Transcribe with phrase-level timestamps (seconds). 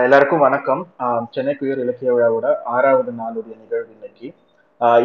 [0.00, 0.82] எல்லாருக்கும் வணக்கம்.
[0.98, 4.28] ஆஹ் சென்னை குயர் இலக்கிய விழாவோட ஆறாவது நாளுடைய நிகழ்வு இன்னைக்கு.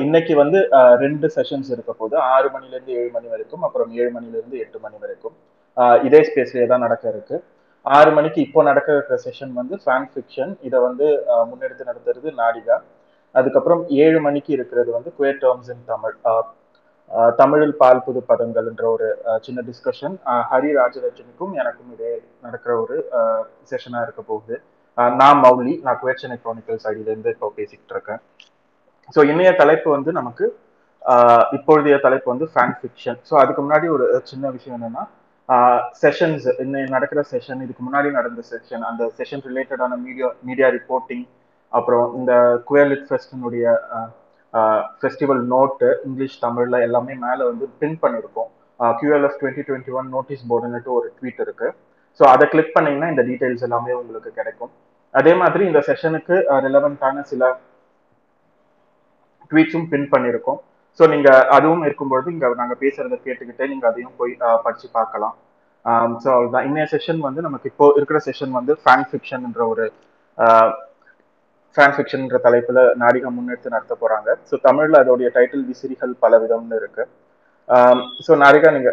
[0.03, 0.59] இன்னைக்கு வந்து
[1.03, 4.79] ரெண்டு செஷன்ஸ் இருக்க போது ஆறு மணில இருந்து ஏழு மணி வரைக்கும் அப்புறம் ஏழு மணில இருந்து எட்டு
[4.79, 5.35] மணி வரைக்கும்
[6.07, 7.43] இதே ஸ்பேஸ்லேயே தான் நடக்க இருக்கு.
[7.81, 12.77] ஆறு மணிக்கு இப்போ நடக்க இருக்கிற செஷன் வந்து ஃபேன் ஃபிக்ஷன் இதை வந்து ஆஹ் முன்னெடுத்து நடத்துறது நாடிகா.
[13.31, 16.15] அதுக்கப்புறம் ஏழு மணிக்கு இருக்கிறது வந்து குயர் டேர்ம்ஸ் இன் தமிழ்.
[16.23, 19.09] ஆஹ் தமிழில் பால் புது பதங்கள்ன்ற ஒரு
[19.41, 20.15] சின்ன டிஸ்கஷன்
[20.53, 22.95] ஹரி ராஜலட்சுமிக்கும் எனக்கும் இதே நடக்கிற ஒரு
[23.69, 24.61] செஷனா இருக்க போகுது.
[25.19, 28.21] நான் மௌலி நான் குவேர் சென்னை குரானிக்கல்ஸ் ஐடியிலேருந்து இப்போ பேசிக்கிட்டு இருக்கேன்.
[29.15, 30.45] ஸோ இன்றைய தலைப்பு வந்து நமக்கு
[31.57, 35.03] இப்பொழுதைய தலைப்பு வந்து ஃபேன் ஃபிக்ஷன் ஸோ அதுக்கு முன்னாடி ஒரு சின்ன விஷயம் என்னென்னா
[36.01, 41.25] செஷன்ஸ் இன்னைக்கு நடக்கிற செஷன் இதுக்கு முன்னாடி நடந்த செஷன் அந்த செஷன் ரிலேட்டடான மீடியா மீடியா ரிப்போர்ட்டிங்
[41.71, 42.33] அப்புறம் இந்த
[42.69, 43.65] குயர்லிட் ஃபெஸ்டினுடைய
[45.01, 48.49] ஃபெஸ்டிவல் நோட்டு இங்கிலீஷ் தமிழில் எல்லாமே மேலே வந்து பின் பண்ணியிருக்கோம்.
[48.79, 51.75] QLF twenty twenty one notice போர்டுன்னுட்டு ஒரு ட்வீட் இருக்குது
[52.19, 54.71] ஸோ அதை கிளிக் பண்ணீங்கன்னா இந்த டீட்டெயில்ஸ் எல்லாமே உங்களுக்கு கிடைக்கும்.
[55.13, 56.35] அதே மாதிரி இந்த செஷனுக்கு
[56.67, 57.43] ரிலவெண்ட்டான சில
[59.51, 60.59] ட்வீட்ஸும் பின் பண்ணியிருக்கோம்.
[60.99, 64.33] ஸோ நீங்க அதுவும் இருக்கும்பொழுது இங்க நாங்க பேசுறத கேட்டுக்கிட்டே நீங்க அதையும் போய்
[64.65, 65.35] படிச்சு பார்க்கலாம்.
[66.23, 69.85] ஸோ அவ்வளோதான் இன்னைய செஷன் வந்து நமக்கு இப்போ இருக்கிற செஷன் வந்து ஃபேன் ஃபிக்ஷன்ன்ற ஒரு
[71.75, 74.29] ஃபேன் ஃபிக்ஷன்ன்ற தலைப்புல நாடிகா முன்னெடுத்து நடத்த போறாங்க.
[74.49, 77.03] ஸோ தமிழ்ல அதோடைய டைட்டில் விசிறிகள் பல விதம்னு இருக்கு
[78.25, 78.91] ஸோ நாடிகா நீங்க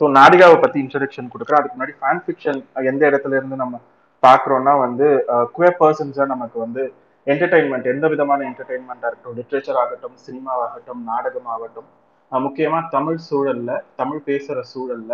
[0.00, 1.60] ஸோ நாடிகாவை பத்தி இன்ட்ரடக்ஷன் கொடுக்குறேன்.
[1.60, 3.80] அதுக்கு முன்னாடி ஃபேன் ஃபிக்ஷன் எந்த இடத்துல இருந்து நம்ம
[4.22, 5.06] பார்க்குறோம்னா வந்து
[5.54, 6.82] குவே பர்சன்ஸாக நமக்கு வந்து
[7.26, 11.88] என்டர்டைன்மெண்ட் எந்த விதமான என்டர்டைன்மெண்ட்டாக இருக்கட்டும் லிட்ரேச்சர் ஆகட்டும் சினிமாவாகட்டும் நாடகம் ஆகட்டும்
[12.32, 15.12] முக்கியமாக தமிழ் சூழலில் தமிழ் பேசுகிற சூழல்ல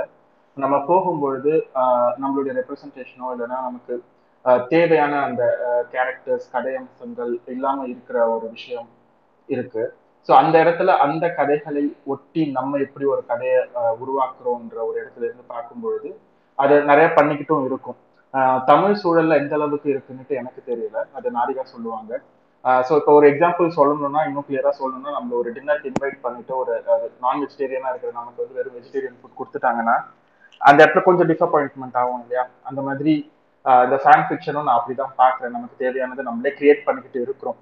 [0.56, 1.52] நம்ம போகும்பொழுது
[2.22, 3.94] நம்மளுடைய ரெப்ரசன்டேஷனோ இல்லைன்னா நமக்கு
[4.70, 5.42] தேவையான அந்த
[5.92, 8.88] கேரக்டர்ஸ் கதையம்சங்கள் இல்லாமல் இருக்கிற ஒரு விஷயம்
[9.48, 9.88] இருக்குது
[10.28, 11.82] ஸோ அந்த இடத்துல அந்த கதைகளை
[12.12, 13.58] ஒட்டி நம்ம எப்படி ஒரு கதையை
[14.02, 16.10] உருவாக்குறோம்ன்ற ஒரு இடத்துல இருந்து பார்க்கும்பொழுது
[16.58, 17.98] அதை நிறைய பண்ணிக்கிட்டும் இருக்கும்.
[18.70, 20.98] தமிழ் சூழல்ல எந்த அளவுக்கு இருக்குன்னுட்டு எனக்கு தெரியல.
[21.18, 22.12] அது நாரிகா சொல்லுவாங்க.
[22.86, 26.72] ஸோ இப்போ ஒரு எக்ஸாம்பிள் சொல்லணும்னா இன்னும் கிளியரா சொல்லணும்னா நம்ம ஒரு டின்னருக்கு இன்வைட் பண்ணிட்டு ஒரு
[27.24, 29.96] நான் வெஜிடேரியனா இருக்கிற நமக்கு வந்து வெறும் வெஜிடேரியன் ஃபுட் கொடுத்துட்டாங்கன்னா
[30.60, 32.44] அந்த இடத்துல கொஞ்சம் டிசப்பாயின்ட்மெண்ட் ஆகும் இல்லையா?
[32.68, 33.12] அந்த மாதிரி
[33.84, 37.58] இந்த ஃபேன் ஃபிக்ஷனும் நான் அப்படிதான் பாக்குறேன் நமக்கு தேவையானதை நம்மளே கிரியேட் பண்ணிக்கிட்டு இருக்கிறோம்.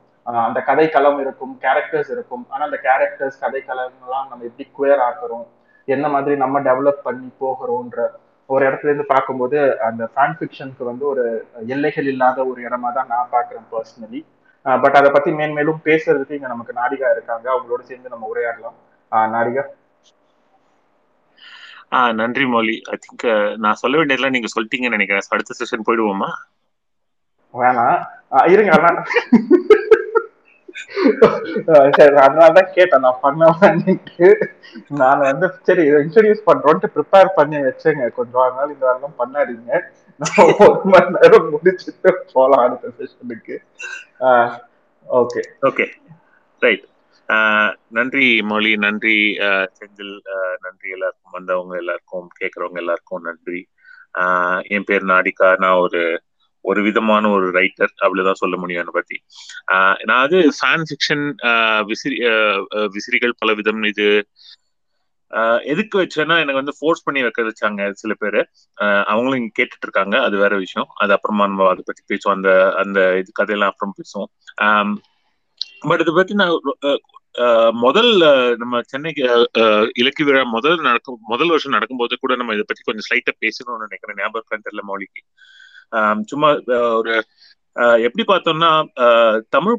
[0.47, 2.45] அந்த கதை களம் இருக்கும் கேரக்டர்ஸ் இருக்கும்.
[2.49, 5.47] ஆனா அந்த கேரக்டர்ஸ் கதை களம்லாம் நம்ம எப்படி குயர் ஆக்குறோம்?
[5.89, 8.01] என்ன மாதிரி நம்ம டெவலப் பண்ணி போகிறோம்ன்ற
[8.49, 11.25] ஒரு இடத்துல இருந்து பார்க்கும்போது அந்த ஃபேன் ஃபிக்ஷனுக்கு வந்து ஒரு
[11.75, 14.21] எல்லைகள் இல்லாத ஒரு இடமா தான் நான் பாக்குறேன் பர்சனலி
[14.65, 17.47] பட் அதை பத்தி மேன்மேலும் பேசுறதுக்கு இங்க நமக்கு நாடிகா இருக்காங்க.
[17.55, 18.77] அவங்களோட சேர்ந்து நம்ம உரையாடலாம்.
[19.35, 19.65] நாடிகா.
[21.97, 22.77] ஆ நன்றி மௌலி.
[22.93, 23.27] ஐ திங்க்
[23.65, 25.31] நான் சொல்ல வேண்டியதெல்லாம் நீங்க சொல்லிட்டீங்கன்னு நினைக்கிறேன்.
[25.37, 26.31] அடுத்த செஷன் போயிடுவோமா?
[27.55, 28.01] வேணாம்.
[28.55, 28.73] இருங்க
[31.97, 33.05] சரி அதனாலதான் கேட்டேன்.
[33.07, 33.47] நான் பண்ண
[35.01, 38.05] நான் வந்து சரி இன்ட்ரடியூஸ் பண்றோன்ட்டு ப்ரிப்பேர் பண்ணி வச்சேங்க.
[38.19, 39.81] கொஞ்சம் அதனால இந்த வாரம் பண்ணாதீங்க.
[40.21, 43.57] நம்ம ஒரு மணி நேரம் முடிச்சுட்டு போலாம் அடுத்த செஷனுக்கு
[45.07, 45.87] ஓகே ஓகே
[46.63, 46.85] ரைட்
[47.97, 49.19] நன்றி மொழி நன்றி
[49.79, 50.15] செந்தில்
[50.65, 53.61] நன்றி எல்லாருக்கும் வந்தவங்க எல்லாருக்கும் கேட்கறவங்க எல்லாருக்கும் நன்றி.
[54.77, 55.49] என் பேர் நாடிகா.
[55.65, 56.03] நான் ஒரு
[56.71, 59.17] ஒரு விதமான ஒரு ரைட்டர் அவ்வளவுதான் சொல்ல முடியும் என்னை பத்தி.
[60.09, 61.25] நான் அது ஃபேன் ஃபிக்ஷன்
[61.91, 62.19] விசிறி
[62.97, 64.09] விசிறிகள் பல விதம் இது
[65.73, 68.39] எதுக்கு வச்சேன்னா எனக்கு வந்து ஃபோர்ஸ் பண்ணி வைக்க வச்சாங்க சில பேர்.
[69.11, 70.89] அவங்களும் இங்க கேட்டுட்டு இருக்காங்க அது வேற விஷயம்.
[71.03, 72.37] அது அப்புறமா நம்ம அதை பத்தி பேசுவோம்.
[72.39, 72.51] அந்த
[72.83, 74.31] அந்த இது கதையெல்லாம் அப்புறம் பேசுவோம்.
[75.89, 76.55] பட் இதை பத்தி நான்
[77.83, 78.13] முதல்
[78.61, 79.23] நம்ம சென்னைக்கு
[80.01, 84.19] இலக்கிய விழா முதல் நடக்கும் முதல் வருஷம் நடக்கும்போது கூட நம்ம இதை பத்தி கொஞ்சம் ஸ்லைட்டா பேசணும்னு நினைக்கிறேன்.
[84.23, 85.23] ஞாபகம் தெரியல மௌலிக்கு.
[86.25, 86.49] சும்மா
[86.93, 87.15] ஒரு
[88.07, 88.71] எப்படி பார்த்தோம்னா
[89.49, 89.77] தமிழ்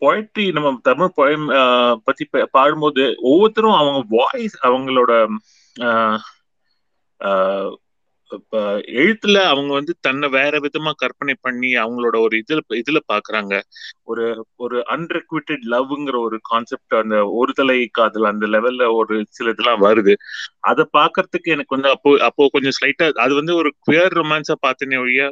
[0.00, 1.46] பொயட்ரி நம்ம தமிழ் பொயம்
[2.04, 5.12] பத்தி பாடும்போது ஒவ்வொருத்தரும் அவங்க வாய்ஸ் அவங்களோட
[8.96, 13.54] எழுத்துல அவங்க வந்து தன்னை வேற விதமா கற்பனை பண்ணி அவங்களோட ஒரு இதுல இதுல பாக்குறாங்க.
[14.04, 14.24] ஒரு
[14.58, 20.14] ஒரு அன்ரெக்விட்டட் லவ்ங்கிற ஒரு கான்செப்ட் அந்த ஒருதலை காதல் அந்த லெவல்ல ஒரு சில இதெல்லாம் வருது.
[20.70, 25.22] அதை பாக்குறதுக்கு எனக்கு வந்து அப்போ அப்போ கொஞ்சம் ஸ்லைட்டா அது வந்து ஒரு குயர் ரொமான்ஸா பார்த்தேனே ஒழிய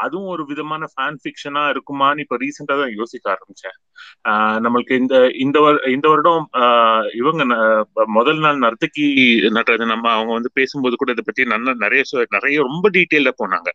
[0.00, 3.76] அதுவும் ஒரு விதமான ஃபேன் ஃபிக்ஷனா இருக்குமான்னு இப்ப ரீசெண்டா தான் யோசிக்க ஆரம்பிச்சேன்.
[4.64, 5.14] நம்மளுக்கு இந்த
[5.44, 5.58] இந்த
[5.90, 6.44] இந்த வருடம்
[7.20, 7.42] இவங்க
[8.18, 9.06] முதல் நாள் நர்த்தகி
[9.56, 12.02] நட்டது நம்ம அவங்க வந்து பேசும்போது கூட இதை பத்தி நல்ல நிறைய
[12.36, 13.68] நிறைய ரொம்ப டீட்டெயில போனாங்க.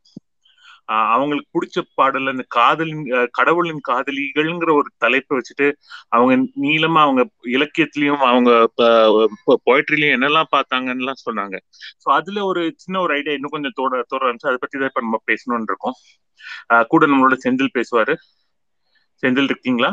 [1.12, 3.04] அவங்களுக்கு பிடிச்ச பாடல் அந்த காதலின்
[3.38, 5.68] கடவுளின் காதலிகள்ங்கிற ஒரு தலைப்பை வச்சுட்டு
[6.16, 6.34] அவங்க
[6.66, 7.24] நீளமா அவங்க
[7.56, 8.52] இலக்கியத்திலயும் அவங்க
[9.66, 10.94] பொயட்ரிலையும் என்னெல்லாம் பார்த்தாங்கன்னு
[11.26, 11.56] சொன்னாங்க.
[12.02, 14.52] ஸோ அதுல ஒரு சின்ன ஒரு ஐடியா இன்னும் கொஞ்சம் தோட தோட இருந்துச்சு.
[14.52, 15.98] அதை பத்தி தான் இப்ப நம்ம பேசணும்னு இருக்கோம்.
[16.92, 18.16] கூட நம்மளோட செந்தில் பேசுவாரு.
[19.24, 19.92] செந்தில் இருக்கீங்களா?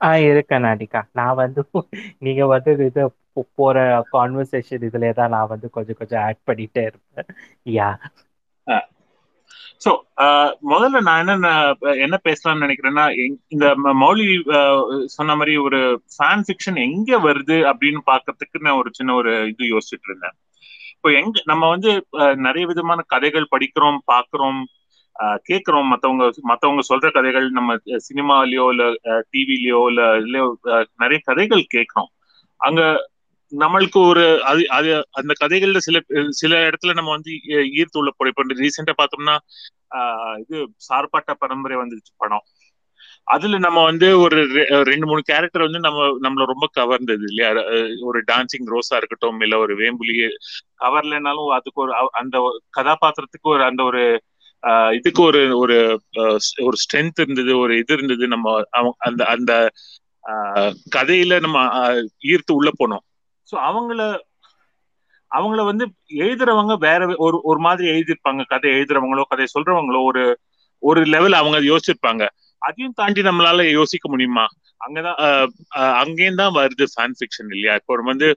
[0.00, 1.62] ஆ இருக்கேன் நாடிகா நான் வந்து
[2.24, 3.02] நீங்க வந்து இது
[3.58, 3.76] போற
[4.14, 7.28] கான்வர்சேஷன் இதுல தான் நான் வந்து கொஞ்சம் கொஞ்சம் ஆட் பண்ணிட்டே இருப்பேன்.
[7.76, 7.90] யா
[9.80, 9.90] ஸோ
[10.22, 11.50] uh, முதல்ல நான் என்ன
[12.04, 13.04] என்ன பேசலாம்னு நினைக்கிறேன்னா
[13.54, 13.66] இந்த
[14.02, 14.26] மௌலி
[15.14, 15.80] சொன்ன மாதிரி ஒரு
[16.14, 20.36] ஃபேன் ஃபிக்ஷன் எங்க வருது அப்படின்னு பாக்குறதுக்கு நான் ஒரு சின்ன ஒரு இது யோசிச்சுட்டு இருந்தேன்.
[20.94, 21.90] இப்போ எங்க நம்ம வந்து
[22.46, 24.60] நிறைய விதமான கதைகள் படிக்கிறோம் பாக்குறோம்
[25.48, 27.70] கேட்கிறோம் மத்தவங்க மத்தவங்க சொல்ற கதைகள் நம்ம
[28.08, 28.84] சினிமாலயோ இல்ல
[29.32, 30.46] டிவிலயோ இல்ல இல்லையோ
[31.02, 32.10] நிறைய கதைகள் கேட்கிறோம்
[32.60, 32.82] அங்க
[33.52, 35.98] நம்மளுக்கு ஒரு அது அது அந்த கதைகள்ல சில
[36.40, 37.30] சில இடத்துல நம்ம வந்து
[37.76, 39.36] ஈர்த்து உள்ள போறோம் இப்போ ரீசெண்டா பார்த்தோம்னா
[40.42, 40.56] இது
[40.88, 42.44] சார்பாட்ட பரம்பரை வந்துருச்சு படம்.
[43.26, 44.38] அதுல நம்ம வந்து ஒரு
[44.88, 47.50] ரெண்டு மூணு கேரக்டர் வந்து நம்ம நம்மள ரொம்ப கவர்ந்தது இல்லையா?
[48.08, 50.14] ஒரு டான்சிங் ரோஸா இருக்கட்டும் இல்ல ஒரு வேம்புலி
[50.80, 52.36] கவர்லனாலும் அதுக்கு ஒரு அந்த
[52.78, 54.02] கதாபாத்திரத்துக்கு ஒரு அந்த ஒரு
[54.96, 55.76] இதுக்கு ஒரு ஒரு
[56.64, 58.24] ஒரு ஸ்ட்ரென்த் இருந்தது ஒரு இது இருந்தது.
[58.28, 58.46] நம்ம
[59.00, 59.52] அந்த அந்த
[60.96, 61.58] கதையில நம்ம
[62.26, 63.04] ஈர்த்து உள்ள போனோம்.
[63.50, 64.00] ஸோ அவங்கள
[65.30, 65.84] அவங்கள வந்து
[66.20, 68.42] எழுதுறவங்க வேற ஒரு ஒரு மாதிரி எழுதியிருப்பாங்க.
[68.46, 70.22] கதை எழுதுறவங்களோ கதை சொல்றவங்களோ ஒரு
[70.82, 72.24] ஒரு லெவல் அவங்க யோசிச்சிருப்பாங்க.
[72.62, 74.44] அதையும் தாண்டி நம்மளால யோசிக்க முடியுமா?
[74.80, 75.18] அங்கதான்
[76.02, 77.74] அங்கேயும் தான் வருது ஃபேன் ஃபிக்ஷன் இல்லையா?
[77.74, 78.28] இப்போ வந்து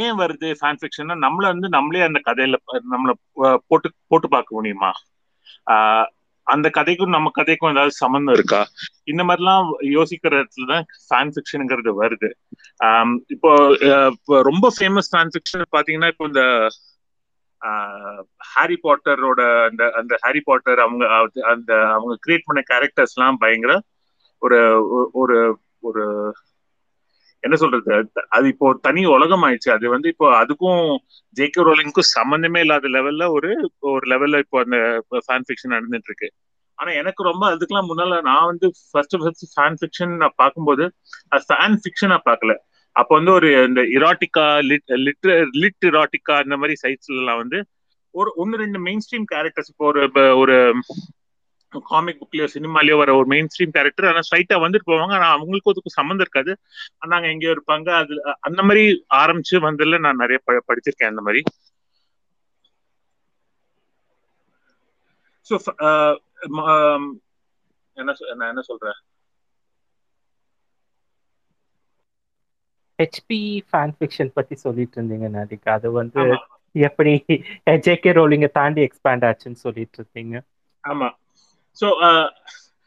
[0.00, 2.58] ஏன் வருது ஃபேன் ஃபிக்ஷன்னா நம்மள வந்து நம்மளே அந்த கதையில
[2.92, 3.12] நம்மள
[3.68, 4.90] போட்டு போட்டு பார்க்க முடியுமா?
[6.52, 8.60] அந்த கதைக்கும் நம்ம கதைக்கும் ஏதாவது சம்மந்தம் இருக்கா?
[9.04, 9.66] இந்த மாதிரிலாம்
[9.96, 12.30] யோசிக்கிற இடத்துல தான் ஃபேன் ஃபிக்ஷனுங்கிறது வருது.
[13.34, 13.50] இப்போ
[14.50, 16.44] ரொம்ப ஃபேமஸ் ஃபேன் ஃபிக்ஷன் பாத்தீங்கன்னா இப்போ இந்த
[18.52, 21.04] ஹாரி பாட்டரோட அந்த அந்த ஹாரி பாட்டர் அவங்க
[21.52, 23.74] அந்த அவங்க கிரியேட் பண்ண கேரக்டர்ஸ் எல்லாம் பயங்கர
[24.42, 24.58] ஒரு
[25.14, 25.36] ஒரு
[25.82, 26.04] ஒரு
[27.42, 27.92] என்ன சொல்றது?
[28.30, 30.82] அது இப்போ தனி உலகம் ஆயிடுச்சு அது வந்து இப்போ அதுக்கும்
[31.36, 33.50] ஜேகே ரோலிங்க்கும் சம்மந்தமே இல்லாத லெவல்ல ஒரு
[33.90, 34.78] ஒரு லெவல்ல இப்போ அந்த
[35.26, 36.28] ஃபேன் ஃபிக்ஷன் நடந்துட்டு இருக்கு
[36.78, 40.84] ஆனா எனக்கு ரொம்ப அதுக்கெல்லாம் முன்னால நான் வந்து ஃபர்ஸ்ட் ஃபர்ஸ்ட் ஃபேன் ஃபிக்ஷன் நான் பார்க்கும்போது
[41.32, 42.54] அது ஃபேன் ஃபிக்ஷனா பார்க்கல.
[42.96, 45.28] அப்போ வந்து ஒரு இந்த erotica lit lit
[45.62, 47.58] lit erotica அந்த மாதிரி சைட்ஸ்ல எல்லாம் வந்து
[48.14, 50.02] ஒரு ஒன்னு ரெண்டு மெயின் ஸ்ட்ரீம் கேரக்டர்ஸ் இப்போ ஒரு
[50.42, 50.56] ஒரு
[51.90, 55.14] காமிக் புக்லயோ சினிமாலயோ வர ஒரு மெயின் ஸ்ட்ரீம் கேரக்டர் ஆனா ஸ்ட்ரைட்டா வந்துட்டு போவாங்க.
[55.18, 56.54] ஆனா அவங்களுக்கும் அதுக்கு சம்மந்தம் இருக்காது.
[57.12, 57.88] நாங்க எங்கேயோ இருப்பாங்க.
[58.00, 58.14] அது
[58.48, 58.84] அந்த மாதிரி
[59.22, 60.40] ஆரம்பிச்சு வந்ததுல நான் நிறைய
[60.70, 61.42] படிச்சிருக்கேன் அந்த மாதிரி.
[65.46, 65.54] ஸோ
[67.96, 68.10] என்ன
[68.40, 68.98] நான் என்ன சொல்றேன்?
[72.98, 75.70] ஹெச்பி ஃபேன் ஃபிக்ஷன் பத்தி சொல்லிட்டு இருந்தீங்க நாதிகா.
[75.78, 76.22] அது வந்து
[76.74, 77.12] எப்படி
[77.86, 80.36] ஜேகே ரோலிங்க தாண்டி எக்ஸ்பேண்ட் ஆச்சுன்னு சொல்லிட்டு இருந்தீங்க.
[80.84, 81.08] ஆமா.
[81.76, 82.26] ஸோ uh,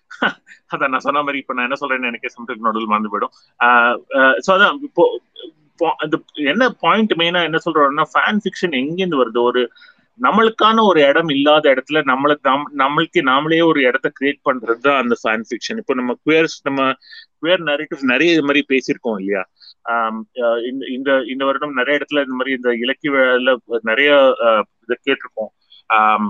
[0.74, 3.34] அதான் நான் சொன்ன மாதிரி இப்போ நான் என்ன சொல்றேன்னு எனக்கே சம்திங் நடுவில் மறந்து போயிடும்.
[3.60, 5.04] Uh, uh, ஸோ அதான் இப்போ
[6.00, 6.16] அந்த
[6.52, 9.40] என்ன பாயிண்ட் மெயினா என்ன சொல்றோம்னா ஃபேன் ஃபிக்ஷன் எங்கேருந்து வருது?
[9.42, 9.62] ஒரு
[10.20, 15.16] நம்மளுக்கான ஒரு இடம் இல்லாத இடத்துல நம்மளுக்கு நம் நம்மளுக்கு நாமளே ஒரு இடத்த கிரியேட் பண்றது தான் அந்த
[15.24, 16.82] ஃபேன் ஃபிக்ஷன் இப்போ நம்ம குயர்ஸ் நம்ம
[17.42, 19.44] குயர் நரேட்டிவ்ஸ் நிறைய இது மாதிரி பேசியிருக்கோம் இல்லையா?
[19.86, 20.16] Um,
[20.70, 23.12] இந்த இந்த இந்த வருடம் நிறைய இடத்துல இந்த மாதிரி இந்த இலக்கிய
[23.84, 24.12] நிறைய
[24.84, 25.52] இதை கேட்டிருக்கோம்.
[25.90, 26.24] Um,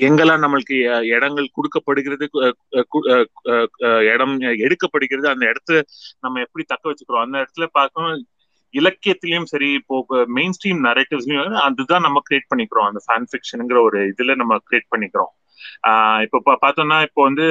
[0.00, 0.76] எங்கெல்லாம் நம்மளுக்கு
[1.14, 2.24] இடங்கள் கொடுக்கப்படுகிறது
[4.12, 4.34] இடம்
[4.66, 5.80] எடுக்கப்படுகிறது அந்த இடத்த
[6.24, 7.24] நம்ம எப்படி தக்க வச்சுக்கிறோம்?
[7.26, 8.16] அந்த இடத்துல பார்க்கணும்
[8.74, 9.96] இலக்கியத்திலயும் சரி இப்போ
[10.36, 12.88] மெயின் ஸ்ட்ரீம் நரேட்டிவ்ஸ்லயும் அதுதான் நம்ம கிரியேட் பண்ணிக்கிறோம்.
[12.90, 15.32] அந்த ஃபேன் ஃபிக்ஷனுங்கிற ஒரு இதுல நம்ம கிரியேட் பண்ணிக்கிறோம்.
[15.88, 17.46] ஆஹ் இப்போ பார்த்தோம்னா இப்போ வந்து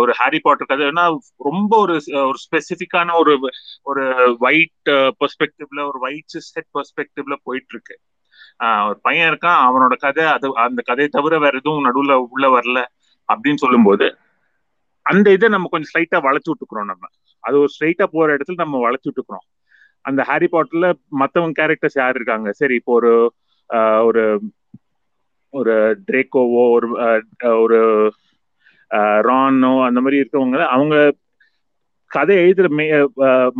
[0.00, 1.04] ஒரு ஹாரி பாட்டர் கதைனா
[1.48, 3.32] ரொம்ப ஒரு ஒரு ஸ்பெசிபிக்கான ஒரு
[3.86, 4.02] ஒரு
[4.48, 4.90] ஒயிட்
[5.20, 7.96] பெர்ஸ்பெக்டிவ்ல ஒரு ஒயிட் செட் பெர்ஸ்பெக்டிவ்ல போயிட்டு இருக்கு
[8.86, 12.78] ஒரு பையன் இருக்கான் அவனோட கதை அது அந்த கதையை தவிர வேற எதுவும் நடுவுல உள்ள வரல
[13.28, 14.06] அப்படின்னு சொல்லும்போது
[15.06, 17.04] அந்த இதை நம்ம கொஞ்சம் ஸ்ட்ரைட்டா வளைச்சு விட்டுக்கிறோம் நம்ம.
[17.44, 19.44] அது ஒரு ஸ்ட்ரைட்டா போற இடத்துல நம்ம வளைச்சு விட்டுக்கிறோம்.
[20.04, 20.88] அந்த ஹாரி பாட்டர்ல
[21.20, 22.48] மத்தவங்க கேரக்டர்ஸ் யார் இருக்காங்க?
[22.60, 23.12] சரி இப்போ ஒரு
[24.08, 24.22] ஒரு
[25.54, 25.74] ஒரு
[26.08, 26.88] ட்ரேக்கோவோ ஒரு
[27.62, 27.78] ஒரு
[29.26, 30.96] ரானோ அந்த மாதிரி இருக்கவங்க அவங்க
[32.16, 32.84] கதை எழுதுற மே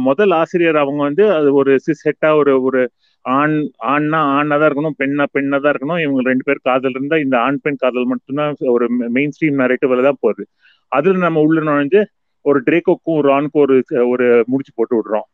[0.08, 1.72] முதல் ஆசிரியர் அவங்க வந்து அது ஒரு
[2.02, 2.82] செட்டா ஒரு ஒரு
[3.24, 3.56] ஆண்
[3.92, 6.00] ஆண்னா ஆணா தான் இருக்கணும் பெண்ணா பெண்ணா தான் இருக்கணும்.
[6.04, 8.86] இவங்க ரெண்டு பேர் காதல் இருந்தா இந்த ஆண் பெண் காதல் மட்டும்தான் ஒரு
[9.16, 10.44] மெயின் ஸ்ட்ரீம் நரேட்டிவ்ல தான் போகுது.
[10.92, 12.02] அதுல நம்ம உள்ள நுழைஞ்சு
[12.44, 13.76] ஒரு ட்ரேக்கோக்கும் ஒரு ஆணுக்கும் ஒரு
[14.12, 15.26] ஒரு முடிச்சு போட்டு விடுறோம்.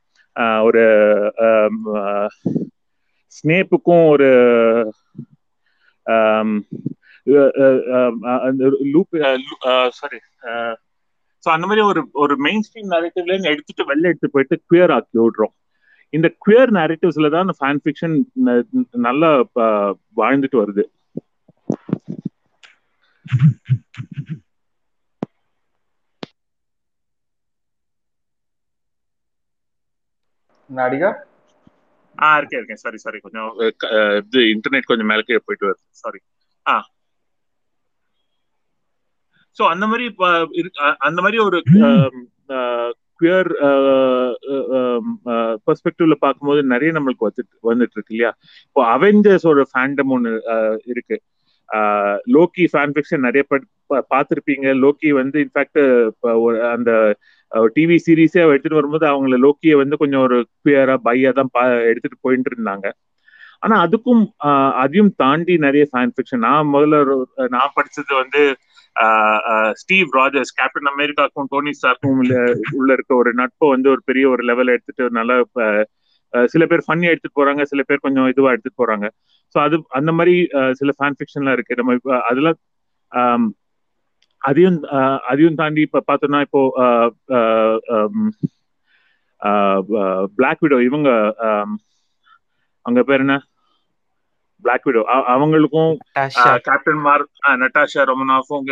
[0.69, 0.83] ஒரு
[3.37, 4.29] ஸ்னேப்புக்கும் ஒரு
[8.95, 9.17] லூப்
[10.01, 10.19] சாரி
[11.45, 15.55] ஸோ அந்த மாதிரி ஒரு ஒரு மெயின் ஸ்ட்ரீம் நேரட்டிவ்ல எடுத்துட்டு வெளில எடுத்து போயிட்டு குயர் ஆக்கி விடுறோம்.
[16.13, 18.17] இந்த குயர் நேரட்டிவ்ஸ்ல தான் அந்த ஃபேன் ஃபிக்ஷன்
[19.07, 19.31] நல்லா
[20.17, 20.85] வாழ்ந்துட்டு வருது.
[30.71, 31.11] நாடிகா?
[32.19, 32.83] ஆ இருக்கேன் இருக்கேன்.
[32.85, 33.51] சாரி சாரி கொஞ்சம்
[34.21, 35.83] இது இன்டர்நெட் கொஞ்சம் மேலே போயிட்டு வருது.
[36.03, 36.21] சாரி
[36.67, 36.77] ஆ.
[39.57, 40.05] ஸோ அந்த மாதிரி
[41.09, 41.59] அந்த மாதிரி ஒரு
[43.21, 43.51] குயர்
[45.67, 48.33] பெர்ஸ்பெக்டிவ்ல பார்க்கும்போது நிறைய நம்மளுக்கு வந்துட்டு வந்துட்டு இருக்கு இல்லையா?
[48.69, 50.33] இப்போ அவெஞ்சர்ஸோட ஃபேண்டம் ஒன்று
[50.93, 51.17] இருக்கு.
[52.37, 53.43] லோக்கி ஃபேன் ஃபிக்ஷன் நிறைய
[54.13, 54.67] பார்த்துருப்பீங்க.
[54.85, 55.81] லோக்கி வந்து இன்ஃபேக்ட்
[56.73, 56.91] அந்த
[57.77, 61.51] டிவி சீரீஸே எடுத்துட்டு வரும்போது அவங்கள லோக்கியை வந்து கொஞ்சம் ஒரு குயரா பையா தான்
[61.91, 62.87] எடுத்துட்டு போயிட்டு இருந்தாங்க.
[63.63, 64.23] ஆனா அதுக்கும்
[64.83, 66.97] அதையும் தாண்டி நிறைய ஃபேன் ஃபிக்ஷன் நான் முதல்ல
[67.55, 68.41] நான் படிச்சது வந்து
[69.81, 72.19] ஸ்டீவ் ராஜர்ஸ் கேப்டன் அமெரிக்காக்கும் டோனி ஸ்டார்க்கும்
[72.79, 75.37] உள்ள இருக்க ஒரு நட்பை வந்து ஒரு பெரிய ஒரு லெவல் எடுத்துட்டு நல்லா
[76.33, 79.07] சில பேர் ஃபன்னி எடுத்துட்டு போறாங்க சில பேர் கொஞ்சம் இதுவா எடுத்துட்டு போறாங்க.
[79.55, 80.35] ஸோ அது அந்த மாதிரி
[80.81, 81.79] சில ஃபேன் ஃபிக்ஷன்லாம் இருக்கு.
[81.81, 81.95] நம்ம
[82.31, 82.59] அதெல்லாம்
[84.43, 84.79] அதையும்
[85.31, 86.63] அதையும் தாண்டி இப்ப பார்த்தோம்னா இப்போ
[90.37, 91.09] பிளாக் விடோ இவங்க
[92.87, 93.37] அவங்க பேர் என்ன?
[94.63, 95.03] பிளாக் விடோ
[95.33, 95.93] அவங்களுக்கும்
[96.67, 97.25] கேப்டன் மார்
[97.63, 98.67] நட்டாஷா ரொமனாஃபும்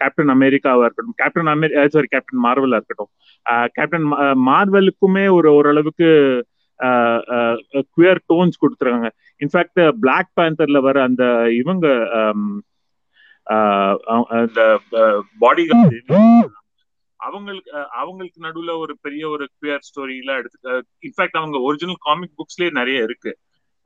[0.00, 1.16] கேப்டன் அமெரிக்காவா இருக்கட்டும்.
[1.16, 3.10] கேப்டன் அமெரிக்கா சாரி கேப்டன் மார்வலா இருக்கட்டும்.
[3.76, 4.06] கேப்டன்
[4.48, 6.08] மார்வலுக்குமே ஒரு ஓரளவுக்கு
[7.94, 9.10] குயர் டோன்ஸ் கொடுத்துருக்காங்க.
[9.40, 11.24] இன்ஃபேக்ட் பிளாக் பேந்தர்ல வர அந்த
[11.56, 11.86] இவங்க
[14.36, 14.60] அந்த
[15.40, 15.64] பாடி
[17.20, 17.70] அவங்களுக்கு
[18.00, 20.72] அவங்களுக்கு நடுவுல ஒரு பெரிய ஒரு குயர் ஸ்டோரி எல்லாம் எடுத்து
[21.06, 23.32] இன்ஃபேக்ட் அவங்க ஒரிஜினல் காமிக் புக்ஸ்லயே நிறைய இருக்கு.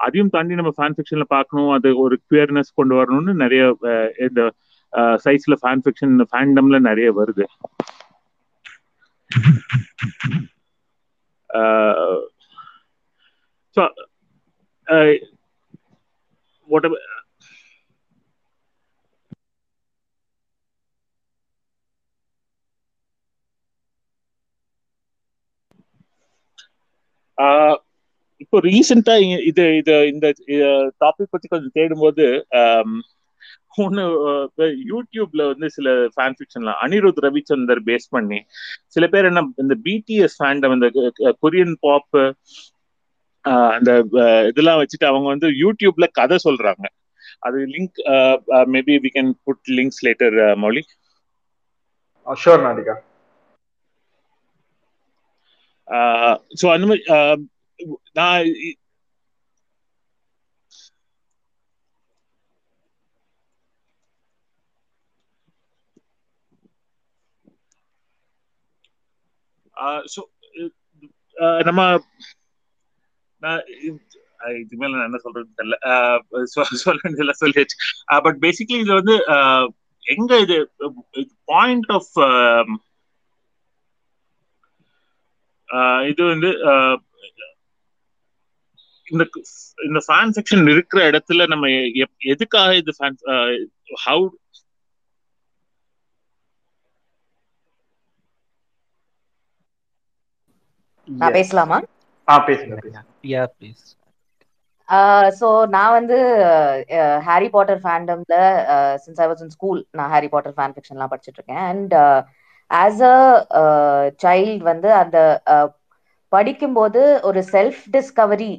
[0.00, 3.64] அதையும் தாண்டி நம்ம ஃபேன் ஃபிக்ஷன்ல பார்க்கணும் அது ஒரு குயர்னஸ் கொண்டு வரணும்னு நிறைய
[4.28, 4.42] இந்த
[5.24, 7.46] சைஸ்ல ஃபேன் ஃபிக்ஷன் ஃபேண்டம்ல நிறைய வருது.
[13.76, 13.82] ஸோ
[28.42, 29.14] இப்போ ரீசெண்டா
[29.50, 30.26] இது இது இந்த
[31.02, 32.26] டாபிக் பத்தி கொஞ்சம் தேடும்போது
[33.78, 34.04] ஒன்று
[34.90, 38.38] யூடியூப்ல வந்து சில ஃபேன் ஃபிக்ஷன்ல அனிருத் ரவிச்சந்தர் பேஸ் பண்ணி
[38.94, 40.88] சில பேர் என்ன இந்த பிடிஎஸ் ஃபேண்டம் இந்த
[41.42, 42.18] கொரியன் பாப்
[43.74, 43.90] அந்த
[44.50, 46.84] இதெல்லாம் வச்சுட்டு அவங்க வந்து யூடியூப்ல கதை சொல்றாங்க.
[47.46, 47.98] அது link
[48.74, 50.82] maybe we can put links later Mouli.
[52.26, 52.94] Sure Nadika
[56.60, 57.04] so அந்த மாதிரி
[58.14, 58.46] நான்
[70.14, 70.20] ஸோ
[71.64, 71.82] நம்ம
[73.42, 73.60] uh,
[74.60, 75.76] இது மேல நான் என்ன சொல்றது தெரியல.
[75.90, 76.16] Uh,
[76.84, 77.76] சொல்ல வேண்டியதுல சொல்லியாச்சு.
[78.22, 79.64] பட் பேசிக்லி இது வந்து uh,
[80.06, 80.56] எங்க இது
[81.44, 82.12] பாயிண்ட் ஆஃப்
[86.10, 86.50] இது வந்து
[89.06, 89.24] இந்த
[89.78, 91.70] இந்த ஃபேன் செக்ஷன் இருக்கிற இடத்துல நம்ம
[92.32, 93.18] எதுக்காக இது ஃபேன்
[94.04, 94.26] ஹவு
[101.34, 101.78] பேசலாமா?
[103.30, 103.84] யா ப்ளீஸ்
[105.38, 106.16] ஸோ நான் வந்து
[107.26, 108.36] Harry Potter ஃபேண்டம்ல
[109.04, 111.64] since I was in school நான் ஹாரி பாட்டர் ஃபேன் ஃபிக்ஷன்லாம் படிச்சுட்டு இருக்கேன்.
[111.70, 111.94] அண்ட்
[112.70, 113.16] ஆஸ் அ
[114.24, 115.18] சைல்ட் வந்து அந்த
[115.54, 115.66] uh,
[116.32, 118.52] படிக்கும்போது ஒரு செல்ஃப் டிஸ்கவரி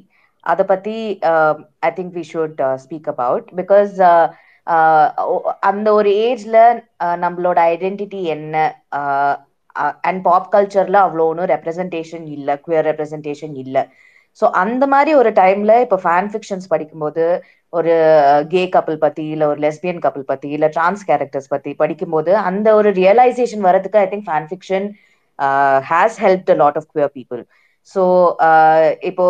[0.43, 0.95] அதை பத்தி
[1.81, 3.93] I think we should speak about because
[5.69, 6.57] அந்த ஒரு ஏஜ்ல
[7.05, 8.55] uh, நம்மளோட ஐடென்டிட்டி என்ன
[10.09, 13.83] அண்ட் பாப் கல்ச்சர்ல அவ்வளோ ஒன்றும் ரெப்ரசன்டேஷன் இல்லை குயர் ரெப்ரசன்டேஷன் இல்லை.
[14.39, 17.23] ஸோ அந்த மாதிரி ஒரு டைம்ல இப்போ ஃபேன் ஃபிக்ஷன்ஸ் படிக்கும்போது
[17.73, 17.93] ஒரு
[18.51, 22.89] கே கப்பல் பத்தி இல்லை ஒரு லெஸ்பியன் கப்பல் பத்தி இல்லை டிரான்ஸ் கேரக்டர்ஸ் பத்தி படிக்கும்போது அந்த ஒரு
[22.99, 24.87] ரியலைசேஷன் வரதுக்கு I think fan fiction
[25.89, 27.41] has help a lot of queer people
[27.89, 28.03] so
[29.11, 29.27] இப்போ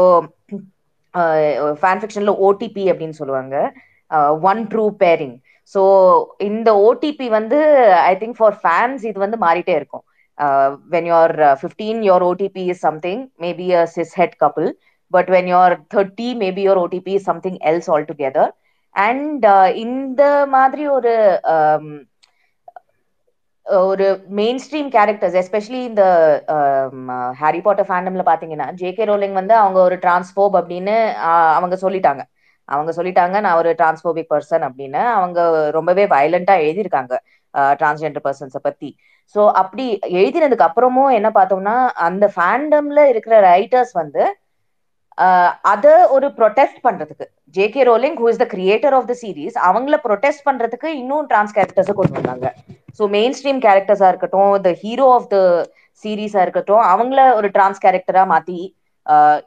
[1.82, 3.56] ஃபேன் ஃபிக்ஷன்ல ஓடிபி அப்படின்னு சொல்லுவாங்க.
[4.50, 5.36] ஒன் ட்ரூ பேரிங்
[5.74, 5.82] ஸோ
[6.50, 7.58] இந்த ஓடிபி வந்து
[8.10, 10.04] ஐ திங்க் ஃபார் ஃபேன்ஸ் இது வந்து மாறிட்டே இருக்கும்.
[10.94, 14.70] When you're fifteen your OTP is something maybe a cis het couple
[15.12, 18.52] but when you're thirty maybe your OTP something else altogether
[18.96, 19.46] and
[19.86, 20.24] இந்த
[20.56, 21.14] மாதிரி ஒரு
[23.66, 24.06] ஒரு
[24.40, 26.04] மெயின் ஸ்ட்ரீம் கேரக்டர்ஸ் எஸ்பெஷலி இந்த
[27.42, 30.96] Harry Potter ஃபேண்டம்ல பாத்தீங்கன்னா ஜே கே ரோலிங் வந்து அவங்க ஒரு டிரான்ஸ்போப் அப்படின்னு
[31.58, 32.24] அவங்க சொல்லிட்டாங்க.
[32.70, 35.02] அவங்க சொல்லிட்டாங்க நான் ஒரு டிரான்ஸ்போபிக் பர்சன் அப்படின்னு.
[35.18, 35.40] அவங்க
[35.78, 37.14] ரொம்பவே வயலண்டா எழுதியிருக்காங்க
[37.80, 38.90] டிரான்ஸ்ஜெண்டர் பர்சன்ஸை பத்தி.
[39.36, 39.86] ஸோ அப்படி
[40.20, 41.76] எழுதினதுக்கு அப்புறமும் என்ன பார்த்தோம்னா
[42.08, 44.24] அந்த ஃபேண்டம்ல இருக்கிற ரைட்டர்ஸ் வந்து
[45.74, 47.26] அதை ஒரு ப்ரொடெஸ்ட் பண்றதுக்கு.
[47.56, 51.56] J K Rowling who is the creator of the series அவங்கள ப்ரொடெஸ்ட் பண்றதுக்கு இன்னும் டிரான்ஸ்
[51.58, 52.48] கேரக்டர்ஸை கொண்டு வந்தாங்க.
[52.98, 55.38] ஸோ மெயின் ஸ்ட்ரீம் கேரக்டர்ஸா இருக்கட்டும் த ஹீரோ ஆஃப் த
[56.04, 58.60] சீரீஸா இருக்கட்டும் அவங்கள ஒரு டிரான்ஸ் கேரக்டரா மாத்தி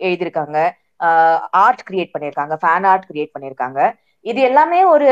[0.07, 0.59] எழுதியிருக்காங்க.
[1.64, 3.81] ஆர்ட் கிரியேட் பண்ணியிருக்காங்க ஃபேன் ஆர்ட் கிரியேட் பண்ணியிருக்காங்க.
[4.31, 5.09] இது எல்லாமே ஒரு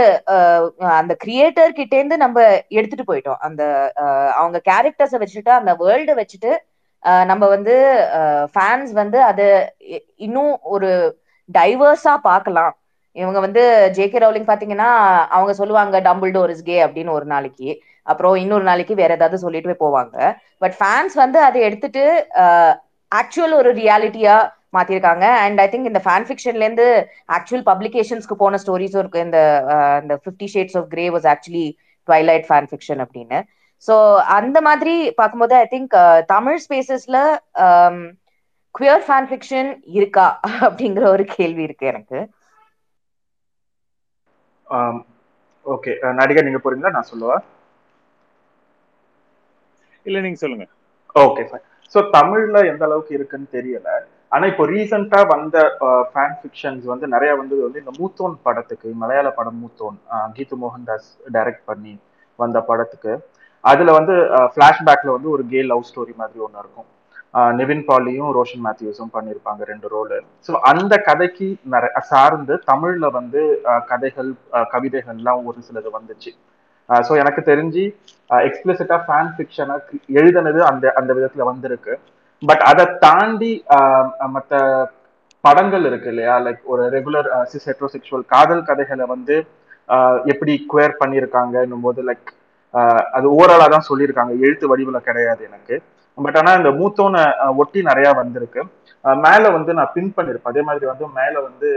[0.99, 2.45] அந்த கிரியேட்டர் கிட்டேருந்து நம்ம
[2.79, 3.41] எடுத்துட்டு போயிட்டோம்.
[3.47, 3.63] அந்த
[4.41, 6.53] அவங்க கேரக்டர்ஸை வச்சுட்டு அந்த வேர்ல்டை வச்சுட்டு
[7.31, 7.75] நம்ம வந்து
[8.53, 9.47] ஃபேன்ஸ் வந்து அது
[10.27, 10.91] இன்னும் ஒரு
[11.59, 12.73] டைவர்ஸா பார்க்கலாம்.
[13.17, 13.63] இவங்க வந்து
[13.97, 14.91] ஜே கே ரவுலிங் பாத்தீங்கன்னா
[15.37, 17.71] அவங்க சொல்லுவாங்க டம்பிள் டோர் இஸ் கே அப்படின்னு ஒரு நாளைக்கு.
[18.11, 20.17] அப்புறம் இன்னொரு நாளைக்கு வேற ஏதாவது சொல்லிட்டு போவாங்க.
[20.63, 22.05] பட் ஃபேன்ஸ் வந்து அதை எடுத்துட்டு
[23.13, 24.37] ஆக்சுவல் ஒரு ரியாலிட்டியா
[24.77, 25.25] மாத்திருக்காங்க.
[25.45, 26.87] அண்ட் ஐ திங்க் இந்த ஃபேன் ஃபிக்ஷன்ல இருந்து
[27.37, 29.25] ஆக்சுவல் பப்ளிகேஷன்ஸ்க்கு போன ஸ்டோரிஸும் இருக்கு.
[29.29, 29.41] இந்த
[30.03, 31.67] இந்த Fifty Shades of Grey was actually
[32.09, 33.41] Twilight fan fiction அப்படின்னு.
[33.89, 33.95] ஸோ
[34.37, 35.95] அந்த மாதிரி பார்க்கும்போது ஐ திங்க்
[36.29, 37.19] தமிழ் ஸ்பேசஸ்ல
[38.75, 40.27] குவியர் ஃபேன் ஃபிக்ஷன் இருக்கா?
[40.67, 42.19] அப்படிங்கிற ஒரு கேள்வி இருக்கு எனக்கு.
[45.67, 47.37] ஓகே நடிகர் நீங்க போறீங்களா நான் சொல்லுவா?
[50.07, 50.67] இல்ல நீங்க சொல்லுங்க.
[51.15, 53.89] ஓகே ஃபைன் ஸோ தமிழ்ல எந்த அளவுக்கு இருக்குன்னு தெரியல.
[54.33, 55.57] ஆனா இப்போ ரீசெண்டா வந்த
[56.11, 59.99] ஃபேன் ஃபிக்ஷன்ஸ் வந்து நிறைய வந்தது வந்து இந்த மூத்தோன் படத்துக்கு மலையாள படம் மூத்தோன்
[60.37, 61.95] கீது மோகன்தாஸ் டைரக்ட் பண்ணி
[62.39, 63.13] வந்த படத்துக்கு.
[63.65, 64.15] அதுல வந்து
[64.53, 66.89] ஃபிளாஷ்பேக்ல வந்து ஒரு கே லவ் ஸ்டோரி மாதிரி ஒன்று இருக்கும்.
[67.59, 70.17] நிவின் பாலியும் ரோஷன் மேத்யூஸும் பண்ணியிருப்பாங்க ரெண்டு ரோலு
[70.47, 73.43] ஸோ அந்த கதைக்கு நிறைய சார்ந்து தமிழ்ல வந்து
[73.91, 74.31] கதைகள்
[74.73, 76.33] கவிதைகள்லாம் ஒரு சிலது வந்துச்சு.
[76.89, 77.85] ஸோ எனக்கு தெரிஞ்சு
[78.49, 79.77] எக்ஸ்பிளிசிட்டா ஃபேன் ஃபிக்ஷனை
[80.19, 81.95] எழுதினது அந்த அந்த விதத்துல வந்திருக்கு.
[82.43, 83.53] பட் அதை தாண்டி
[84.37, 84.61] மற்ற
[85.45, 86.35] படங்கள் இருக்கு இல்லையா?
[86.47, 89.37] லைக் ஒரு ரெகுலர் சிஸ் ஹெட்ரோசெக்சுவல் காதல் கதைகளை வந்து
[90.33, 92.31] எப்படி குவேர் பண்ணியிருக்காங்கன்னும் போது லைக்
[93.17, 94.33] அது ஓவராலா தான் சொல்லியிருக்காங்க.
[94.45, 95.77] எழுத்து வடிவில் கிடையாது எனக்கு.
[96.19, 97.23] பட் ஆனால் இந்த மூத்தோனை
[97.61, 98.61] ஒட்டி நிறைய வந்திருக்கு.
[99.27, 101.71] மேல வந்து நான் பின் பண்ணியிருப்பேன் அதே மாதிரி வந்து மேல வந்து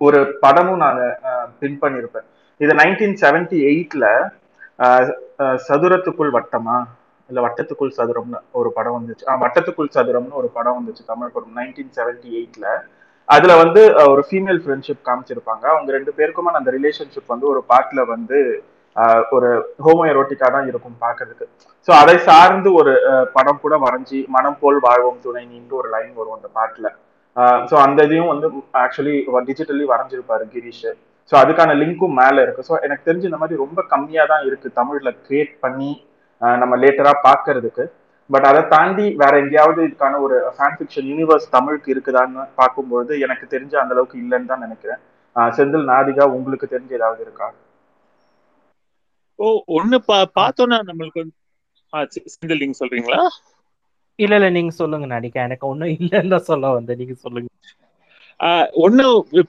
[0.00, 1.00] ஒரு படமும் நான்
[1.62, 2.26] பின் பண்ணியிருப்பேன்
[2.60, 4.06] இது நைன்டீன் செவன்டி எயிட்ல
[5.68, 6.76] சதுரத்துக்குள் வட்டமா?
[7.30, 9.24] இல்ல வட்டத்துக்குள் சதுரம்னு ஒரு படம் வந்துச்சு.
[9.42, 11.02] வட்டத்துக்குள் சதுரம்னு ஒரு படம் வந்துச்சு.
[11.12, 12.66] தமிழ் படம் நைன்டீன் செவன்டி எயிட்ல
[13.28, 13.82] அதுல வந்து
[14.12, 15.64] ஒரு ஃபீமேல் ஃப்ரெண்ட்ஷிப் காமிச்சிருப்பாங்க.
[15.72, 18.38] அவங்க ரெண்டு பேருக்குமான அந்த ரிலேஷன்ஷிப் வந்து ஒரு பாட்டுல வந்து
[19.36, 19.48] ஒரு
[19.84, 21.46] ஹோமோ எரோட்டிக்கா தான் இருக்கும் பாக்குறதுக்கு
[21.88, 22.92] ஸோ அதை சார்ந்து ஒரு
[23.36, 26.88] படம் கூட வரைஞ்சி மனம் போல் வாழ்வோம் துணை நீண்டு ஒரு லைன் வரும் அந்த பாட்டுல.
[27.70, 28.46] ஸோ அந்த இதையும் வந்து
[28.82, 29.14] ஆக்சுவலி
[29.48, 30.88] டிஜிட்டலி வரைஞ்சிருப்பாரு கிரீஷ்.
[31.30, 32.62] ஸோ அதுக்கான லிங்க்கும் மேல இருக்கு.
[32.68, 35.90] ஸோ எனக்கு தெரிஞ்சு இந்த மாதிரி ரொம்ப கம்மியா தான் இருக்கு தமிழ்ல கிரியேட் பண்ணி
[36.62, 37.84] நம்ம லேட்டரா பாக்குறதுக்கு
[38.30, 43.74] பட் அதை தாண்டி வேற எங்கேயாவது இதுக்கான ஒரு ஃபேன் ஃபிக்ஷன் யூனிவர்ஸ் தமிழுக்கு இருக்குதான்னு பார்க்கும்பொழுது எனக்கு தெரிஞ்ச
[43.82, 45.00] அந்த அளவுக்கு இல்லைன்னு தான் நினைக்கிறேன்.
[45.56, 47.48] செந்தில் நாதிகா உங்களுக்கு தெரிஞ்ச ஏதாவது இருக்கா?
[49.40, 51.36] ஓ ஒண்ணு பா பார்த்தோன்னா நம்மளுக்கு வந்து
[52.16, 53.20] செந்தில் நீங்க சொல்றீங்களா?
[54.18, 56.98] இல்ல இல்ல நீங்க சொல்லுங்க நடிக்க எனக்கு ஒண்ணும் இல்லைன்னு தான் சொல்ல வந்தேன்.
[57.00, 57.48] நீங்க சொல்லுங்க.
[58.84, 59.04] ஒண்ணு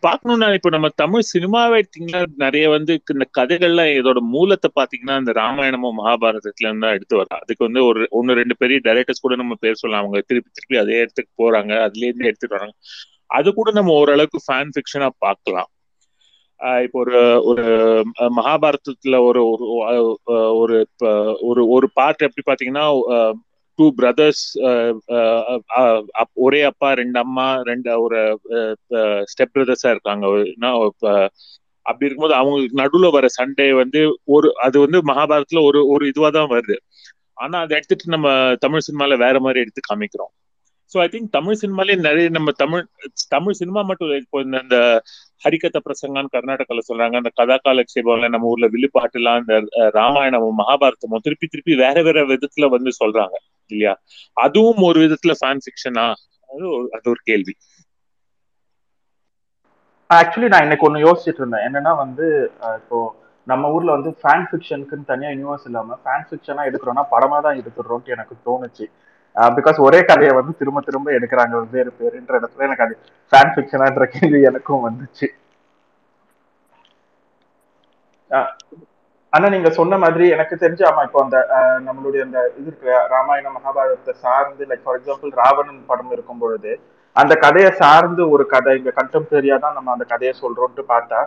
[0.05, 5.97] பாக்கணும்னா இப்ப நம்ம தமிழ் சினிமாவை எடுத்தீங்கன்னா நிறைய வந்து இந்த கதைகள்லாம் இதோட மூலத்தை பாத்தீங்கன்னா இந்த ராமாயணமும்
[5.99, 9.81] மகாபாரதத்துல இருந்து தான் எடுத்து வரலாம் அதுக்கு வந்து ஒரு ஒன்னு ரெண்டு பெரிய டைரக்டர்ஸ் கூட நம்ம பேர்
[9.81, 10.03] சொல்லலாம்.
[10.03, 11.73] அவங்க திருப்பி திருப்பி அதே இடத்துக்கு போறாங்க.
[11.87, 12.75] அதுல இருந்து எடுத்துட்டு வராங்க.
[13.37, 15.69] அது கூட நம்ம ஓரளவுக்கு ஃபேன் ஃபிக்ஷனா பார்க்கலாம்.
[16.83, 17.63] இப்போ ஒரு ஒரு
[18.35, 19.41] மகாபாரதத்துல ஒரு
[20.61, 20.77] ஒரு
[21.41, 22.85] ஒரு ஒரு பார்ட் எப்படி பாத்தீங்கன்னா
[23.79, 24.43] டூ பிரதர்ஸ்
[26.45, 28.19] ஒரே அப்பா ரெண்டு அம்மா ரெண்டு ஒரு
[29.31, 30.25] ஸ்டெப் பிரதர்ஸா இருக்காங்க.
[31.85, 34.01] அப்படி இருக்கும்போது அவங்களுக்கு நடுவுல வர சண்டே வந்து
[34.35, 36.77] ஒரு அது வந்து மகாபாரதத்துல ஒரு ஒரு இதுவா தான் வருது.
[37.37, 38.27] ஆனா அதை எடுத்துட்டு நம்ம
[38.65, 40.33] தமிழ் சினிமால வேற மாதிரி எடுத்து காமிக்கிறோம்.
[40.91, 42.83] ஸோ ஐ திங்க் தமிழ் சினிமாலே நிறைய நம்ம தமிழ்
[43.33, 44.77] தமிழ் சினிமா மட்டும் இப்போ இந்த
[45.43, 49.55] ஹரிகத பிரசங்கான்னு கர்நாடகால சொல்றாங்க அந்த கதா காலக்ஷேபம்ல நம்ம ஊர்ல வில்லுப்பாட்டுலாம் இந்த
[49.97, 53.35] ராமாயணமும் மகாபாரதமும் திருப்பி திருப்பி வேற வேற விதத்துல வந்து சொல்றாங்க
[53.71, 53.93] இல்லையா?
[54.37, 56.05] அதுவும் ஒரு விதத்துல ஃபேன் ஃபிக்ஷனா
[56.49, 56.65] அது
[56.97, 57.53] அது ஒரு கேள்வி.
[60.09, 61.65] ஆக்சுவலி நான் இன்னைக்கு ஒன்று யோசிச்சுட்டு இருந்தேன்.
[61.67, 62.25] என்னன்னா வந்து
[62.79, 62.97] இப்போ
[63.47, 68.35] நம்ம ஊர்ல வந்து ஃபேன் ஃபிக்ஷனுக்குன்னு தனியா யூனிவர்ஸ் இல்லாம ஃபேன் ஃபிக்ஷனாக எடுக்கிறோம்னா படமா தான் எடுத்துடுறோம்ட்டு எனக்கு
[68.45, 68.85] தோணுச்சு.
[69.57, 72.95] பிகாஸ் ஒரே கதையை வந்து திரும்ப திரும்ப எடுக்கிறாங்க வெவ்வேறு பேருன்ற இடத்துல எனக்கு அது
[73.31, 75.27] ஃபேன் ஃபிக்ஷனான்ற கேள்வி எனக்கும் வந்துச்சு.
[79.33, 81.37] ஆனா நீங்க சொன்ன மாதிரி எனக்கு தெரிஞ்சு ஆமா இப்போ அந்த
[81.87, 86.71] நம்மளுடைய அந்த இது இருக்கு ராமாயண மகாபாரதத்தை சார்ந்து லைக் ஃபார் எக்ஸாம்பிள் ராவணன் படம் இருக்கும் பொழுது
[87.15, 91.21] அந்த கதையை சார்ந்து ஒரு கதை இங்க கண்டெம்பரரியா தான் நம்ம அந்த கதையை சொல்றோம்ட்டு பார்த்தா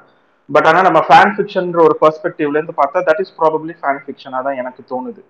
[0.49, 4.59] பட் ஆனா நம்ம ஃபேன் ஃபிக்ஷன்ன்ற ஒரு பெர்ஸ்பெக்டிவ்ல இருந்து பார்த்தா தட் இஸ் ப்ராபப்ளி ஃபேன் ஃபிக்ஷனா தான்
[4.63, 5.23] எனக்கு தோணுது.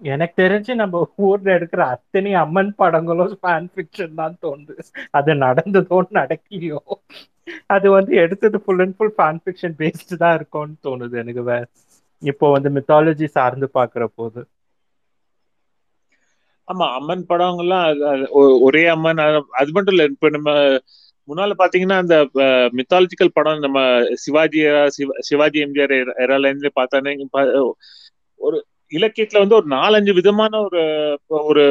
[0.00, 4.74] எனக்கு தெரிஞ்சு நம்ம ஊர்ல எடுக்கிற அத்தனை அம்மன் படங்களும் ஃபேன் ஃபிக்ஷன் தான் தோணுது.
[5.18, 6.80] அது நடந்ததோ நடக்கியோ
[7.74, 11.44] அது வந்து எடுத்தது full and full fan fiction based தான் இருக்கும்னு தோணுது எனக்கு
[12.22, 14.40] இப்போ வந்து மித்தாலஜி சார்ந்து பாக்குற போது.
[16.68, 17.84] ஆமா அம்மன் படங்கள்லாம்
[18.66, 19.20] ஒரே அம்மன்
[19.60, 20.50] அது மட்டும் இல்ல இப்ப நம்ம
[21.28, 22.16] முன்னால பாத்தீங்கன்னா அந்த
[22.78, 23.78] மித்தாலஜிக்கல் படம் நம்ம
[24.24, 24.60] சிவாஜி
[25.28, 27.12] சிவாஜி எம்ஜிஆர் எரால இருந்து பார்த்தானே
[28.40, 28.58] ஒரு
[28.90, 30.82] இலக்கியத்துல வந்து ஒரு நாலஞ்சு விதமான ஒரு
[31.48, 31.64] ஒரு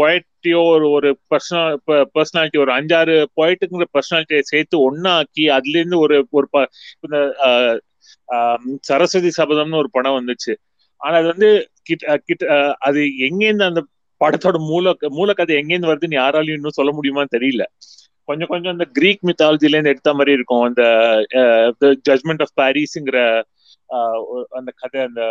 [0.00, 1.76] பொயட்டியோ ஒரு ஒரு பர்சனல்
[2.14, 6.46] பர்சனாலிட்டி ஒரு அஞ்சாறு பொயட்டுங்கிற பர்சனாலிட்டியை சேர்த்து ஒன்னாக்கி அதுல இருந்து ஒரு ஒரு
[7.04, 7.18] இந்த
[8.82, 10.52] சரஸ்வதி சபதம்னு ஒரு படம் வந்துச்சு.
[11.00, 11.50] ஆனா அது வந்து
[11.82, 12.44] கிட்ட கிட்ட
[12.80, 13.80] அது எங்கேருந்து அந்த
[14.20, 17.64] படத்தோட மூல மூலக்கதை எங்கேருந்து வருதுன்னு யாராலையும் இன்னும் சொல்ல முடியுமான்னு தெரியல.
[18.28, 20.64] கொஞ்சம் கொஞ்சம் அந்த கிரீக் மித்தாலஜில இருந்து எடுத்த மாதிரி இருக்கும்.
[20.68, 20.82] அந்த
[22.08, 23.18] ஜட்மெண்ட் ஆஃப் பாரிஸ்ங்கிற
[24.58, 25.22] அந்த கதை அந்த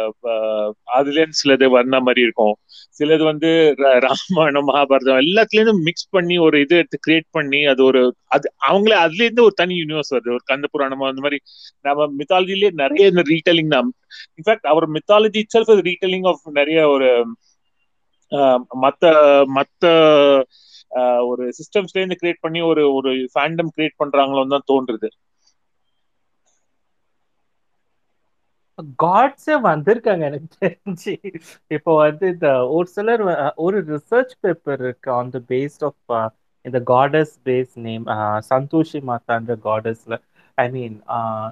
[0.97, 2.54] அதுல இருந்து சிலது வர்ண மாதிரி இருக்கும்.
[3.00, 3.50] சிலது வந்து
[4.06, 8.02] ராமாயணம் மகாபாரதம் எல்லாத்துலேருந்து மிக்ஸ் பண்ணி ஒரு இது எடுத்து கிரியேட் பண்ணி அது ஒரு
[8.36, 10.32] அது அவங்களே அதுல இருந்து ஒரு தனி யூனிவர்ஸ் வருது.
[10.38, 11.39] ஒரு கந்த புராணமா அந்த மாதிரி
[11.88, 13.89] நம்ம மித்தாலஜிலேயே நிறைய இந்த ரீடெலிங் தான்.
[14.38, 17.10] In fact our mythology self retelling of நிறைய ஒரு
[18.84, 19.06] மத்த
[19.58, 19.86] மத்த
[21.30, 25.10] ஒரு சிஸ்டம்ஸ்ல இருந்து கிரியேட் பண்ணி ஒரு ஒரு ஃபேண்டம் கிரியேட் பண்றாங்களோன்னு தான் தோன்றுது.
[29.00, 31.13] காட்ஸே வந்திருக்காங்க எனக்கு தெரிஞ்சு.
[31.72, 33.24] இப்போ வந்து இந்த ஒரு சிலர்
[33.65, 36.13] ஒரு ரிசர்ச் பேப்பர் இருக்கு ஆன் த பேஸ்ட் ஆஃப்
[36.65, 38.06] இந்த காடஸ் பேஸ் நேம்
[38.52, 40.15] சந்தோஷி மாதான்ற காடஸ்ல
[40.58, 40.96] ஐ மீன்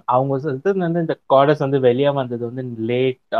[0.07, 3.35] அவங்க இது வந்து இந்த காடஸ் வந்து வெளியே வந்தது வந்து லேட்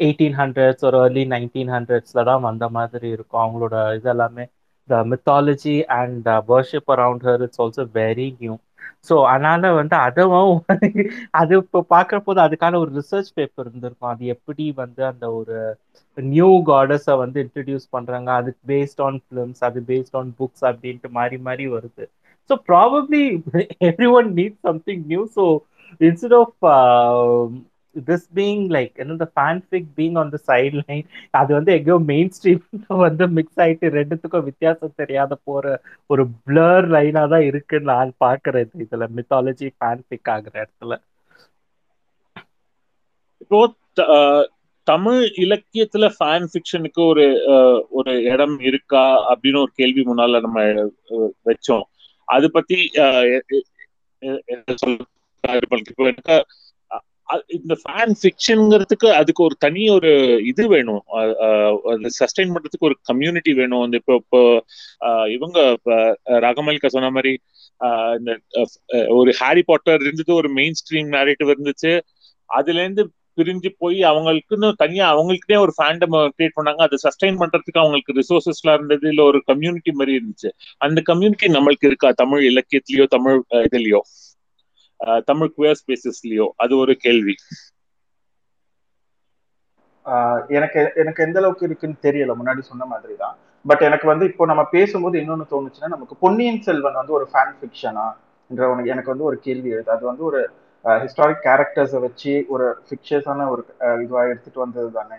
[0.00, 3.42] எயிட்டீன் ஹண்ட்ரட்ஸ் ஒரு ஏர்லி நைன்டீன் ஹண்ட்ரட்ஸ்ல தான் வந்த மாதிரி இருக்கும்.
[3.44, 4.44] அவங்களோட இது எல்லாமே
[4.88, 6.18] the mythology and
[6.50, 8.54] worship around her it's also very new
[9.08, 10.52] so அதனால வந்து அதுவும்
[11.40, 14.12] அது இப்போ பார்க்குற போது அதுக்கான ஒரு ரிசர்ச் பேப்பர் இருந்திருக்கும்.
[14.12, 15.56] அது எப்படி வந்து அந்த ஒரு
[16.16, 21.38] நியூ காடஸை வந்து இன்ட்ரடியூஸ் பண்ணுறாங்க அதுக்கு பேஸ்ட் ஆன் ஃபிலிம்ஸ் அது பேஸ்ட் ஆன் புக்ஸ் அப்படின்ட்டு மாறி
[21.48, 22.04] மாறி வருது.
[22.50, 23.22] So probably
[24.16, 25.44] everyone need something new so
[26.00, 26.54] instead of
[28.06, 30.38] this being like என்ன fanfic being on the
[30.80, 31.04] sideline
[31.34, 32.62] அது வந்து எங்கேயோ மெயின் ஸ்ட்ரீம்
[33.04, 35.64] வந்து மிக்ஸ் ஆயிட்டு ரெண்டுத்துக்கும் வித்தியாசம் தெரியாத போற
[36.10, 40.94] ஒரு பிளர் லைனா தான் இருக்குன்னு நான் பாக்குறேன் இதுல மித்தாலஜி ஃபேன்ஃபிக் ஆகுற இடத்துல
[43.40, 43.60] இப்போ
[44.86, 47.24] தமிழ் இலக்கியத்துல ஃபேன் ஃபிக்ஷனுக்கு ஒரு
[47.90, 50.60] ஒரு இடம் இருக்கா அப்படின்னு ஒரு கேள்வி முன்னால நம்ம
[51.46, 51.84] வச்சோம்
[52.28, 52.76] அது பத்தி
[54.78, 54.98] சொல்ல
[57.56, 60.10] இந்த ஃபேன் ஃபிக்ஷனுங்கிறதுக்கு அதுக்கு ஒரு தனி ஒரு
[60.50, 61.02] இது வேணும்.
[61.94, 63.82] அந்த சஸ்டைன் பண்றதுக்கு ஒரு கம்யூனிட்டி வேணும்.
[63.86, 64.40] அந்த இப்போ இப்போ
[65.36, 65.58] இவங்க
[66.46, 67.32] ரகமல்க சொன்ன மாதிரி
[68.18, 68.32] இந்த
[69.18, 71.92] ஒரு ஹாரி பாட்டர் இருந்தது ஒரு மெயின் ஸ்ட்ரீம் நேரேட்டிவ் இருந்துச்சு.
[72.50, 73.04] அதுல இருந்து
[73.38, 76.80] பிரிஞ்சு போய் அவங்களுக்குன்னு தனியா அவங்களுக்குனே ஒரு ஃபேண்டம் கிரியேட் பண்ணாங்க.
[76.86, 80.50] அதை சஸ்டைன் பண்றதுக்கு அவங்களுக்கு ரிசோர்சஸ் இருந்தது இல்ல ஒரு கம்யூனிட்டி மாதிரி இருந்துச்சு.
[80.86, 82.10] அந்த கம்யூனிட்டி நம்மளுக்கு இருக்கா?
[82.22, 83.36] தமிழ் இலக்கியத்திலயோ தமிழ்
[83.68, 84.00] இதுலயோ?
[85.28, 87.34] தமிழ் குயர் ஸ்பேசஸ்லயோ அது ஒரு கேள்வி.
[90.56, 92.32] எனக்கு எனக்கு எந்த அளவுக்கு இருக்குன்னு தெரியல.
[92.40, 97.00] முன்னாடி சொன்ன மாதிரி தான் பட் எனக்கு வந்து இப்போ நம்ம பேசும்போது இன்னொன்னு தோணுச்சுன்னா நமக்கு பொன்னியின் செல்வன்
[97.00, 98.06] வந்து ஒரு ஃபேன் ஃபிக்ஷனா
[98.50, 100.40] என்ற எனக்கு வந்து ஒரு கேள்வி எழுது அது வந்து ஒரு
[100.84, 103.62] ஹிஸ்டாரிக் கேரக்டர்ஸை வச்சு ஒரு ஃபிக்ஷஸான ஒரு
[104.04, 105.18] இதுவாக எடுத்துட்டு வந்தது தானே.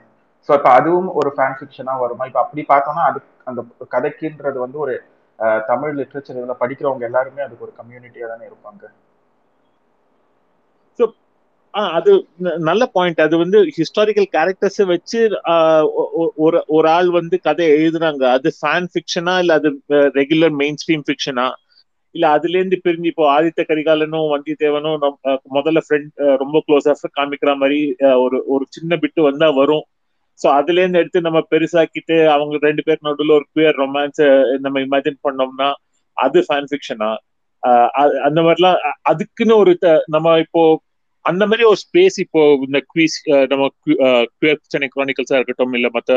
[0.49, 2.25] ஸோ இப்போ அதுவும் ஒரு ஃபேன் ஃபிக்ஷனாக வருமா?
[2.29, 3.61] இப்போ அப்படி பார்த்தோம்னா அது அந்த
[3.95, 4.95] கதைக்குன்றது வந்து ஒரு
[5.69, 8.83] தமிழ் லிட்ரேச்சர் இதில் படிக்கிறவங்க எல்லாருமே அதுக்கு ஒரு கம்யூனிட்டியாக தானே இருப்பாங்க.
[11.97, 12.11] அது
[12.67, 15.19] நல்ல பாயிண்ட் அது வந்து ஹிஸ்டாரிக்கல் கேரக்டர்ஸ் வச்சு
[16.45, 18.23] ஒரு ஒரு ஆள் வந்து கதை எழுதுனாங்க.
[18.37, 19.69] அது ஃபேன் ஃபிக்ஷனா இல்ல அது
[20.19, 21.47] ரெகுலர் மெயின் ஸ்ட்ரீம் ஃபிக்ஷனா
[22.15, 25.01] இல்ல அதுல இருந்து பிரிஞ்சு இப்போ ஆதித்த கரிகாலனும் வந்தியத்தேவனும்
[25.57, 26.11] முதல்ல ஃப்ரெண்ட்
[26.43, 27.79] ரொம்ப க்ளோஸா காமிக்கிற மாதிரி
[28.23, 29.85] ஒரு ஒரு சின்ன பிட்டு வந்தா வரும்.
[30.39, 34.21] ஸோ அதுல இருந்து எடுத்து நம்ம பெருசாக்கிட்டு அவங்க ரெண்டு பேர் நடுவில் ஒரு குயர் ரொமான்ஸ்
[34.65, 35.69] நம்ம இமேஜின் பண்ணோம்னா
[36.17, 37.09] அது ஃபேன் ஃபிக்ஷனா
[38.27, 38.77] அந்த மாதிரிலாம்
[39.11, 39.71] அதுக்குன்னு ஒரு
[40.15, 40.61] நம்ம இப்போ
[41.29, 43.17] அந்த மாதிரி ஒரு ஸ்பேஸ் இப்போ இந்த குவீஸ்
[43.51, 43.65] நம்ம
[44.73, 46.13] சென்னை குரானிக்கல்ஸா இருக்கட்டும் இல்ல மற்ற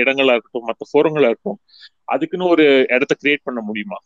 [0.00, 1.60] இடங்களா இருக்கட்டும் மற்ற ஃபோரங்களா இருக்கட்டும்
[2.14, 2.66] அதுக்குன்னு ஒரு
[2.96, 3.98] இடத்த கிரியேட் பண்ண முடியுமா?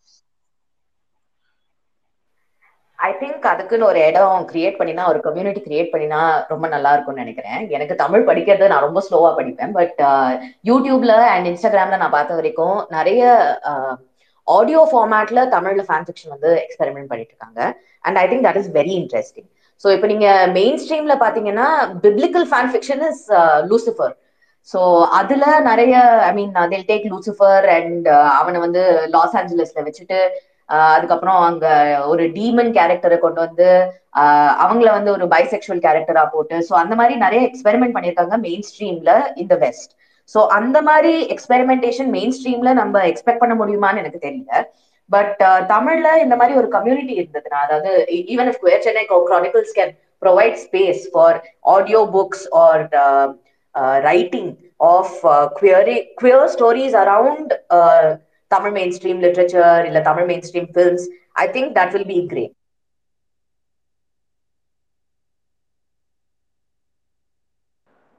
[2.99, 7.61] ஐ திங்க் அதுக்குன்னு ஒரு இடம் கிரியேட் பண்ணினா ஒரு கம்யூனிட்டி கிரியேட் பண்ணினா ரொம்ப நல்லா இருக்கும்னு நினைக்கிறேன்.
[7.77, 9.73] எனக்கு தமிழ் படிக்கிறது நான் ரொம்ப ஸ்லோவா படிப்பேன்.
[9.79, 10.01] பட்
[10.71, 13.23] யூடியூப்ல அண்ட் இன்ஸ்டாகிராம்ல நான் பார்த்த வரைக்கும் நிறைய
[14.47, 17.61] ஆடியோ ஃபார்மேட்ல தமிழ்ல ஃபேன் ஃபிக்ஷன் வந்து எக்ஸ்பெரிமெண்ட் பண்ணிட்டு இருக்காங்க.
[18.07, 19.49] And I think that is very interesting
[19.83, 20.27] so இப்போ நீங்க
[20.59, 21.69] மெயின் ஸ்ட்ரீம்ல பாத்தீங்கன்னா
[22.05, 23.25] biblical fan fiction is
[23.71, 24.13] Lucifer
[24.69, 24.81] so
[25.19, 25.95] அதுல நிறைய
[26.29, 28.07] ஐ மீன் தில் டேக் லூசிஃபர் அண்ட்
[28.39, 28.83] அவனை வந்து
[29.17, 30.19] லாஸ் ஏஞ்சலஸ்ல வச்சுட்டு
[30.69, 31.67] uh, அதுக்கப்புறம் அங்க
[32.13, 33.69] ஒரு டீமன் கேரக்டரை கொண்டு வந்து
[34.21, 39.15] uh, அவங்கள வந்து ஒரு பைசெக்சுவல் கேரக்டரா போட்டு ஸோ அந்த மாதிரி நிறைய எக்ஸ்பெரிமெண்ட் பண்ணியிருக்காங்க மெயின் ஸ்ட்ரீம்ல
[39.45, 39.93] இந்த வெஸ்ட்
[40.35, 44.53] ஸோ அந்த மாதிரி எக்ஸ்பெரிமெண்டேஷன் மெயின் ஸ்ட்ரீம்ல நம்ம எக்ஸ்பெக்ட் பண்ண முடியுமான்னு எனக்கு தெரியல.
[45.13, 47.91] பட் தமிழ்ல இந்த மாதிரி ஒரு கம்யூனிட்டி இருந்ததுன்னா அதாவது
[48.33, 51.39] even if Queer Chennai Chronicles can provide space for
[51.75, 52.83] audio books or
[54.05, 54.51] writing
[54.91, 55.15] of
[55.61, 57.53] queery queer stories around
[58.51, 61.07] Tamil mainstream literature இல்ல Tamil mainstream films
[61.39, 62.55] I think that will be great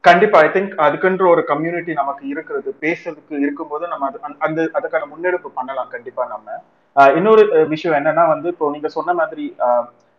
[0.04, 2.70] கண்டிப்பா I think அதுக்குன்ற ஒரு community நமக்கு இருக்கிறது.
[2.82, 6.48] பேசுறதுக்கு இருக்கும்போது நம்ம அது அந்த- அதுக்கான முன்னெடுப்பு பண்ணலாம் கண்டிப்பா நம்ம.
[7.16, 9.46] இன்னொரு விஷயம் என்னன்னா வந்து இப்போ நீங்க சொன்ன மாதிரி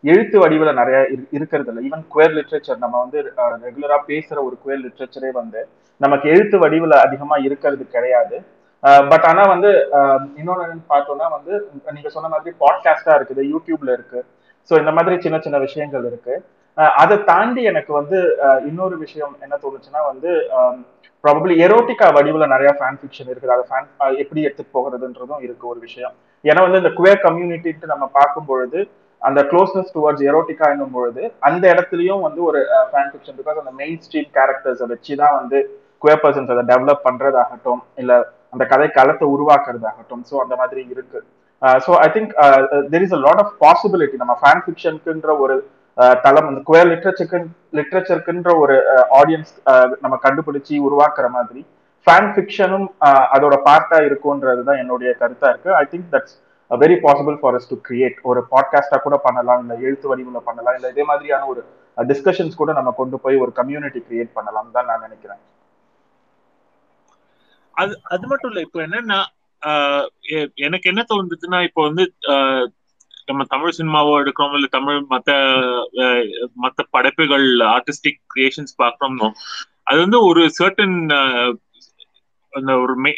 [0.05, 3.19] எழுத்து வடிவில் நிறைய இரு- இருக்கிறது இல்லை ஈவன் குயர் லிட்ரேச்சர் நம்ம வந்து
[3.65, 5.61] ரெகுலரா பேசுற ஒரு குயர் லிட்ரேச்சரே வந்து
[6.01, 8.37] நமக்கு எழுத்து வடிவில் அதிகமா இருக்கிறது கிடையாது.
[9.11, 9.71] பட் ஆனா வந்து
[10.37, 11.53] இன்னொன்னு பார்த்தோம்னா வந்து
[11.93, 14.21] நீங்க சொன்ன மாதிரி பாட்காஸ்டா இருக்குது யூடியூப்ல இருக்கு.
[14.71, 16.35] ஸோ இந்த மாதிரி சின்ன சின்ன விஷயங்கள் இருக்கு.
[17.03, 18.19] அதை தாண்டி எனக்கு வந்து
[18.69, 20.31] இன்னொரு விஷயம் என்ன தோணுச்சுன்னா வந்து
[21.25, 23.55] ப்ராபபிளி எரோட்டிக்கா வடிவில் நிறைய ஃபேன் ஃபிக்ஷன் இருக்குது.
[23.55, 23.87] அதை ஃபேன்
[24.23, 26.15] எப்படி எடுத்துட்டு போகிறதுன்றதும் இருக்கு ஒரு விஷயம்.
[26.45, 28.81] ஏன்னா வந்து இந்த குவேர் கம்யூனிட்டின்ட்டு நம்ம பார்க்கும் பொழுது
[29.23, 32.61] அந்த க்ளோஸ்னஸ் டுவர்ட்ஸ் எரோட்டிக்கா என்னும் பொழுது அந்த இடத்துலயும் வந்து ஒரு
[32.91, 35.61] ஃபேன் ஃபிக்ஷன் பிகாஸ் அந்த மெயின் ஸ்ட்ரீம் கேரக்டர்ஸை வச்சு தான் வந்து
[36.03, 38.13] குவேர் பர்சன்ஸ் அதை டெவலப் பண்றதாகட்டும் இல்ல
[38.55, 40.25] அந்த கதை களத்தை உருவாக்குறதாகட்டும்.
[40.31, 41.21] ஸோ அந்த மாதிரி இருக்கு.
[41.85, 42.33] So I think
[42.93, 45.57] there is a lot of possibility நம்ம ஃபேன் ஃபிக்ஷனுக்குன்ற ஒரு
[46.23, 47.39] தளம் அந்த குயர் லிட்ரேச்சருக்கு
[47.73, 48.77] லிட்ரேச்சருக்குன்ற ஒரு
[49.19, 49.53] ஆடியன்ஸ்
[50.01, 51.61] நம்ம கண்டுபிடிச்சு உருவாக்குற மாதிரி
[52.07, 52.87] ஃபேன் ஃபிக்ஷனும்
[53.35, 55.71] அதோட பார்ட்டா இருக்கும்ன்றது தான் என்னுடைய கருத்தா இருக்கு.
[55.75, 56.35] I think that's
[56.71, 60.89] very possible for us to create ஒரு பாட்காஸ்டா கூட பண்ணலாம் இல்ல எழுத்து வடிவுல பண்ணலாம் இல்ல
[60.89, 61.63] இதே மாதிரியான ஒரு
[61.97, 65.43] டிஸ்கஷன்ஸ் கூட நம்ம கொண்டு போய் ஒரு கம்யூனிட்டி கிரியேட் பண்ணலாம் தான் நான் நினைக்கிறேன்.
[67.75, 69.21] அது அது மட்டும் இல்ல இப்போ என்னன்னா
[69.63, 70.07] ஆஹ்
[70.65, 72.67] எனக்கு என்ன தோணுதுன்னா இப்போ வந்து ஆஹ்
[73.27, 75.31] நம்ம தமிழ் சினிமாவோ எடுக்கிறோம் இல்ல தமிழ் மத்த
[76.63, 79.29] மத்த படைப்புகள் ஆர்டிஸ்டிக் கிரியேஷன்ஸ் பாக்குறோம்னோ
[79.83, 80.97] அது வந்து ஒரு சர்டன்
[82.53, 83.17] அந்த ஒரு மெ-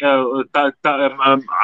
[0.51, 0.95] த- த-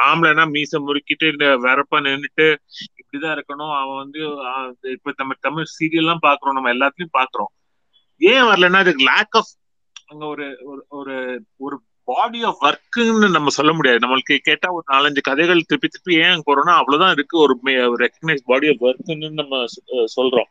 [0.06, 2.46] ஆம்பளைனா மீச முறுக்கிட்டு இந்த வரப்பா நின்னுட்டு
[2.94, 3.80] இப்படிதான் இருக்கணும்.
[3.80, 4.20] அவன் வந்து
[4.90, 7.52] இப்ப நம்ம தமிழ் சீரியல் எல்லாம் பாக்குறோம் நம்ம எல்லாத்துலயும் பாக்குறோம்
[8.20, 9.52] ஏன் வரலன்னா அதுக்கு லேக் ஆஃப்
[10.06, 10.56] அங்க ஒரு-
[10.88, 11.14] ஒரு
[11.56, 13.98] ஒரு பாடி ஆஃப் ஒர்க்குன்னு நம்ம சொல்ல முடியாது.
[13.98, 17.38] நம்மளுக்கு கேட்டா ஒரு நாலஞ்சு கதைகள் திருப்பி திருப்பி ஏன் போறோம்னா அவ்வளவுதான் இருக்கு.
[17.38, 20.44] ஒரு ரெக்கக்னைஸ் பாடி ஆஃப் ஒர்க்குன்னு நம்ம சொ- சொல்றோம்.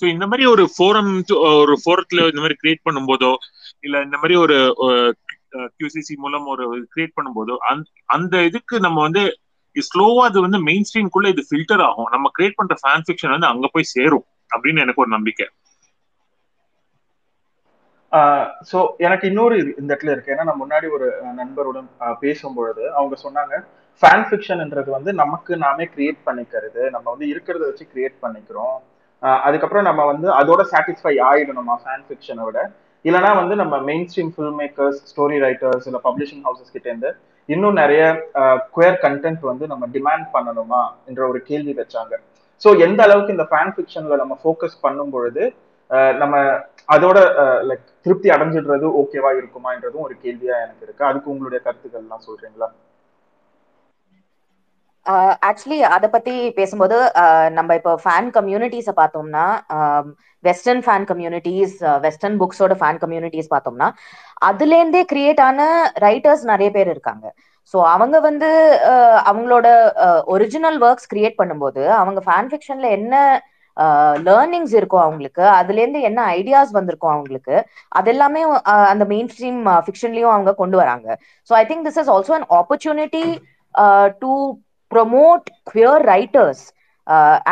[0.00, 1.22] ஸோ இந்த மாதிரி ஒரு ஃபோரம்
[1.58, 3.34] ஒரு ஃபோரத்துல இந்த மாதிரி கிரியேட் பண்ணும்போதோ
[3.80, 4.76] இல்ல இந்த மாதிரி ஒரு
[5.50, 9.38] கியூசிசி மூலம் ஒரு கிரியேட் பண்ணும்போதோ அந்த அந்த இதுக்கு நம்ம வந்து
[9.74, 12.06] ஸ்லோவா அது வந்து மெயின் ஸ்ட்ரீம்குள்ள இது ஃபில்டர் ஆகும்.
[12.10, 14.24] நம்ம கிரியேட் பண்ற ஃபேன் ஃபிக்ஷன் வந்து அங்க போய் சேரும்
[14.56, 15.48] அப்படின்னு எனக்கு ஒரு நம்பிக்கை.
[18.70, 20.32] ஸோ எனக்கு இன்னொரு இது இந்த இடத்துல இருக்கு.
[20.34, 21.06] ஏன்னா நான் முன்னாடி ஒரு
[21.40, 21.88] நண்பருடன்
[22.24, 23.54] பேசும்பொழுது அவங்க சொன்னாங்க
[24.02, 26.82] ஃபேன் ஃபிக்ஷன்ன்றது வந்து நமக்கு நாமே கிரியேட் பண்ணிக்கிறது.
[26.94, 28.76] நம்ம வந்து இருக்கிறத வச்சு கிரியேட் பண்ணிக்கிறோம்.
[29.46, 32.58] அதுக்கப்புறம் நம்ம வந்து அதோட சாட்டிஸ்ஃபை ஆயிடணுமா ஃபேன் ஃபிக்ஷனை விட?
[33.04, 37.10] இல்லைனா வந்து நம்ம mainstream film makers story writers இல்லை பப்ளிஷிங் ஹவுசஸ் கிட்டேருந்து
[37.48, 38.02] இன்னும் நிறைய
[38.76, 42.14] குயர் கண்டென்ட் வந்து நம்ம டிமாண்ட் பண்ணணுமா என்ற ஒரு கேள்வி வச்சாங்க.
[42.62, 45.44] ஸோ எந்த அளவுக்கு இந்த ஃபேன் ஃபிக்ஷனில் நம்ம ஃபோக்கஸ் பண்ணும் பொழுது
[46.22, 46.36] நம்ம
[46.88, 47.18] அதோட
[47.68, 51.02] லைக் திருப்தி அடைஞ்சிடுறது ஓகேவா இருக்குமான்றதும் ஒரு கேள்வியா எனக்கு இருக்கு.
[51.10, 52.68] அதுக்கு உங்களுடைய கருத்துக்கள் எல்லாம் சொல்றீங்களா
[55.48, 59.44] ஆக்சுவலி அதை பத்தி பேசும்போது ஆஹ் நம்ம இப்போ ஃபேன் கம்யூனிட்டிஸை பார்த்தோம்னா
[60.44, 63.88] வெஸ்டர்ன் ஃபேன் கம்யூனிட்டிஸ் வெஸ்டர்ன் புக்ஸோட ஃபேன் கம்யூனிட்டிஸ் பார்த்தோம்னா
[64.42, 65.60] அதுலேருந்தே கிரியேட் ஆன
[66.04, 67.24] ரைட்டர்ஸ் நிறைய பேர் இருக்காங்க.
[67.74, 68.48] ஸோ அவங்க வந்து
[68.90, 69.66] ஆஹ் அவங்களோட
[70.34, 73.14] ஒரிஜினல் ஒர்க்ஸ் கிரியேட் பண்ணும்போது அவங்க ஃபேன் ஃபிக்ஷன்ல என்ன
[74.28, 75.44] லேர்னிங்ஸ் இருக்கும் அவங்களுக்கு.
[75.58, 77.56] அதுலேருந்து என்ன ஐடியாஸ் வந்திருக்கும் அவங்களுக்கு
[78.00, 78.42] அதெல்லாமே
[78.92, 81.08] அந்த மெயின் ஸ்ட்ரீம் ஃபிக்ஷன்லயும் அவங்க கொண்டு வராங்க.
[81.50, 83.24] So I think this is also an opportunity
[84.24, 84.32] to
[84.90, 86.64] promote queer writers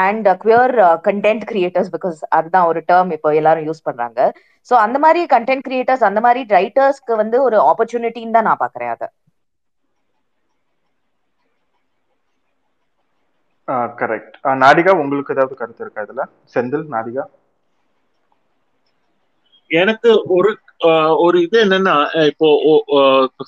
[0.07, 0.73] and queer
[1.09, 4.21] content creators because அதுதான் ஒரு டேர்ம் இப்போ எல்லாரும் யூஸ் பண்றாங்க.
[4.69, 9.09] ஸோ அந்த மாதிரி கண்டென்ட் கிரியேட்டர்ஸ் அந்த மாதிரி ரைட்டர்ஸ்க்கு வந்து ஒரு ஆப்பர்ச்சுனிட்டின்னு தான் நான் பாக்குறேன் அதை.
[13.99, 16.23] கரெக்ட் நாடிகா உங்களுக்கு ஏதாவது கருத்து இருக்கா இதுல?
[16.55, 17.25] செந்தில் நாடிகா?
[19.71, 20.51] எனக்கு ஒரு
[20.87, 21.95] ஆஹ் ஒரு இது என்னன்னா
[22.27, 22.49] இப்போ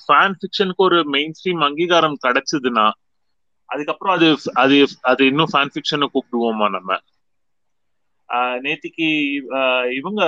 [0.01, 2.85] ஃபேன் ஃபிக்ஷனுக்கு ஒரு மெயின் ஸ்ட்ரீம் அங்கீகாரம் கிடைச்சதுன்னா
[3.69, 4.27] அதுக்கப்புறம் அது
[4.63, 6.91] அது அது இன்னும் ஃபேன் ஃபிக்ஷனை கூப்பிடுவோமா நம்ம?
[8.29, 9.07] ஆஹ் நேத்திக்கு
[9.59, 10.21] ஆஹ் இவங்க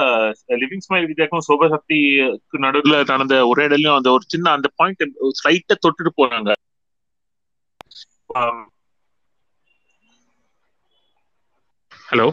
[0.62, 5.04] லிவிங் ஸ்மைல் வித்யாக்கும் சோபசக்திக்கு நடுவுல நடந்த ஒரே உரையாடலையும் அந்த ஒரு சின்ன அந்த பாயிண்ட்
[5.40, 6.52] ஸ்லைட்டை தொட்டுட்டு போனாங்க.
[12.12, 12.26] ஹலோ.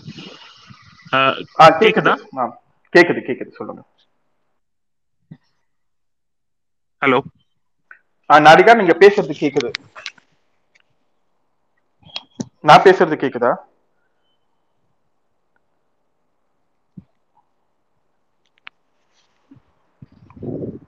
[1.61, 2.15] ஆ கேக்குதா.
[2.39, 2.45] ஆ
[2.95, 3.51] கேக்குது கேக்குது.
[3.51, 3.83] சொல்லுங்க.
[7.03, 7.19] ஹலோ.
[8.31, 9.71] ஆ நாடிகா நீங்க பேசுறது கேக்குது.
[12.61, 13.53] நான் பேசுறது கேக்குதா?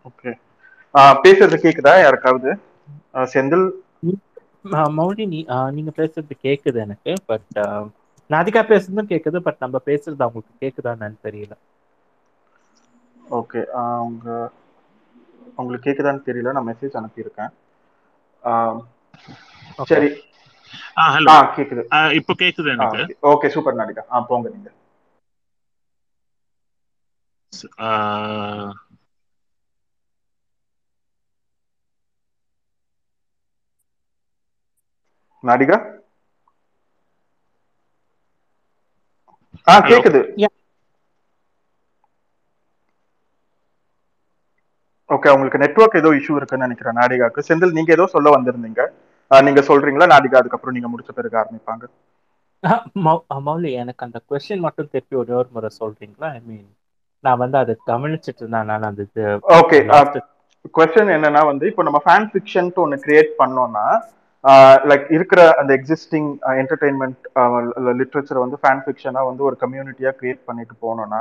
[0.05, 0.31] ஓகே.
[1.23, 2.01] பேசுறது கேக்குதா?
[2.01, 2.51] யாருக்காவது?
[3.15, 3.67] செந்தில்?
[5.49, 7.59] ஆஹ் நீங்க பேசுறது கேக்குது எனக்கு பட்
[8.31, 10.59] ராதிகா பேசுறதும் கேக்குது பட் நம்ம பேசுறது அவங்களுக்கு
[10.93, 11.55] என்னன்னு தெரியல.
[13.33, 14.27] ஓகே அவங்க
[15.59, 17.53] உங்களுக்கு கேக்குதான்னு தெரியல நான் மெசேஜ் அனுப்பியிருக்கேன்.
[19.89, 20.09] சரி.
[21.15, 21.83] ஹலோ கேக்குது.
[22.19, 23.01] இப்போ கேக்குது எனக்கு?
[23.31, 24.05] Okay super Nadika.
[24.11, 24.71] ஆ போங்க நீங்க.
[35.45, 35.79] நாடிகா?
[39.67, 39.75] ஆ.
[39.89, 40.21] கேக்குது.
[40.37, 40.53] Yeah.
[45.11, 48.83] ஓகே உங்களுக்கு நெட்வொர்க் ஏதோ இஷ்யூ இருக்குன்னு நினைக்கிறேன் நாடிகாக்கு செந்தில் நீங்க ஏதோ சொல்ல வந்திருந்தீங்க.
[49.31, 50.07] நீங்க சொல்றீங்களா?
[50.13, 51.85] நாடிகா அதுக்கப்புறம் நீங்க முடிச்ச பிறகு ஆரம்பிப்பாங்க.
[53.45, 56.29] மௌலி எனக்கு அந்த கொஸ்டின் மட்டும் திருப்பி ஒரே ஒரு முறை சொல்றீங்களா?
[56.33, 56.69] ஐ மீன்
[57.25, 59.25] நான் வந்து அதை கவனிச்சிட்டு இருந்தேன் நான் அந்த இது
[59.59, 59.79] ஓகே
[60.75, 63.85] கொஸ்டின் என்னன்னா வந்து இப்போ நம்ம ஃபேன் ஃபிக்ஷன் ஒன்று கிரியேட் பண்ணோம்னா
[64.91, 66.29] லைக் இருக்கிற அந்த எக்ஸிஸ்டிங்
[66.61, 67.25] என்டர்டெயின்மெண்ட்
[67.99, 71.21] லிட்ரேச்சரை வந்து ஃபேன் ஃபிக்ஷனாக வந்து ஒரு கம்யூனிட்டியாக கிரியேட் பண்ணிட்டு போனோம்னா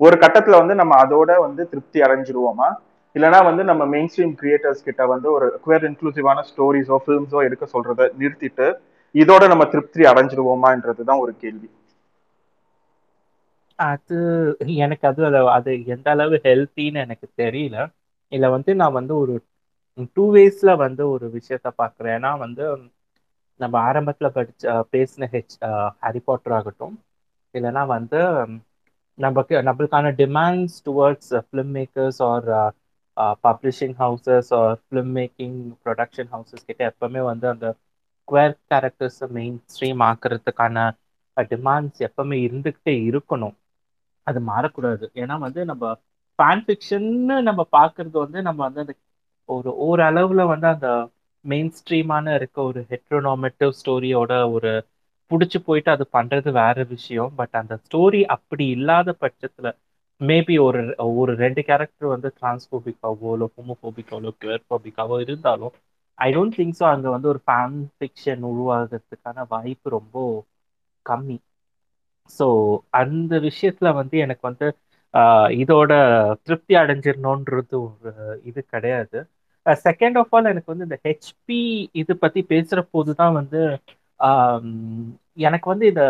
[0.00, 2.68] ஒரு கட்டத்தில் வந்து நம்ம அதோட வந்து திருப்தி அடைஞ்சிருவோமா?
[3.16, 8.08] இல்லைனா வந்து நம்ம மெயின் ஸ்ட்ரீம் கிரியேட்டர்ஸ் கிட்ட வந்து ஒரு குவேர் இன்க்ளூசிவான ஸ்டோரிஸோ ஃபிலிம்ஸோ எடுக்க சொல்றத
[8.20, 8.66] நிறுத்திட்டு
[9.14, 11.68] இதோட நம்ம திருப்தி அடைஞ்சிருவோமான்றது தான் ஒரு கேள்வி.
[13.78, 14.16] அது
[14.84, 15.22] எனக்கு அது
[15.56, 17.76] அது எந்த அளவு ஹெல்த்தின்னு எனக்கு தெரியல.
[18.32, 19.34] இல்லை வந்து நான் வந்து ஒரு
[20.14, 22.64] டூ வேஸ்ல வந்து ஒரு விஷயத்த பார்க்குறேன் ஏன்னா வந்து
[23.60, 25.56] நம்ம ஆரம்பத்தில் படிச்ச பேசின ஹெச்
[26.00, 26.96] ஹாரி பாட்டர் ஆகட்டும்
[27.54, 28.20] இல்லைன்னா வந்து
[29.18, 31.32] நமக்கு நம்மளுக்கான demands towards
[31.76, 32.48] filmmakers or
[33.44, 34.76] publishing houses or
[35.18, 37.66] filmmaking production houses கிட்ட எப்பவுமே வந்து அந்த
[38.28, 40.86] ஸ்கொயர் கேரக்டர்ஸ் மெயின் ஸ்ட்ரீம் ஆக்குறதுக்கான
[41.50, 43.56] டிமாண்ட்ஸ் எப்பவுமே இருந்துக்கிட்டே இருக்கணும்.
[44.26, 45.04] அது மாறக்கூடாது.
[45.14, 45.84] ஏன்னா வந்து நம்ம
[46.38, 48.94] ஃபேன் ஃபிக்ஷன்னு நம்ம பார்க்கறது வந்து நம்ம வந்து அந்த
[49.48, 50.88] ஒரு ஓரளவுல வந்து அந்த
[51.44, 54.72] மெயின் ஸ்ட்ரீமான இருக்க ஒரு ஹெட்ரோனாமேட்டிவ் ஸ்டோரியோட ஒரு
[55.30, 57.08] பிடிச்சி போயிட்டு அது பண்றது வேற விஷயம்.
[57.38, 59.68] பட் அந்த ஸ்டோரி அப்படி இல்லாத பட்சத்துல
[60.20, 60.80] மேபி ஒரு
[61.16, 65.74] ஒரு ரெண்டு கேரக்டர் வந்து டிரான்ஸ்போபிக்காவோ இல்லை ஹோமோபோபிக்காவோ கியர்போபிக்காவோ இருந்தாலும்
[66.18, 70.16] ஐ டோன்ட் திங்க் ஸோ அங்கே வந்து ஒரு ஃபேன் ஃபிக்ஷன் உருவாகிறதுக்கான வாய்ப்பு ரொம்ப
[71.06, 71.36] கம்மி.
[72.30, 72.46] ஸோ
[73.00, 74.66] அந்த விஷயத்துல வந்து எனக்கு வந்து
[75.62, 75.92] இதோட
[76.44, 78.10] திருப்தி அடைஞ்சிடணுன்றது ஒரு
[78.50, 79.18] இது கிடையாது.
[79.86, 81.60] செகண்ட் ஆஃப் ஆல் எனக்கு வந்து இந்த ஹெச்பி
[81.94, 83.60] இது பத்தி பேசுற போது தான் வந்து
[85.46, 86.02] எனக்கு வந்து இத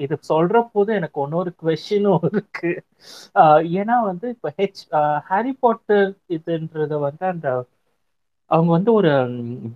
[0.00, 2.70] இது சொல்ற போது எனக்கு இன்னொரு கொஷினும் இருக்கு.
[3.78, 4.82] ஏன்னா வந்து இப்போ ஹெச்
[5.28, 7.48] ஹாரி பாட்டர் இதுன்றத வந்து அந்த
[8.50, 9.10] அவங்க வந்து ஒரு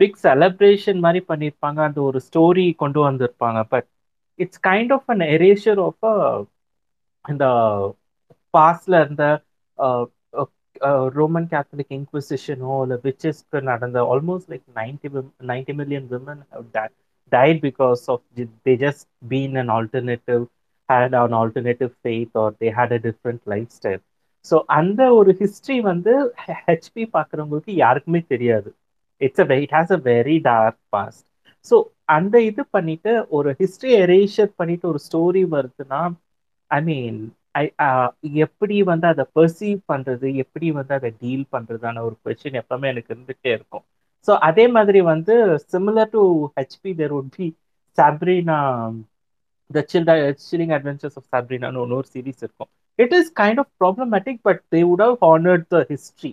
[0.01, 1.79] பிக் செலப்ரேஷன் மாதிரி பண்ணியிருப்பாங்க.
[1.88, 3.61] அந்த ஒரு ஸ்டோரி கொண்டு வந்திருப்பாங்க.
[3.73, 3.88] But
[4.38, 6.05] it's kind of an erasure of
[7.25, 7.44] இந்த
[8.55, 9.25] பாஸ்ட்ல இருந்த
[11.17, 15.09] ரோமன் கேத்தலிக் இன்குவிசிஷனோ இல்லை விச்சஸ்க்கு நடந்த almost like ninety
[15.47, 16.43] ninety million women
[17.33, 20.43] died because of ju- they just been an alternative
[20.88, 24.03] had an alternative faith or they had a different lifestyle.
[24.47, 26.12] So அந்த ஒரு history வந்து
[26.64, 28.71] ஹெச்பி பார்க்குறவங்களுக்கு யாருக்குமே தெரியாது.
[29.21, 31.27] It's a it has a very dark past
[31.67, 31.77] so
[32.17, 36.03] அந்த இது பண்ணிட்டு ஒரு ஹிஸ்ட்ரி எரேஷர் பண்ணிட்டு ஒரு ஸ்டோரி வருதுன்னா
[36.71, 37.21] ஐ மீன்
[37.55, 38.09] Uh,
[38.45, 43.51] எப்படி வந்து அதை பர்சீவ் பண்றது எப்படி வந்து அதை டீல் பண்றதான ஒரு கொஸ்டின் எப்பவுமே எனக்கு இருந்துகிட்டே
[43.57, 43.85] இருக்கும்.
[44.29, 45.35] ஸோ அதே மாதிரி வந்து
[45.73, 46.23] similar to
[46.57, 47.47] HP there would be
[47.99, 48.59] Sabrina
[49.71, 52.71] the children chilling adventures of சாப்ரீனான்னு ஒரு சீரிஸ் இருக்கும்.
[52.99, 56.33] It is kind of problematic but they would have honoured the history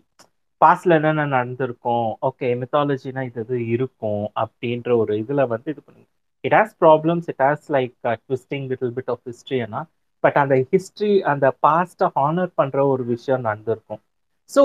[0.62, 2.10] பாஸ்ட்ல என்னென்ன நடந்திருக்கும்?
[2.30, 4.26] ஓகே மித்தாலஜினா இது இது இருக்கும்?
[4.44, 6.08] அப்படின்ற ஒரு இதில் வந்து இது பண்ணுங்க.
[6.44, 9.88] It has problems it has like twisting little bit of history ஆனால்
[10.24, 14.02] பட் அந்த ஹிஸ்ட்ரி அந்த பாஸ்ட்டை ஹானர் பண்ற ஒரு விஷயம் நடந்திருக்கும்.
[14.50, 14.62] ஸோ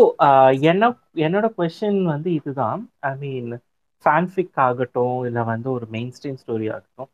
[0.71, 0.85] என்ன
[1.25, 2.81] என்னோட கொஷின் வந்து இதுதான்.
[3.05, 3.51] ஐ மீன்
[4.05, 7.11] ஃபேன்ஃபிக் ஆகட்டும் இல்லை வந்து ஒரு மெயின் ஸ்ட்ரீம் ஸ்டோரி ஆகட்டும்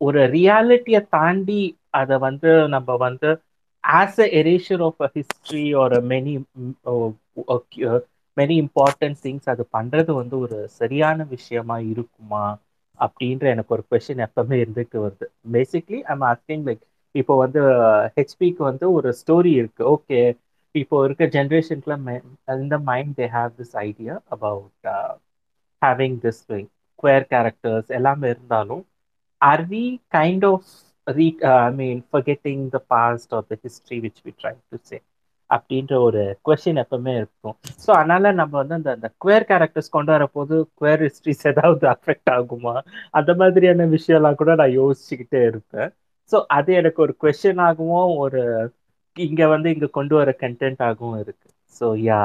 [0.00, 1.60] ஒரு ரியாலிட்டியை தாண்டி
[1.98, 2.40] அதை வந்து
[2.74, 3.30] நம்ம வந்து
[3.84, 6.34] as a erasure of a history ஒரு மெனி
[8.36, 12.44] மெனி இம்பார்ட்டன்ட் திங்ஸ் அது பண்றது வந்து ஒரு சரியான விஷயமா இருக்குமா
[13.00, 15.26] அப்படின்ற எனக்கு ஒரு கொஷின் எப்பவுமே இருந்துட்டு வருது.
[15.54, 16.82] பேசிக்லி ஐம் ஆஸ்கிங் லைக்
[17.14, 17.60] இப்போ வந்து
[18.16, 19.82] ஹெச்பிக்கு வந்து ஒரு ஸ்டோரி இருக்கு.
[19.94, 20.20] ஓகே
[20.74, 21.96] இப்போ இருக்க ஜென்ரேஷனுக்குள்ள
[22.58, 24.88] இந்த mind they have this idea about
[25.82, 26.42] having this
[26.98, 28.82] queer characters எல்லாமே இருந்தாலும்
[29.40, 30.68] or we kind of
[31.06, 34.98] re I mean forgetting the past of the history which we try to say
[35.50, 37.56] அப்படின்ற ஒரு கொஷின் எப்பவுமே இருக்கும்.
[37.82, 42.74] ஸோ அதனால நம்ம வந்து அந்த அந்த குவேர் கேரக்டர்ஸ் கொண்டு வரப்போது குவேர் ஹிஸ்ட்ரிஸ் ஏதாவது அஃபெக்ட் ஆகுமா?
[43.18, 45.90] அந்த மாதிரியான விஷயம்லாம் கூட நான் யோசிச்சுக்கிட்டே இருப்பேன்.
[46.32, 48.42] ஸோ அது எனக்கு ஒரு கொஷின் ஆகவும் ஒரு
[49.16, 51.48] இங்க வந்து இங்க கொண்டு வர கண்டென்ட் ஆகவும் இருக்கு.
[51.74, 52.20] ஸோ யா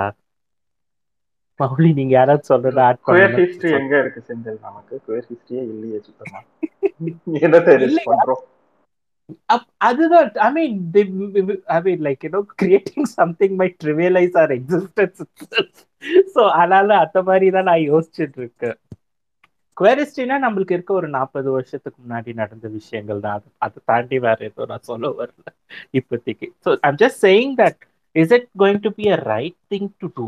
[1.60, 4.60] மௌலி நீங்க யாராவது சொல்றத ஆட் குயர் ஹிஸ்டரி எங்க இருக்கு செந்தில்?
[4.68, 6.40] நமக்கு குயர் ஹிஸ்டரியே இல்லையே சுத்தமா.
[7.46, 7.74] என்னத்தை
[8.08, 8.44] பண்றோம்?
[9.88, 10.76] அதுதான் I mean
[11.70, 15.22] I mean like you know creating something my trivialise our existence
[16.34, 18.78] so அதனால அந்த மாதிரி தான் நான் யோசிச்சுட்டு இருக்கேன்.
[19.80, 23.36] குவேரிஸ்டினா நம்மளுக்கு இருக்க ஒரு நாற்பது வருஷத்துக்கு முன்னாடி நடந்த விஷயங்கள் தான்.
[23.38, 25.48] அது அதை தாண்டி வேற எதுவும் நான் சொல்ல வரல
[26.00, 26.48] இப்போதைக்கு.
[26.66, 27.82] So I'm just saying that
[28.16, 30.28] is it going to be a right thing to do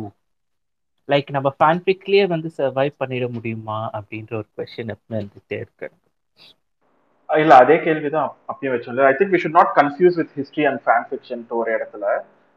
[1.10, 5.88] like நம்ம ஃபேன்பிக்லயே வந்து சர்வைவ் பண்ணிட முடியுமா அப்படின்ற ஒரு கொஸ்டின் எப்பவுமே இருந்துகிட்டே இருக்கு.
[7.30, 11.08] இல்ல அதே கேள்விதான் அப்பயும் வச்சோம் I think we should not confuse with history and fan
[11.10, 12.06] fiction ஒரு இடத்துல.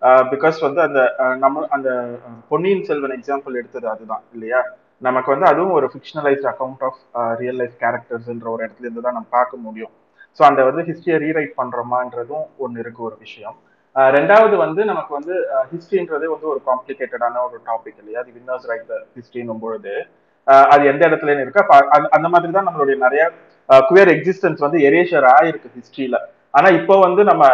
[0.02, 1.90] Uh, பிகாஸ் வந்து அந்த uh, நம்ம அந்த
[2.28, 4.60] uh, பொன்னியின் செல்வன் எக்ஸாம்பிள் எடுத்தது அதுதான் இல்லையா?
[4.98, 9.28] நமக்கு வந்து அதுவும் ஒரு fictionalised account of real life கேரக்டர்ஸ்ன்ற ஒரு இடத்துல இருந்து தான் நம்ம
[9.30, 9.90] பார்க்க முடியும்.
[10.38, 13.56] ஸோ அந்த வந்து ஹிஸ்டரியை ரீரைட் பண்றோமான்றதும் ஒன்று இருக்கு ஒரு விஷயம்.
[13.94, 18.20] Uh, ரெண்டாவது வந்து நமக்கு வந்து uh, ஹிஸ்ட்ரின்றதே வந்து ஒரு காம்ப்ளிகேட்டடான ஒரு டாபிக் இல்லையா?
[18.20, 20.06] அது வின்னர்ஸ் ரைட் த ஹிஸ்டரினும் பொழுது.
[20.46, 21.64] Uh, அது எந்த இடத்துல இருக்கு.
[21.68, 23.30] அது- அந்த மாதிரி தான் நம்மளுடைய நிறைய
[23.68, 26.16] குவேர் எக்ஸிஸ்டன்ஸ் வந்து எரேஷர் ஆயிருக்கு ஹிஸ்ட்ரியில
[26.50, 27.46] ஆனா இப்போ வந்து நம்ம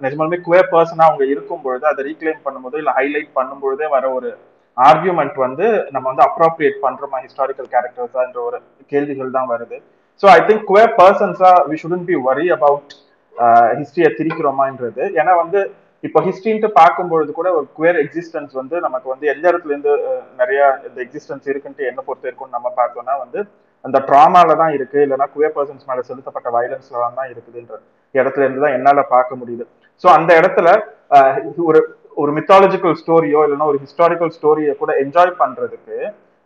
[0.00, 4.38] நிஜமாலுமே குவேர் பர்சனா அவங்க இருக்கும் பொழுது அதை ரீக்ளைம் பண்ணும்போது இல்லை ஹைலைட் பண்ணும்பொழுதே வர ஒரு
[4.76, 8.58] ஆர்கியூமெண்ட் வந்து நம்ம வந்து அப்ரோப்ரியேட் பண்றோமா ஹிஸ்டாரிக்கல் கேரக்டர்ஸான்ற ஒரு
[8.92, 9.76] கேள்விகள் தான் வருது.
[10.22, 12.92] So I think queer பர்சன்ஸா we shouldn't be worry about
[13.80, 15.02] ஹிஸ்டரியை திரிக்கிறோமான்றது.
[15.20, 15.60] ஏன்னா வந்து
[16.04, 20.60] இப்போ ஹிஸ்டரின்ட்டு பார்க்கும்பொழுது கூட ஒரு குவேர் எக்ஸிஸ்டன்ஸ் வந்து நமக்கு வந்து எந்த இடத்துல இருந்து uh, நிறைய
[20.88, 23.40] இந்த எக்ஸிஸ்டன்ஸ் இருக்குன்ட்டு என்ன பொறுத்த இருக்கும்னு நம்ம பார்த்தோம்னா வந்து
[23.84, 24.98] அந்த ட்ராமால தான் இருக்கு.
[25.04, 27.76] இல்லைன்னா குவே பர்சன்ஸ் மேல செலுத்தப்பட்ட வயலன்ஸ்ல தான் இருக்குதுன்ற
[28.14, 29.66] இடத்துல இருந்து தான் என்னால பார்க்க முடியுது.
[30.04, 30.68] ஸோ அந்த இடத்துல
[31.16, 31.30] uh,
[31.70, 31.80] ஒரு
[32.16, 35.96] ஒரு மித்தாலஜிக்கல் ஸ்டோரியோ இல்லைன்னா ஒரு ஹிஸ்டாரிக்கல் ஸ்டோரியை கூட என்ஜாய் பண்றதுக்கு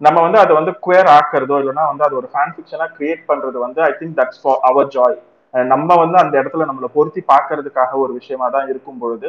[0.01, 3.81] நம்ம வந்து அதை வந்து குவேர் ஆக்குறதோ இல்லைன்னா வந்து அது ஒரு ஃபேன் ஃபிக்ஷனா கிரியேட் பண்றது வந்து
[3.89, 5.19] I think that's for our joy
[5.55, 9.29] நம்ம வந்து அந்த இடத்துல நம்மளை பொருத்தி பார்க்கறதுக்காக ஒரு விஷயமா தான் இருக்கும் பொழுது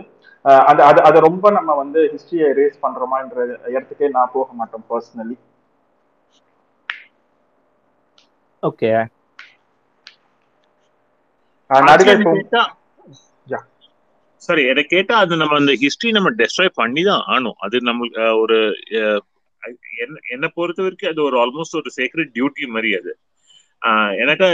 [0.65, 3.39] அது அது அதை ரொம்ப நம்ம வந்து ஹிஸ்டரியை ரேஸ் பண்றோமான்ற
[3.73, 5.37] இடத்துக்கே நான் போக மாட்டோம் பர்சனலி
[8.63, 8.91] ஓகே
[11.69, 12.63] நடிகை Actually, இப்போ எனக்கு கேட்டா
[13.47, 13.61] Yeah.
[14.41, 18.57] சரி எனக்கு கேட்டா அது நம்ம அந்த ஹிஸ்டரி நம்ம டெஸ்ட்ராய் பண்ணி தான் ஆனும் அது நம்மளுக்கு ஒரு
[19.63, 23.11] என்ன என்ன- என்னை பொறுத்த வரைக்கும் அது ஒரு ஆல்மோஸ்ட் ஒரு சேக்ரெட் டியூட்டி மாதிரி அது.
[23.81, 24.47] ஆஹ், எனக்கு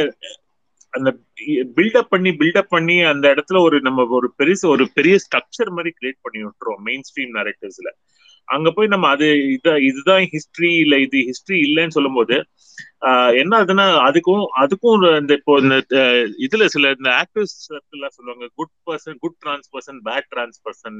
[0.93, 1.09] அந்த
[1.77, 6.23] பில்டப் பண்ணி பில்டப் பண்ணி அந்த இடத்துல ஒரு நம்ம ஒரு பெருசு ஒரு பெரிய ஸ்ட்ரக்சர் மாதிரி கிரியேட்
[6.23, 7.91] பண்ணி விட்டுறோம் மெயின் ஸ்ட்ரீம் நரேட்டிவ்ஸ்ல
[8.47, 12.37] அங்க போய் நம்ம அது இத இதுதான் ஹிஸ்டரி இல்ல இது ஹிஸ்டரி இல்லைன்னு சொல்லும்போது
[13.07, 15.75] ஆஹ் என்ன ஆகுதுன்னா அதுக்கும் அதுக்கும் இந்த இப்போ இந்த
[16.45, 20.99] இதுல சில இந்த ஆக்டிவிஸ்ட் எல்லாம் சொல்லுவாங்க good person good trans person bad trans person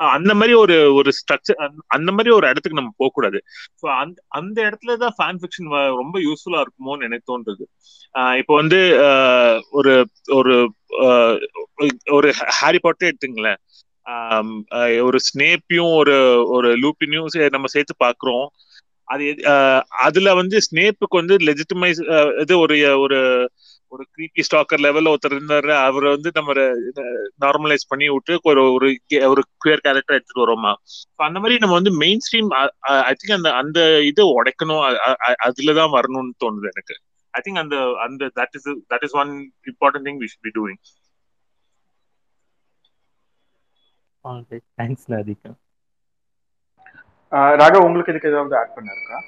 [0.00, 1.58] அந்த மாதிரி ஒரு ஒரு ஸ்ட்ரக்சர்
[1.96, 3.38] அந்த மாதிரி ஒரு இடத்துக்கு நம்ம போக கூடாது
[3.80, 5.68] ஸோ அந்த அந்த இடத்துல தான் ஃபேன் ஃபிக்ஷன்
[6.00, 7.64] ரொம்ப யூஸ்ஃபுல்லா இருக்குமோன்னு எனக்கு தோன்றுது.
[8.14, 9.92] ஆஹ் இப்போ வந்து ஆஹ் ஒரு
[10.34, 10.54] ஒரு
[12.12, 13.60] ஒரு ஹாரி பாட்டே எடுத்துங்களேன்.
[15.04, 18.46] ஒரு ஸ்னேப்பையும் ஒரு ஒரு லூப்பினையும் நம்ம சேர்த்து பாக்குறோம்.
[19.08, 22.00] அது ஆஹ் அதுல வந்து ஸ்னேப்புக்கு வந்து லெஜிட்டிமைஸ்
[22.40, 23.18] இது ஒரு ஒரு
[23.92, 25.72] ஒரு கிரீப்பி ஸ்டாக்கர் லெவல்ல ஒருத்தர் இருந்தாரு.
[25.84, 26.52] அவரை வந்து நம்ம
[27.40, 28.88] நார்மலைஸ் பண்ணி விட்டு ஒரு ஒரு
[29.28, 30.72] ஒரு குயர் கேரக்டர் எடுத்துட்டு வரோமா
[31.22, 32.48] அந்த மாதிரி நம்ம வந்து மெயின் ஸ்ட்ரீம்
[32.80, 34.82] ஐ திங்க் அந்த அந்த இதை உடைக்கணும்.
[35.44, 36.96] அதுலதான் வரணும்னு தோணுது எனக்கு.
[37.34, 39.32] ஐ திங்க் அந்த அந்த that is that is one
[39.70, 40.80] important thing we should be doing
[44.72, 45.52] thanks Radhika
[47.56, 49.18] Raghav உங்களுக்கு இதுக்கு ஏதாவது ஆட் பண்ண இருக்கா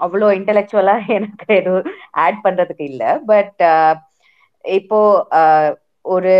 [0.00, 1.88] அவ்வளோ இன்டெலெக்சுவலா எனக்கு எதுவும்
[2.24, 3.02] ஆட் பண்றதுக்கு இல்ல.
[3.26, 3.62] பட்
[4.64, 5.00] இப்போ
[5.38, 5.72] ஆஹ்
[6.04, 6.34] ஒரு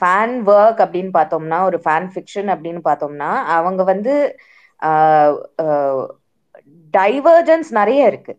[0.00, 4.14] ஃபேன் ஒர்க் அப்படின்னு பார்த்தோம்னா ஒரு ஃபேன் ஃபிக்ஷன் அப்படின்னு பார்த்தோம்னா அவங்க வந்து
[6.94, 8.32] டைவர்ஜன்ஸ் நிறைய இருக்கு.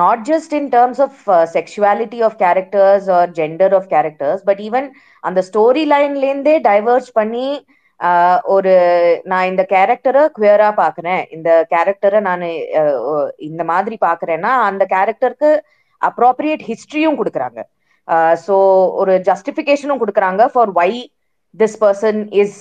[0.00, 1.18] Not just in terms of
[1.56, 4.86] sexuality of characters or gender of characters but even
[5.28, 7.48] அந்த ஸ்டோரி லைன்லேருந்தே டைவர்ஜ் பண்ணி
[8.54, 8.72] ஒரு
[9.32, 11.22] நான் இந்த கேரக்டரை குயரா பாக்குறேன்.
[11.36, 12.44] இந்த கேரக்டரை நான்
[13.48, 15.50] இந்த மாதிரி பாக்குறேன்னா அந்த கேரக்டருக்கு
[16.00, 17.60] அப்ராப்ரியேட் ஹிஸ்டரியும் கொடுக்குறாங்க.
[18.46, 18.56] ஸோ
[19.02, 20.90] ஒரு ஜஸ்டிஃபிகேஷனும் கொடுக்குறாங்க for why
[21.62, 22.56] this person is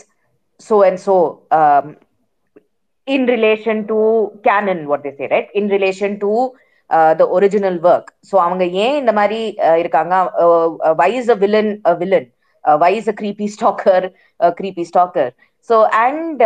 [0.59, 1.13] so and so
[1.51, 1.85] um,
[3.07, 3.97] in relation to
[4.45, 5.49] canon what they say right?
[5.59, 6.29] In relation to
[7.19, 9.39] the original work so அவங்க ஏன் இந்த மாதிரி
[9.79, 10.15] இருக்காங்க
[10.95, 12.27] why's a villain villain
[12.65, 14.05] why's a creepy stalker
[14.57, 15.31] creepy stalker
[15.69, 16.41] so and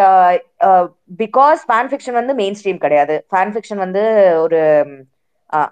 [1.20, 4.04] because fan fiction வந்து mainstream கிடையாது fan fiction வந்து
[4.44, 4.60] ஒரு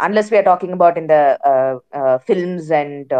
[0.01, 1.15] unless we are talking about இந்த
[2.25, 3.13] films and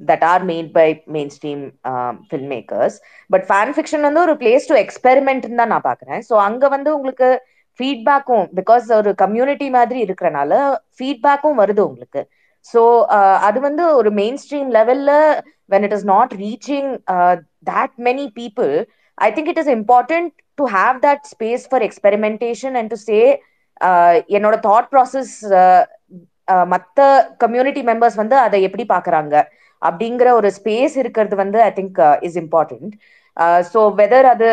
[0.00, 0.88] that are made by
[1.36, 1.62] mainstream
[2.54, 2.96] filmmakers
[3.30, 7.30] but fan fiction வந்து ஒரு place to எக்ஸ்பெரிமெண்ட்னு தான் நான் பார்க்குறேன் ஸோ அங்கே வந்து உங்களுக்கு
[7.78, 10.52] ஃபீட்பேக்கும் பிகாஸ் ஒரு கம்யூனிட்டி மாதிரி இருக்கிறனால
[10.98, 12.22] ஃபீட்பேக்கும் வருது உங்களுக்கு.
[12.66, 12.80] ஸோ
[13.48, 15.10] அது வந்து ஒரு மெயின் ஸ்ட்ரீம் லெவல்ல
[15.72, 16.90] when it is not reaching
[17.70, 18.72] that many people
[19.18, 23.18] I think it is important to have that space for experimentation and to say
[24.38, 25.34] என்னோட தாட் ப்ராசஸ்
[26.72, 27.00] மற்ற
[27.44, 29.34] கம்யூனிட்டி மெம்பர்ஸ் வந்து அதை எப்படி பாக்குறாங்க
[29.82, 31.98] அப்படிங்கிற ஒரு ஸ்பேஸ் இருக்கிறது வந்து I think
[32.28, 32.94] is important
[33.70, 34.48] so whether அது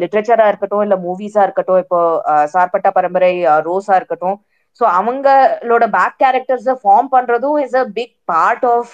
[0.00, 2.00] லிட்ரேச்சரா இருக்கட்டும் இல்ல மூவிஸா இருக்கட்டும் இப்போ
[2.54, 3.32] சார்பட்டா பரம்பரை
[3.68, 4.36] ரோஸா இருக்கட்டும்
[4.80, 8.92] ஸோ அவங்களோட பேக் கேரக்டர்ஸை ஃபார்ம் பண்றதும் is a big part of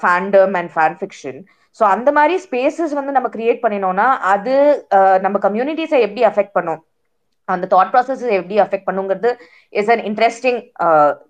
[0.00, 1.38] fandom and fan fiction
[1.80, 4.54] so அந்த மாதிரி ஸ்பேசஸ் வந்து நம்ம கிரியேட் பண்ணினோம்னா அது
[5.24, 6.80] நம்ம கம்யூனிட்டிஸை எப்படி அஃபெக்ட் பண்ணும்?
[7.48, 9.30] அந்த தாட் ப்ராசஸ் எப்படி affect பண்ணுங்கிறது
[9.72, 10.60] is an interesting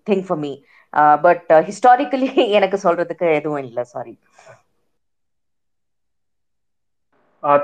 [0.09, 0.53] thing for me
[1.25, 4.15] but historically எனக்கு சொல்றதுக்கு எதுவும் இல்லை sorry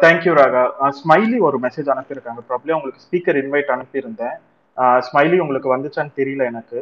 [0.03, 0.65] thank you Raga.
[0.99, 2.41] Smiley ஒரு மெசேஜ் அனுப்பியிருக்காங்க.
[2.51, 4.37] ப்ராப்ளி உங்களுக்கு ஸ்பீக்கர் இன்வைட் அனுப்பியிருந்தேன்.
[5.07, 6.79] ஸ்மைலி உங்களுக்கு வந்துச்சான்னு தெரியல எனக்கு.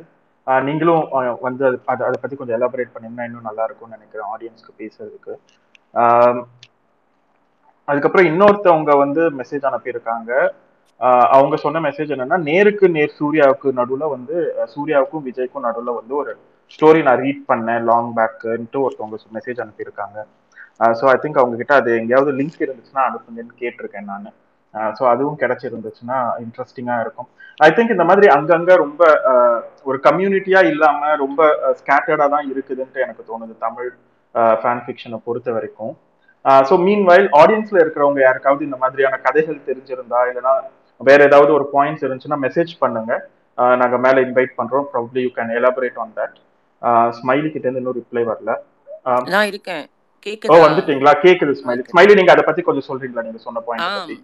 [0.66, 1.04] நீங்களும்
[1.46, 5.32] வந்து அது அதை அதை பற்றி கொஞ்சம் எலாபரேட் பண்ணீங்கன்னா இன்னும் நல்லா இருக்கும்னு நினைக்கிறேன் ஆடியன்ஸ்க்கு பேசுறதுக்கு.
[7.88, 10.32] அதுக்கப்புறம் இன்னொருத்தவங்க வந்து மெசேஜ் அனுப்பியிருக்காங்க.
[11.36, 14.36] அவங்க சொன்ன மெசேஜ் என்னன்னா நேருக்கு நேர் சூர்யாவுக்கு நடுவில் வந்து
[14.74, 16.32] சூர்யாவுக்கும் விஜய்க்கும் நடுவில் வந்து ஒரு
[16.74, 20.18] ஸ்டோரி நான் ரீட் பண்ணேன் லாங் பேக்குன்ட்டு ஒருத்தவங்க மெசேஜ் அனுப்பியிருக்காங்க.
[20.80, 24.28] Uh, ஸோ ஐ திங்க் அவங்க கிட்ட அது எங்கேயாவது லிங்க் இருந்துச்சுன்னா அனுப்புங்கன்னு கேட்டிருக்கேன் நான்.
[24.98, 27.28] ஸோ uh, அதுவும் கிடைச்சிருந்துச்சுன்னா இன்ட்ரெஸ்டிங்காக இருக்கும்.
[27.66, 29.02] ஐ திங்க் இந்த மாதிரி அங்கங்க ரொம்ப
[29.32, 29.58] uh,
[29.88, 31.40] ஒரு கம்யூனிட்டியா இல்லாம ரொம்ப
[31.80, 33.90] ஸ்கேட்டர்டா தான் இருக்குதுன்ட்டு எனக்கு தோணுது தமிழ்
[34.62, 35.94] ஃபேன் ஃபிக்ஷனை பொறுத்த வரைக்கும்.
[36.68, 40.54] ஸோ மீன் வைல் ஆடியன்ஸ்ல இருக்கிறவங்க யாருக்காவது இந்த மாதிரியான கதைகள் தெரிஞ்சிருந்தா இல்லைன்னா
[41.00, 43.12] வேற ஏதாவது ஒரு பாயிண்ட்ஸ் இருந்துச்சுன்னா மெசேஜ் பண்ணுங்க.
[43.80, 44.86] நாங்க மேல இன்வைட் பண்றோம்.
[44.92, 46.36] Probably you can elaborate on that
[47.18, 48.52] Smiley கிட்ட இருந்து இன்னும் ரிப்ளை வரல.
[49.10, 49.84] Um, நான் இருக்கேன்.
[50.22, 51.12] ஓ கேக்குதா வந்துட்டீங்களா?
[51.22, 53.22] கேக்குது ஸ்மைலி ஸ்மைலி நீங்க அதை பத்தி கொஞ்சம் சொல்றீங்களா?
[53.26, 54.16] நீங்க சொன்ன பாயிண்ட் பத்தி.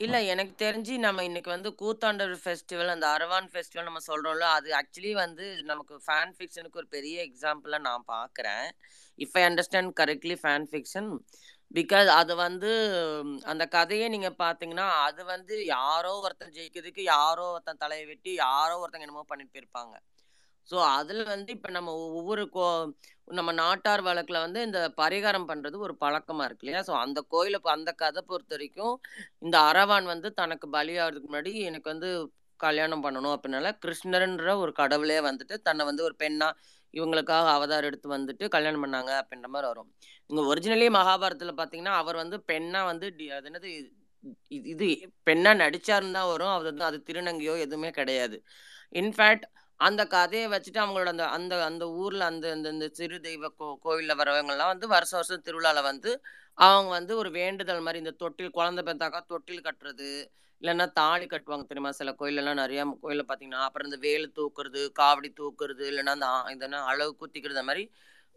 [0.00, 5.12] இல்ல எனக்கு தெரிஞ்சு நம்ம இன்னைக்கு வந்து கூத்தாண்டவர் ஃபெஸ்டிவல் அந்த அரவான் ஃபெஸ்டிவல் நம்ம சொல்றோம்ல அது ஆக்சுவலி
[5.16, 8.66] வந்து நமக்கு ஃபேன் ஃபிக்ஷனுக்கு ஒரு பெரிய எக்ஸாம்பிளா நான் பார்க்கறேன்
[9.18, 11.10] if I understand correctly fan fiction
[11.70, 12.70] because அது வந்து
[13.44, 19.06] அந்த கதையை நீங்க பாத்தீங்கன்னா அது வந்து யாரோ ஒருத்தன் ஜெயிக்கிறதுக்கு யாரோ ஒருத்தன் தலையை வெட்டி யாரோ ஒருத்தங்க
[19.08, 19.94] என்னமோ பண்ணிட்டு போயிருப்பாங்க.
[20.68, 22.64] ஸோ அதில் வந்து இப்போ நம்ம ஒவ்வொரு கோ
[23.30, 26.84] நம்ம நாட்டார் வழக்கில் வந்து இந்த பரிகாரம் பண்ணுறது ஒரு பழக்கமாக இருக்கு இல்லையா?
[26.86, 28.94] ஸோ அந்த கோயிலை அந்த கதை பொறுத்த வரைக்கும்
[29.38, 32.10] இந்த அரவான் வந்து தனக்கு பலியாகிறதுக்கு முன்னாடி எனக்கு வந்து
[32.60, 36.58] கல்யாணம் பண்ணணும் அப்படின்னால கிருஷ்ணர்ன்ற ஒரு கடவுளே வந்துட்டு தன்னை வந்து ஒரு பெண்ணாக
[36.94, 39.88] இவங்களுக்காக அவதாரம் எடுத்து வந்துட்டு கல்யாணம் பண்ணாங்க அப்படின்ற மாதிரி வரும்.
[40.30, 43.70] இங்கே ஒரிஜினலி மகாபாரதத்தில் பார்த்தீங்கன்னா அவர் வந்து பெண்ணாக வந்து டி- அது என்னது
[44.48, 44.86] இது இது
[45.26, 46.48] பெண்ணா நடிச்சாருன்னு தான் வரும்.
[46.48, 48.36] அது வந்து அது திருநங்கையோ எதுவுமே கிடையாது.
[48.92, 49.46] இன்ஃபேக்ட்
[49.80, 54.18] அந்த கதையை வச்சுட்டு அவங்களோட அந்த அந்த அந்த ஊரில் அந்த அந்த இந்த சிறு தெய்வ கோ கோயிலில்
[54.20, 56.10] வரவங்கள்லாம் வந்து வருஷம் வருஷம் திருவிழாவில் வந்து
[56.58, 60.10] அவங்க வந்து ஒரு வேண்டுதல் மாதிரி இந்த தொட்டில் குழந்தை பெற்றாக்கா தொட்டில் கட்டுறது
[60.62, 61.90] இல்லைன்னா தாலி கட்டுவாங்க தெரியுமா?
[61.98, 67.12] சில கோயிலெல்லாம் நிறையா கோயிலில் பார்த்தீங்கன்னா அப்புறம் இந்த வேலு தூக்குறது காவடி தூக்குறது இல்லைன்னா அந்த இதெல்லாம் அளவு
[67.20, 67.84] குத்திக்கிறது மாதிரி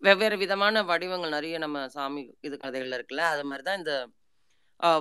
[0.02, 3.94] வெவ்வேறு விதமான வடிவங்கள் நிறைய நம்ம சாமி இது கதைகளில் இருக்குல்ல அது மாதிரி தான் இந்த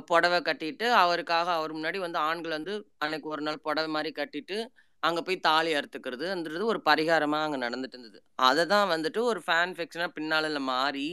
[0.08, 2.74] புடவை கட்டிட்டு அவருக்காக அவர் முன்னாடி வந்து ஆண்கள் வந்து
[3.04, 4.56] அன்னைக்கு ஒரு நாள் புடவை மாதிரி கட்டிட்டு
[5.02, 10.14] அங்கே போய் தாலி அறுத்துக்கிறதுன்றது ஒரு பரிகாரமாக அங்கே நடந்துட்டு இருந்தது அதை தான் வந்துட்டு ஒரு ஃபேன் ஃபிக்ஷனாக
[10.14, 11.08] பின்னால் மாறி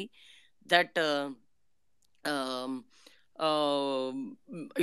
[0.70, 1.00] தட்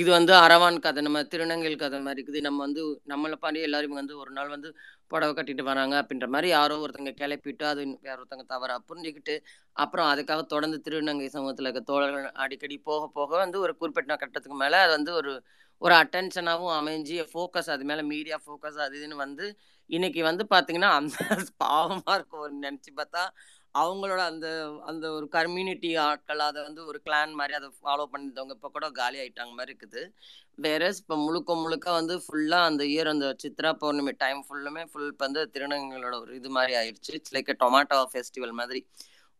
[0.01, 2.41] இது வந்து அரவான் கதை நம்ம திருநங்கைகள் கதை மாதிரி இருக்குது.
[2.41, 2.83] நம்ம வந்து
[3.13, 4.69] நம்மளை பாடி எல்லாரும் வந்து ஒரு நாள் வந்து
[5.09, 9.35] புடவை கட்டிட்டு வராங்க அப்படின்ற மாதிரி யாரோ ஒருத்தங்க கிளப்பிட்டு அது வேற ஒருத்தங்க தவறாக புரிஞ்சுக்கிட்டு
[9.77, 14.81] அப்புறம் அதுக்காக தொடர்ந்து திருநங்கை சமூகத்தில் இருக்க தோழர்கள் அடிக்கடி போக போக வந்து ஒரு குறிப்பிட்ட கட்டத்துக்கு மேலே
[14.85, 15.35] அது வந்து ஒரு
[15.83, 19.47] ஒரு அட்டென்ஷனாகவும் அமைஞ்சு ஃபோக்கஸ் அது மேலே மீடியா ஃபோக்கஸ் அது இதுன்னு வந்து
[19.91, 21.17] இன்னைக்கு வந்து பார்த்தீங்கன்னா அந்த
[21.65, 23.23] பாவமாக இருக்கும் ஒரு நினச்சி பார்த்தா.
[23.75, 24.47] அவங்களோட அந்த
[24.91, 29.19] அந்த ஒரு கம்யூனிட்டி ஆட்கள் அதை வந்து ஒரு கிளான் மாதிரி அதை ஃபாலோ பண்ணியிருந்தவங்க இப்போ கூட காலி
[29.23, 30.03] ஆயிட்டாங்க மாதிரி இருக்குது.
[30.67, 35.25] வேற இப்போ முழுக்க முழுக்க வந்து ஃபுல்லாக அந்த இயர் அந்த சித்ரா பௌர்ணமி டைம் ஃபுல்லுமே ஃபுல் இப்போ
[35.29, 38.83] வந்து திருநங்கைகளோட ஒரு இது மாதிரி ஆயிடுச்சு இட்ஸ் லைக் டொமாட்டோ ஃபெஸ்டிவல் மாதிரி.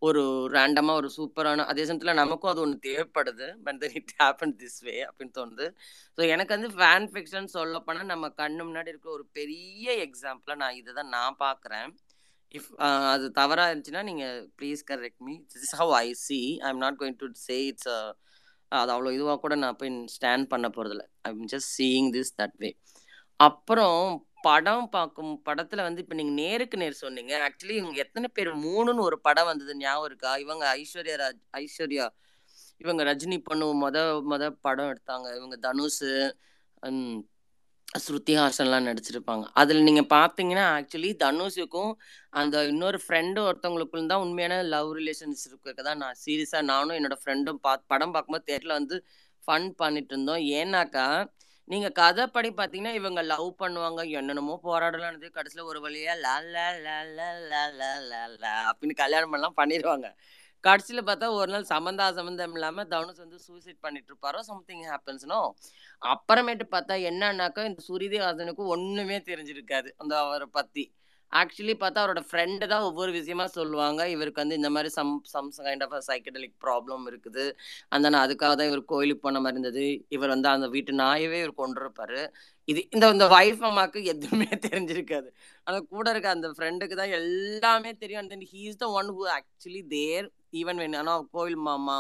[0.03, 0.23] ஒரு
[0.55, 3.47] ரேண்டமாக ஒரு சூப்பரான அதே சமயத்தில் நமக்கும் அது ஒன்று தேவைப்படுது.
[3.67, 5.67] But then it happen this way அப்படின்னு தோணுது.
[6.19, 10.79] ஸோ எனக்கு வந்து ஃபேன் ஃபிக்ஷன் சொல்ல போனால் நம்ம கண்ணு முன்னாடி இருக்க ஒரு பெரிய எக்ஸாம்பிளாக நான்
[10.81, 11.89] இதை தான் நான் பார்க்குறேன்.
[12.55, 12.69] இஃப்
[13.13, 16.99] அது தவறாக இருந்துச்சுன்னா நீங்கள் please correct me this is how I see I am not
[17.01, 17.91] going to say it's
[18.73, 22.57] அது அவ்வளோ இதுவாக கூட நான் போய் ஸ்டாண்ட் பண்ண போகிறதில்ல I am just seeing this that
[22.63, 22.71] way
[23.41, 24.01] அப்புறம்
[24.49, 27.33] படம் பார்க்கும் படத்துல வந்து இப்ப நீங்க நேருக்கு நேர் சொன்னீங்க.
[27.47, 30.33] ஆக்சுவலி இவங்க எத்தனை பேர் மூணுன்னு ஒரு படம் வந்தது ஞாபகம் இருக்கா?
[30.45, 32.07] இவங்க ஐஸ்வர்யா ராஜ் ஐஸ்வர்யா
[32.85, 33.99] இவங்க ரஜினி பண்ணு மொத
[34.33, 35.27] மொத படம் எடுத்தாங்க.
[35.39, 36.03] இவங்க தனுஷ்
[37.89, 39.45] ஸ்ருதிஹாசன்லாம் ஸ்ருதி ஹாசன்லாம் நடிச்சிருப்பாங்க.
[39.61, 41.93] அதில் நீங்கள் பார்த்தீங்கன்னா ஆக்சுவலி தனுஷுக்கும்
[42.41, 47.73] அந்த இன்னொரு ஃப்ரெண்டு ஒருத்தவங்களுக்குள்ள தான் உண்மையான லவ் ரிலேஷன்ஷிப் இருக்கதா நான் சீரியஸாக நானும் என்னோட ஃப்ரெண்டும் பா
[47.93, 48.99] படம் பார்க்கும்போது தேட்டரில் வந்து
[49.45, 50.43] ஃபன் பண்ணிட்டு இருந்தோம்.
[50.59, 51.07] ஏன்னாக்கா
[51.69, 54.01] நீங்க கதைப்படி பாத்தீங்கன்னா இவங்க லவ் பண்ணுவாங்க.
[54.19, 59.33] என்னென்னமோ போராடலாம் கடைசியில ஒரு வழியா லா லா லா லா லா லா லா லா அப்படின்னு கல்யாணம்
[59.33, 60.09] பண்ணலாம் பண்ணிடுவாங்க
[60.65, 65.41] கடைசியில பார்த்தா ஒரு நாள் சம்மந்தா சம்மந்தம் இல்லாம தனுஷ் வந்து சூசைட் பண்ணிட்டு இருப்பாரோ சம்திங் ஹேப்பன்ஸ்னோ
[66.03, 69.89] அப்புறமேட்டு பார்த்தா என்னன்னாக்கா இந்த சுருதிஹாசனுக்கு ஒண்ணுமே தெரிஞ்சிருக்காது.
[69.97, 70.85] அந்த அவரை பத்தி.
[71.33, 74.03] ஆக்சுவலி பார்த்தா அவரோட ஃப்ரெண்டு தான் ஒவ்வொரு விஷயமா சொல்லுவாங்க.
[74.13, 77.45] இவருக்கு வந்து இந்த மாதிரி some some kind of psychedelic problem இருக்குது.
[77.93, 79.85] அந்த நான் அதுக்காக தான் இவர் கோயிலுக்கு போன மாதிரி இருந்தது.
[80.17, 82.21] இவர் வந்து அந்த வீட்டு நாயவே இவர் கொண்டிருப்பாரு
[82.69, 85.29] இது இந்த இந்த ஒய்ஃப் அம்மாவுக்கு எதுவுமே தெரிஞ்சிருக்காது.
[85.67, 88.23] ஆனால் கூட இருக்க அந்த ஃப்ரெண்டுக்கு தான் எல்லாமே தெரியும்.
[88.23, 91.99] And then he is the one who actually there even வேணும் ஆனால் கோயில் மாமா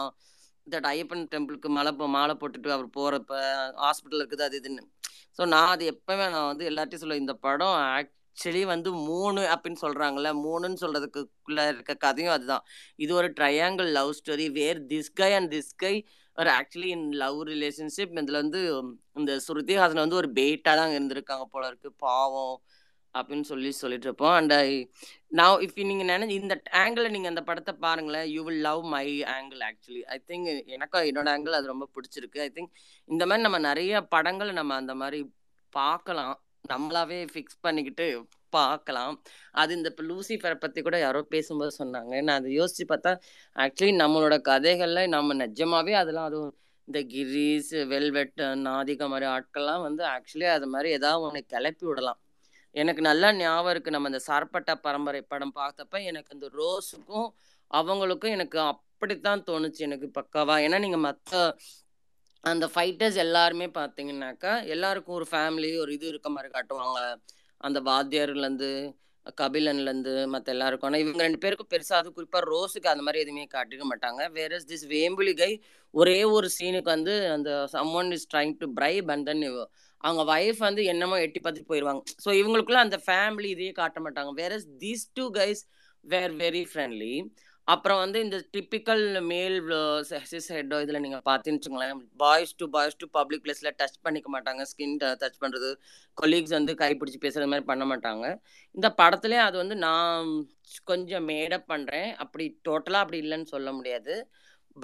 [0.66, 3.32] தட் ஐயப்பன் டெம்பிளுக்கு மலை போ- மாலை போட்டுட்டு அவர் போகிறப்ப
[3.82, 4.84] ஹாஸ்பிட்டல் இருக்குது அது இதுன்னு.
[5.38, 9.80] ஸோ நான் அது எப்பவுமே நான் வந்து எல்லார்ட்டையும் சொல்ல இந்த படம் ஆக்ட் ஆக்சுவலி வந்து மூணு அப்படின்னு
[9.82, 12.64] சொல்றாங்கல்ல மூணுன்னு சொல்றதுக்குள்ள இருக்க கதையும் அதுதான்.
[13.04, 15.94] இது ஒரு triangle love story where this guy and this guy
[16.38, 18.60] ஒரு ஆக்சுவலி இன் லவ் ரிலேஷன்ஷிப் இதில் வந்து
[19.20, 21.90] இந்த ஸ்ருதிஹாசன் வந்து ஒரு பேட்டாக தான் இருந்திருக்காங்க போல இருக்கு.
[22.06, 22.56] பாவம்
[23.14, 24.34] அப்படின்னு சொல்லி சொல்லிட்டு இருப்போம்.
[24.38, 24.54] அண்ட்
[25.38, 28.26] நான் இப்போ நீங்கள் நினைச்சு இந்த ஆங்கிளில் நீங்கள் அந்த படத்தை பாருங்களேன்.
[28.34, 29.06] You will love my
[29.36, 32.40] angle actually I think எனக்கும் என்னோட ஆங்கிள் அது ரொம்ப பிடிச்சிருக்கு.
[32.46, 32.72] ஐ திங்க்
[33.14, 35.20] இந்த மாதிரி நம்ம நிறைய படங்களை நம்ம அந்த மாதிரி
[35.72, 36.36] பார்க்கலாம்.
[36.72, 38.06] நம்மளாவே ஃபிக்ஸ் பண்ணிக்கிட்டு
[38.56, 39.14] பார்க்கலாம்
[39.62, 42.12] அது இந்த இப்போ லூசிஃபரை பற்றி கூட யாரோ பேசும்போது சொன்னாங்க.
[42.26, 43.12] நான் அதை யோசித்து பார்த்தா
[43.64, 46.54] ஆக்சுவலி நம்மளோட கதைகளில் நம்ம நிஜமாவே அதெல்லாம் அதுவும்
[46.88, 52.20] இந்த கிரீஸ் வெல்வெட் நாதிக மாதிரி ஆட்கள்லாம் வந்து ஆக்சுவலி அது மாதிரி ஏதாவது ஒன்று கிளப்பி விடலாம்.
[52.74, 57.28] எனக்கு நல்லா ஞாபகம் இருக்குது நம்ம இந்த சார்பட்டா பரம்பரை படம் பார்த்தப்ப எனக்கு இந்த ரோஸுக்கும்
[57.70, 59.80] அவங்களுக்கும் எனக்கு அப்படித்தான் தோணுச்சு.
[59.88, 60.56] எனக்கு பக்காவா.
[60.66, 61.40] ஏன்னா நீங்கள் மற்ற
[62.44, 67.00] அந்த ஃபைட்டர்ஸ் எல்லாருமே பார்த்தீங்கன்னாக்கா எல்லாருக்கும் ஒரு ஃபேமிலி ஒரு இது இருக்க மாதிரி காட்டுவாங்க.
[67.60, 68.70] அந்த வாத்தியார்லேருந்து
[69.40, 70.88] கபிலன்லேருந்து மற்ற எல்லாருக்கும்.
[70.88, 74.22] ஆனால் இவங்க ரெண்டு பேருக்கும் பெருசாக அது குறிப்பாக ரோஸுக்கு அந்த மாதிரி எதுவுமே காட்டிக்க மாட்டாங்க.
[74.38, 75.50] வேற திஸ் வேம்புலி கை
[75.94, 79.44] ஒரே ஒரு சீனுக்கு வந்து அந்த some one is trying to bribe and then
[80.00, 84.32] அவங்க ஒய்ஃப் வந்து என்னமோ எட்டி பார்த்துட்டு போயிடுவாங்க ஸோ இவங்களுக்குள்ள அந்த ஃபேமிலி இதையே காட்ட மாட்டாங்க.
[84.42, 84.52] வேற
[84.84, 85.62] these two guys
[86.04, 87.14] where very friendly
[87.68, 89.56] அப்புறம் வந்து இந்த டிப்பிக்கல் மேல்
[90.30, 94.62] சிஸ் ஹெட்டோ இதில் நீங்கள் பார்த்தீன்னுச்சிங்களேன் boys to boys to public பிளேஸில் டச் பண்ணிக்க மாட்டாங்க.
[94.72, 95.70] ஸ்கின் டச் பண்ணுறது
[96.22, 98.24] கொலீக்ஸ் வந்து கைப்பிடிச்சி பேசுகிற மாதிரி பண்ண மாட்டாங்க.
[98.78, 100.30] இந்த படத்துலேயே அது வந்து நான்
[100.90, 104.14] கொஞ்சம் மேடப் பண்ணுறேன் அப்படி டோட்டலாக அப்படி இல்லைன்னு சொல்ல முடியாது.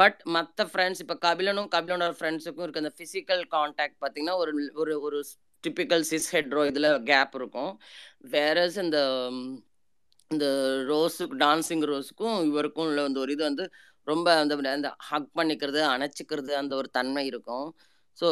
[0.00, 4.52] பட் மற்ற ஃப்ரெண்ட்ஸ் இப்போ கபிலனும் கபிலனோட ஃப்ரெண்ட்ஸுக்கும் இருக்க அந்த ஃபிசிக்கல் கான்டாக்ட் பார்த்தீங்கன்னா ஒரு
[4.82, 5.18] ஒரு ஒரு
[5.64, 7.72] டிப்பிக்கல் சிஸ் ஹெட்ரோ இதில் கேப் இருக்கும்.
[8.34, 8.98] வேறஸ் இந்த
[10.32, 10.46] இந்த
[10.90, 13.64] ரோஸுக்கு டான்ஸிங் ரோஸுக்கும் இவருக்கும் உள்ள அந்த ஒரு இது வந்து
[14.06, 17.66] ரொம்ப அந்த அந்த ஹக் பண்ணிக்கிறது அணைச்சிக்கிறது அந்த ஒரு தன்மை இருக்கும்.
[18.18, 18.26] ஸோ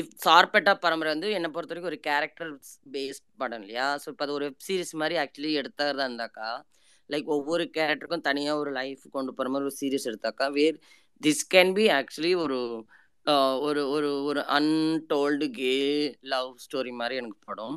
[0.00, 2.50] இஃப் சார்பெட்டா பரம்பரை வந்து என்னை பொறுத்த வரைக்கும் ஒரு கேரக்டர்
[2.94, 3.86] பேஸ்ட் படம் இல்லையா?
[4.02, 6.50] ஸோ இப்போ அது ஒரு வெப் சீரிஸ் மாதிரி ஆக்சுவலி எடுத்தாதான் இருந்தாக்கா
[7.10, 10.76] லைக் ஒவ்வொரு கேரக்டருக்கும் தனியாக ஒரு லைஃப் கொண்டு போகிற மாதிரி ஒரு serious எடுத்தாக்கா where
[11.20, 12.58] this can be actually ஒரு
[13.66, 15.74] ஒரு ஒரு ஒரு அன்டோல்டு கே
[16.32, 17.76] லவ் ஸ்டோரி மாதிரி எனக்கு படம்.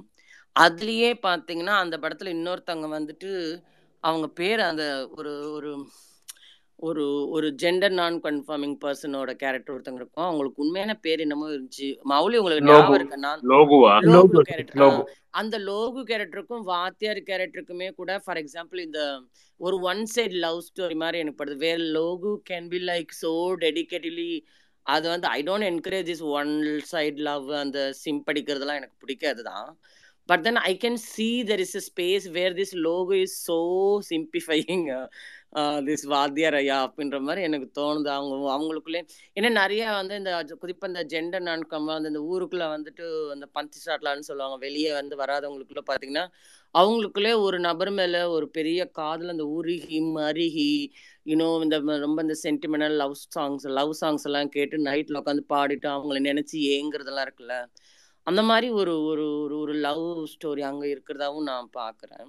[0.64, 3.32] அதுலேயே பார்த்தீங்கன்னா அந்த படத்தில் இன்னொருத்தவங்க வந்துட்டு
[4.04, 4.84] அவங்க பேர் அந்த
[5.18, 5.72] ஒரு ஒரு
[6.88, 7.04] ஒரு
[7.36, 10.28] ஒரு ஜெண்டர் நான் கன்ஃபார்மிங் பர்சனோட கேரக்டர் ஒருத்தங்க இருக்கும்.
[10.28, 11.88] அவங்களுக்கு உண்மையான பேர் என்னமோ இருந்துச்சு.
[12.12, 13.18] மௌலி உங்களுக்கு ஞாபகம் இருக்கு?
[13.26, 13.94] நான் லோகுவா?
[14.16, 15.00] லோகு கேரக்டர்
[15.40, 19.02] அந்த லோகு கேரக்டருக்கும் வாத்தியார் கேரக்டருக்குமே கூட ஃபார் எக்ஸாம்பிள் இந்த
[19.60, 21.58] ஒரு ஒன் சைடு லவ் ஸ்டோரி மாதிரி எனக்கு படுது.
[21.66, 23.34] Where Logu can be like so
[23.66, 24.32] dedicatively
[24.86, 26.54] அது வந்து I don't encourage is one
[26.92, 29.70] side love அந்த சிம் படிக்கிறதுலாம் எனக்கு பிடிக்காது தான்
[30.30, 33.58] but then I can see there is a space where this Logo is so
[34.12, 34.86] simplifying
[35.88, 38.10] this வாத்தியார் ஐயா அப்படின்ற மாதிரி எனக்கு தோணுது.
[38.16, 39.02] அவங்க அவங்களுக்குள்ளே
[39.38, 40.32] ஏன்னா நிறைய வந்து இந்த
[40.64, 43.06] குறிப்பாக இந்த ஜெண்டர் நான்கம் வந்து இந்த ஊருக்குள்ளே வந்துட்டு
[43.36, 44.58] அந்த பந்தி சாட்லான்னு சொல்லுவாங்க.
[44.66, 46.26] வெளியே வந்து வராதவங்களுக்குள்ள பார்த்தீங்கன்னா
[46.76, 50.72] அவங்களுக்குள்ளே ஒரு நபர் மேலே ஒரு பெரிய காதல் அந்த உருகி மருகி
[51.34, 56.20] இன்னும் இந்த ரொம்ப இந்த sentimental love songs love songs எல்லாம் கேட்டு நைட்டில் உட்காந்து பாடிட்டு அவங்கள
[56.30, 57.56] நினச்சி ஏங்குறதெல்லாம் இருக்குல்ல.
[58.28, 60.04] அந்த மாதிரி ஒரு ஒரு ஒரு ஒரு லவ்
[60.34, 62.28] ஸ்டோரி அங்கே இருக்கிறதாவும் நான் பார்க்குறேன்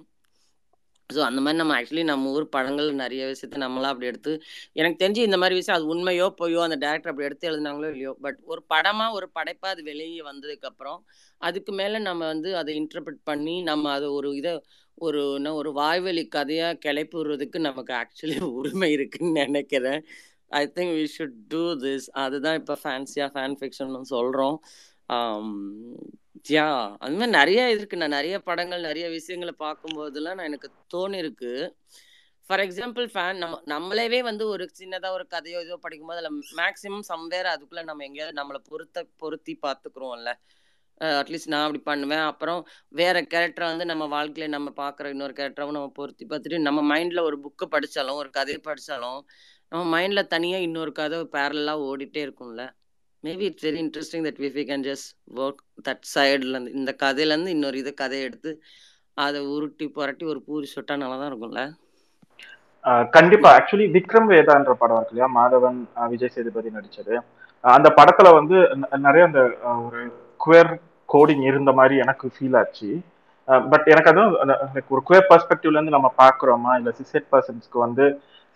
[1.09, 4.31] ஸோ அந்த மாதிரி நம்ம ஆக்சுவலி நம்ம ஊர் படங்கள் நிறைய விஷயத்த நம்மளாம் அப்படி எடுத்து
[4.75, 8.39] எனக்கு தெரிஞ்சு இந்த மாதிரி விஷயம் அது உண்மையோ பொய்யோ அந்த டேரக்டர் அப்படி எடுத்து எழுதினாங்களோ இல்லையோ பட்
[8.45, 10.99] ஒரு படமாக ஒரு படைப்பாக அது வெளியே வந்ததுக்கப்புறம்
[11.41, 14.53] அதுக்கு மேலே நம்ம வந்து அதை இன்டர்பிரட் பண்ணி நம்ம அதை ஒரு இதை
[14.97, 20.01] ஒரு என்ன ஒரு வாய்வெளி கதையாக கிளப்பிடுறதுக்கு நமக்கு ஆக்சுவலி உரிமை இருக்குன்னு நினைக்கிறேன்.
[20.51, 24.57] I think we should do this அதுதான் இப்போ ஃபேன்சியாக ஃபேன் ஃபிக்ஷன் சொல்கிறோம்
[26.55, 26.65] யா
[27.03, 27.99] அந்த மாதிரி நிறைய இருக்கு.
[28.01, 31.51] நான் நிறைய படங்கள் நிறைய விஷயங்களை பார்க்கும்போதெல்லாம் நான் எனக்கு தோணிருக்கு.
[32.49, 37.49] ஃபார் எக்ஸாம்பிள் ஃபேன் நம்ம நம்மளவே வந்து ஒரு சின்னதாக ஒரு கதையோ இதோ படிக்கும்போது அதில் மேக்ஸிமம் சம்வேர்
[37.53, 40.31] அதுக்குள்ளே நம்ம எங்கேயாவது நம்மளை பொருத்த பொருத்தி பார்த்துக்குறோம்ல
[41.19, 42.23] அட்லீஸ்ட் நான் அப்படி பண்ணுவேன்.
[42.31, 42.61] அப்புறம்
[42.99, 47.37] வேற கேரக்டரை வந்து நம்ம வாழ்க்கையில நம்ம பார்க்குற இன்னொரு கேரக்டரும் நம்ம பொருத்தி பார்த்துட்டு நம்ம மைண்டில் ஒரு
[47.45, 49.21] புக்கு படித்தாலும் ஒரு கதையை படித்தாலும்
[49.71, 52.63] நம்ம மைண்டில் தனியாக இன்னொரு கதை பேரலாக ஓடிட்டே இருக்கும்ல.
[53.23, 55.09] Maybe it's very interesting that we can just
[55.39, 58.51] work that சைட்லேருந்து இந்த கதையிலேருந்து இன்னொரு இது கதையை எடுத்து
[59.17, 61.63] அதை உருட்டி புரட்டி ஒரு பூரி சொட்டா நல்லா தான் இருக்கும்ல?
[63.15, 63.49] கண்டிப்பா.
[63.57, 65.29] ஆக்சுவலி விக்ரம் வேதான்ற படம் இருக்கு இல்லையா?
[65.37, 65.79] மாதவன்
[66.13, 67.15] விஜய் சேதுபதி நடிச்சது.
[67.63, 68.57] அந்த படத்துல வந்து
[69.05, 69.41] நிறைய அந்த
[69.85, 70.01] ஒரு
[70.39, 70.71] குவேர்
[71.09, 72.89] கோடிங் இருந்த மாதிரி எனக்கு ஃபீல் ஆச்சு.
[73.71, 74.33] பட் எனக்கு அதுவும்
[74.95, 78.05] ஒரு குவேர் பர்ஸ்பெக்டிவ்ல இருந்து நம்ம பாக்குறோமா இல்ல சிசெட் பர்சன்ஸ்க்கு வந்து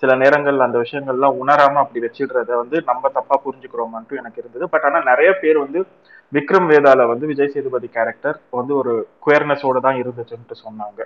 [0.02, 4.66] சில நேரங்கள் அந்த விஷயங்கள்லாம் உணராம அப்படி வச்சிடுறத வந்து நம்ம தப்பா புரிஞ்சுக்கிறோமான்ட்டு எனக்கு இருந்தது.
[4.74, 5.82] பட் ஆனா நிறைய பேர் வந்து
[6.32, 8.94] விக்ரம் வேதால வந்து விஜய் சேதுபதி கேரக்டர் வந்து ஒரு
[9.26, 11.02] குவேர்னஸோட தான் இருந்துச்சுன்ட்டு சொன்னாங்க.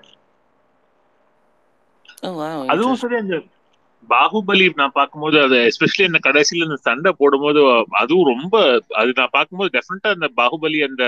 [2.70, 3.36] அதுவும் சரி அந்த
[4.10, 7.62] பாகுபலி நான் பார்க்கும்போது அது எஸ்பெஷலி அந்த கடைசியில இந்த சண்டை போடும்போது
[8.02, 8.56] அதுவும் ரொம்ப
[9.00, 11.04] அது நான் பார்க்கும்போது டெஃபினட்டா அந்த பாகுபலி அந்த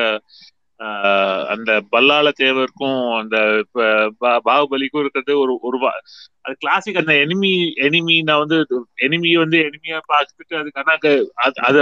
[1.47, 3.37] அந்த பல்லால தேவருக்கும் அந்த
[3.71, 5.99] ப- பாகுபலிக்கும் இருக்கிறது ஒரு ஒரு வா-
[6.41, 8.57] அது கிளாசிக் அந்த எனிமி எனிமி நான் வந்து
[9.01, 10.95] எனிமி வந்து எனிமியா பார்த்துட்டு அதுக்கான
[11.61, 11.79] அத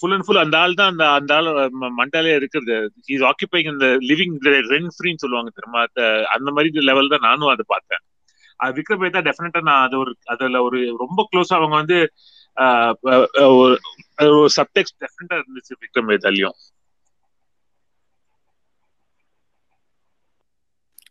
[0.00, 1.46] ஃபுல் அண்ட் ஃபுல் அந்த ஆள் தான் அந்த அந்த ஆள்
[1.96, 2.74] மண்டாலே இருக்கிறது.
[3.06, 4.34] இஸ் ஆக்கிபைங் இந்த லிவிங்
[4.70, 5.80] ரென் ஃப்ரீன்னு சொல்லுவாங்க தெரியுமா?
[6.28, 8.02] அந்த- மாதிரி லெவல் தான் நானும் அதை பார்த்தேன்.
[8.60, 11.98] அது விக்ரம் தான் டெஃபினட்டா நான் அது ஒரு அதுல ஒரு ரொம்ப க்ளோஸ் அவங்க வந்து
[12.56, 12.94] ஆஹ்
[13.54, 13.74] ஒரு
[14.30, 16.56] ஒரு சப்டெக்ட் டெஃபினட்டா இருந்துச்சு விக்ரம் வேதாலையும்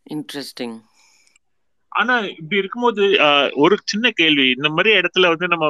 [0.08, 0.76] இன்ட்ரெஸ்டிங்
[1.92, 4.48] ஆனா இப்படி இருக்கும்போது ஆஹ், ஒரு சின்ன கேள்வி.
[4.56, 5.68] இந்த மாதிரி இடத்துல வந்து நம்ம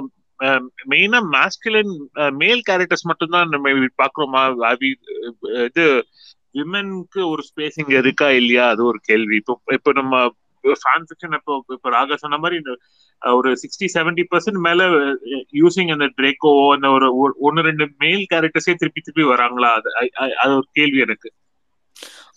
[0.91, 1.93] மெயினா மாஸ்குலின்
[2.41, 3.69] மேல் கேரக்டர்ஸ் மட்டும் தான் நம்ம
[4.01, 4.41] பாக்குறோமா
[5.67, 5.85] இது
[6.55, 8.65] விமென்க்கு ஒரு ஸ்பேஸ் இங்க இருக்கா இல்லையா?
[8.73, 9.37] அது ஒரு கேள்வி.
[9.41, 10.13] இப்போ இப்போ நம்ம
[10.63, 12.71] ஃபேன் ஃபிக்ஷன் இப்போ இப்போ ராகா சொன்ன மாதிரி இந்த
[13.21, 14.81] ஒரு சிக்ஸ்டி செவன்டி பர்சன்ட் மேல
[15.59, 17.07] யூசிங் அந்த ட்ரேக்கோ அந்த ஒரு
[17.47, 19.71] ஒன்னு ரெண்டு மேல் கேரக்டர்ஸே திருப்பி திருப்பி வராங்களா?
[19.75, 19.89] அது
[20.41, 21.29] அது ஒரு கேள்வி எனக்கு.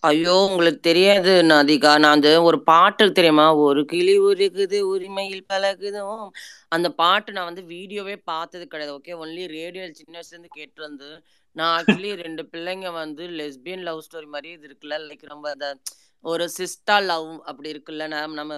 [0.02, 1.90] ஐயோ உங்களுக்கு தெரியாது நாதிகா.
[2.02, 3.46] நான் அந்த ஒரு பாட்டு தெரியுமா?
[3.64, 6.22] ஒரு கிளி உருகுது உரிமையில் பழகுதும்.
[6.68, 11.08] அந்த பாட்டு நான் வந்து வீடியோவே பார்த்தது கிடையாது ஓகே ஒன்லி ரேடியோ சின்ன வயசுலேருந்து கேட்டு வந்து
[11.56, 14.98] நான் ஆக்சுவலி ரெண்டு பிள்ளைங்க வந்து லெஸ்பியன் லவ் ஸ்டோரி மாதிரி இது இருக்குல்ல?
[15.08, 15.68] லைக் ரொம்ப அந்த
[16.24, 18.06] ஒரு சிஸ்டா லவ் அப்படி இருக்குல்ல?
[18.14, 18.54] நம்ம நம்ம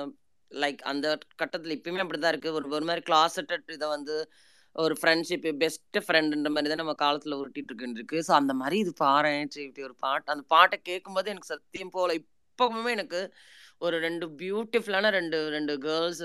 [0.53, 1.07] லைக் அந்த
[1.41, 2.57] கட்டத்தில் இப்பயுமே அப்படிதான் இருக்கு.
[2.59, 4.17] ஒரு ஒரு மாதிரி கிளாசட்டட் இதை வந்து
[4.77, 9.43] ஒரு ஃப்ரெண்ட்ஷிப் பெஸ்ட் ஃப்ரெண்டுன்ற மாதிரி தான் நம்ம காலத்தில் உருட்டிட்டு இருக்கு ஸோ அந்த மாதிரி இது பாறேன்.
[9.69, 13.21] இப்படி ஒரு பாட்டு அந்த பாட்டை கேட்கும்போது எனக்கு சத்தியம் போல இப்பவுமே எனக்கு
[13.87, 16.23] ஒரு ரெண்டு பியூட்டிஃபுல்லான ரெண்டு ரெண்டு கேர்ள்ஸ்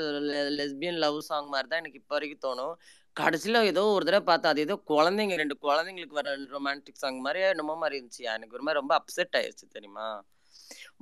[0.59, 2.73] லெஸ்பியன் லவ் சாங் மாதிரி தான் எனக்கு இப்போ வரைக்கும் தோணும்.
[3.15, 7.75] கடைசியில் ஏதோ ஒரு தடவை பார்த்தா அது ஏதோ குழந்தைங்க ரெண்டு குழந்தைங்களுக்கு வர ரொமான்டிக் சாங் மாதிரி என்னமோ
[7.83, 8.23] மாதிரி இருந்துச்சு.
[8.37, 10.07] எனக்கு ஒரு மாதிரி ரொம்ப அப்செட் ஆயிடுச்சு தெரியுமா?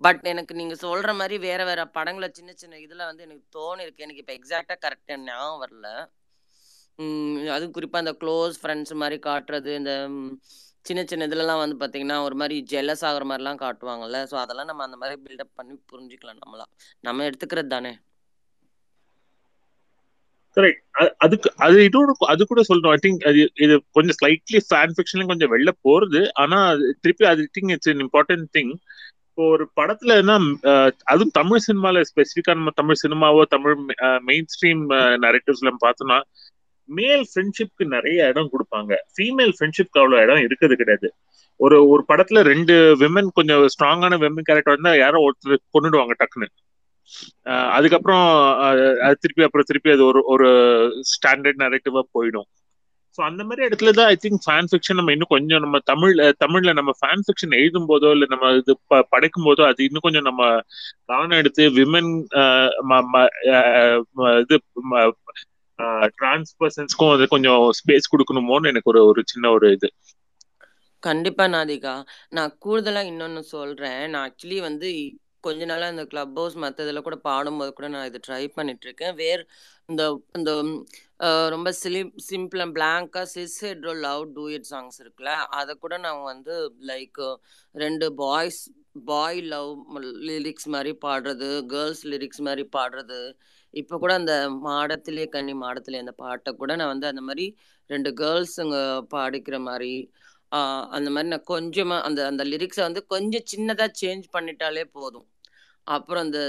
[0.01, 4.05] பட் எனக்கு நீங்க சொல்ற மாதிரி வேற வேற படங்களை சின்ன சின்ன இதுல வந்து எனக்கு தோணி இருக்கு
[4.07, 5.89] எனக்கு இப்போ எக்ஸாக்டா கரெக்டா ஞாபகம் வரல.
[6.99, 7.23] உம்
[7.55, 10.31] அதுவும் குறிப்பா இந்த க்ளோஸ் ஃப்ரெண்ட்ஸ் மாதிரி காட்டுறது இந்த ம்,
[10.85, 14.17] சின்ன சின்ன இதுலலாம் வந்து பாத்தீங்கன்னா ஒரு மாதிரி ஜெலஸ் ஆகுற மாதிரிலாம் காட்டுவாங்கல்ல.
[14.31, 16.65] ஸோ அதெல்லாம் நம்ம அந்த மாதிரி பில்டப் பண்ணி புரிஞ்சுக்கலாம் நம்மளா.
[17.03, 17.93] நம்ம எடுத்துக்கிறது தானே.
[20.57, 20.83] கரெக்ட்
[21.25, 22.93] அதுக்கு அது இதோட அது கூட சொல்லணும்.
[22.93, 24.93] ஐ திங்க் அது இது கொஞ்சம் ஸ்லைட்லி ஃபேன்
[25.31, 26.21] கொஞ்சம் வெளில போறது.
[26.43, 28.73] ஆனா அது திருப்பி அது think it's an important thing
[29.27, 30.33] இப்போ ஒரு படத்துல என்ன
[31.05, 33.75] அதுவும் தமிழ் சினிமால ஸ்பெசிஃபிக்கா நம்ம தமிழ் சினிமாவோ தமிழ்
[34.29, 34.83] மெயின் ஸ்ட்ரீம்
[35.25, 36.19] நரேட்டிவ்ஸ்ல பார்த்தோம்னா
[36.89, 38.91] மேல் ஃப்ரெண்ட்ஷிப்க்கு நிறைய இடம் கொடுப்பாங்க.
[39.13, 41.07] ஃபீமேல் ஃப்ரெண்ட்ஷிப்க்கு அவ்வளோ இடம் இருக்கிறது கிடையாது.
[41.59, 46.49] ஒரு ஒரு படத்துல ரெண்டு விமன் கொஞ்சம் ஸ்ட்ராங்கான விமன் கேரக்டர் வந்தா யாரோ ஒருத்தர் கொண்டுடுவாங்க டக்குன்னு.
[47.71, 48.25] அதுக்கப்புறம்
[49.01, 50.47] அது திருப்பி அப்புறம் திருப்பி அது ஒரு ஒரு
[51.11, 52.47] ஸ்டாண்டர்ட் நரேட்டிவா போயிடும்.
[53.17, 56.13] ஸோ அந்த மாதிரி இடத்துல தான் ஐ திங்க் ஃபேன் ஃபிக்ஷன் நம்ம இன்னும் கொஞ்சம் நம்ம தமிழ்
[56.43, 60.23] தமிழ்ல நம்ம ஃபேன் ஃபிக்ஷன் எழுதும் போதோ இல்லை நம்ம இது ப- படைக்கும் போதோ அது இன்னும் கொஞ்சம்
[60.23, 60.41] நம்ம
[61.05, 62.09] கவனம் எடுத்து விமன்
[64.41, 64.57] இது
[66.17, 69.89] டிரான்ஸ் பர்சன்ஸ்க்கும் அது கொஞ்சம் ஸ்பேஸ் கொடுக்கணுமோன்னு எனக்கு ஒரு ஒரு சின்ன ஒரு இது.
[71.03, 71.93] கண்டிப்பா நாதிகா.
[72.29, 74.01] நான் கூடுதலா இன்னொன்னு சொல்றேன்.
[74.11, 74.89] நான் ஆக்சுவலி வந்து
[75.43, 79.43] கொஞ்ச நாளா இந்த கிளப் ஹவுஸ் மத்த கூட பாடும்போது கூட நான் இது ட்ரை பண்ணிட்டு இருக்கேன் வேர்
[79.89, 80.03] இந்த
[80.37, 80.51] இந்த
[81.49, 86.23] ரொம்ப silly simple and பிளாங்காக cis hetero love do it songs இருக்குல்ல அதை கூட நான்
[86.23, 86.55] வந்து
[86.91, 87.21] லைக்
[87.75, 88.61] ரெண்டு பாய்ஸ்
[89.07, 89.71] பாய் லவ்
[90.29, 93.19] லிரிக்ஸ் மாதிரி பாடுறது கேர்ள்ஸ் லிரிக்ஸ் மாதிரி பாடுறது
[93.75, 94.33] இப்போ கூட அந்த
[94.65, 97.45] மாடத்திலே கன்னி மாடத்திலே அந்த பாட்டை கூட நான் வந்து அந்த மாதிரி
[97.89, 98.77] ரெண்டு கேர்ள்ஸுங்க
[99.13, 99.93] பாடிக்கிற மாதிரி
[100.97, 105.25] அந்த மாதிரி நான் கொஞ்சமாக அந்த அந்த லிரிக்ஸை வந்து கொஞ்சம் சின்னதாக சேஞ்ச் பண்ணிட்டாலே போதும்.
[105.87, 106.39] அப்புறம் அந்த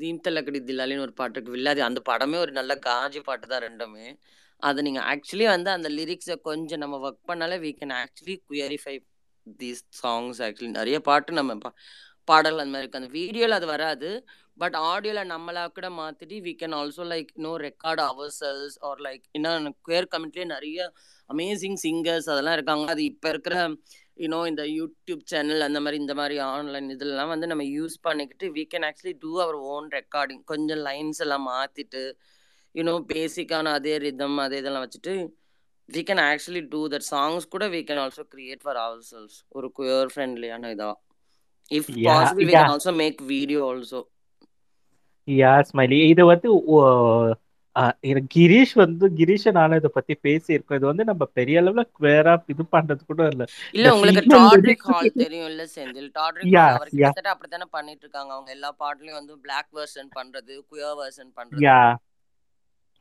[0.00, 4.06] தீன்தலக்கடி தில்லாலின்னு ஒரு பாட்டு இருக்கு வில்லாதி அந்த படமே ஒரு நல்ல காஜி பாட்டு தான் ரெண்டுமே.
[4.62, 8.96] அதை நீங்கள் ஆக்சுவலி வந்து அந்த லிரிக்ஸை கொஞ்சம் நம்ம ஒர்க் பண்ணாலே we can actually queerify
[9.60, 11.74] these songs actually நிறைய பாட்டு நம்ம பா-
[12.28, 14.10] பாடல் அந்த மாதிரி இருக்குது அந்த வீடியோவில் அது வராது.
[14.62, 18.02] பட் ஆடியோல நம்மளா கூட மாத்திட்டு we can also like no record
[18.42, 20.86] ourselves or like இன்னும் குயர் கமெண்ட்லேயே நிறைய
[21.30, 22.86] அமேசிங் சிங்கர்ஸ் அதெல்லாம் இருக்காங்க.
[22.94, 23.56] அது இப்போ இருக்கிற
[24.24, 28.64] யூனோ இந்த யூடியூப் சேனல் அந்த மாதிரி இந்த மாதிரி ஆன்லைன் இதெல்லாம் வந்து நம்ம யூஸ் பண்ணிக்கிட்டு we
[28.74, 32.04] can actually do our own recording கொஞ்சம் லைன்ஸ் எல்லாம் மாத்திட்டு
[32.74, 35.14] யூனோ பேசிக்கான அதே ரிதம் அதே இதெல்லாம் வச்சுட்டு
[35.88, 37.02] we can actually do that.
[37.14, 39.34] Songs கூட we can also create for ourselves.
[39.56, 40.90] ஒரு குயர் ஃப்ரெண்ட்லியான இதா.
[41.70, 42.62] If Yeah, possible we yeah.
[42.62, 43.98] can also make video also.
[45.28, 47.32] Yeah Smiley இது வந்து ஓ-
[48.06, 50.76] இது கிரீஷ் வந்து கிரீஷ நானும் இதை பத்தி பேசியிருக்கோம்.
[50.76, 53.44] இது வந்து நம்ம பெரிய அளவுல குவேரா இது பண்றது கூட இல்ல.
[53.72, 56.08] இல்ல இந்த உங்களுக்கு டாட்ரிக் ஹால் தெரியும் இல்ல செந்தில்.
[56.14, 60.10] டாட்ரிக் யா ஹால் அவர் யா கிட்டத்தட்ட அப்படித்தானே பண்ணிட்டு இருக்காங்க அவங்க எல்லா பாட்டுலயும் வந்து பிளாக் வெர்ஷன்
[60.18, 61.62] பண்றது குயர் வெர்ஷன் பண்றது.
[61.64, 61.80] யா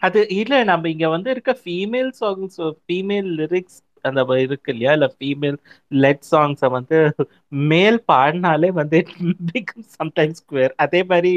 [0.02, 4.94] அது இல்ல நம்ம இங்க வந்து இருக்க ஃபீமேல் சாங்ஸ் ஃபீமேல் லிரிக்ஸ் அந்த இருக்கு இல்லையா?
[4.94, 5.58] இல்ல ஃபீமேல்
[5.92, 6.98] லெட் சாங்ஸை வந்து
[7.72, 9.00] மேல் பாடினாலே வந்து
[9.50, 11.32] பிகம் சம்டைம்ஸ் ஸ்கொயர் அதே மாதிரி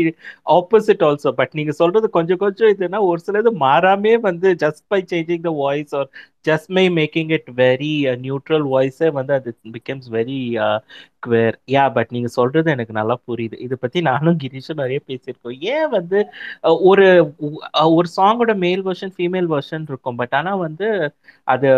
[0.56, 5.44] ஆப்போசிட் ஆல்சோ பட் நீங்க சொல்றது கொஞ்சம் கொஞ்சம் இதுனா ஒரு சிலது மாறாமே வந்து just by changing
[5.48, 6.08] the voice or
[6.48, 7.92] just my making it very
[8.26, 10.38] neutral வாய்ஸே வந்து அது becomes very
[11.24, 13.56] queer yeah but நீங்க சொல்றது எனக்கு நல்லா புரியுது.
[13.66, 15.56] இதை பத்தி நானும் கிரீஷும் நிறைய பேசியிருக்கோம்.
[15.74, 16.18] ஏன் வந்து
[16.90, 17.06] ஒரு
[17.96, 20.18] ஒரு சாங்கோட மேல் வெர்ஷன் ஃபீமேல் வெர்ஷன் இருக்கும்.
[20.20, 20.88] பட் ஆனால் வந்து
[21.48, 21.68] அது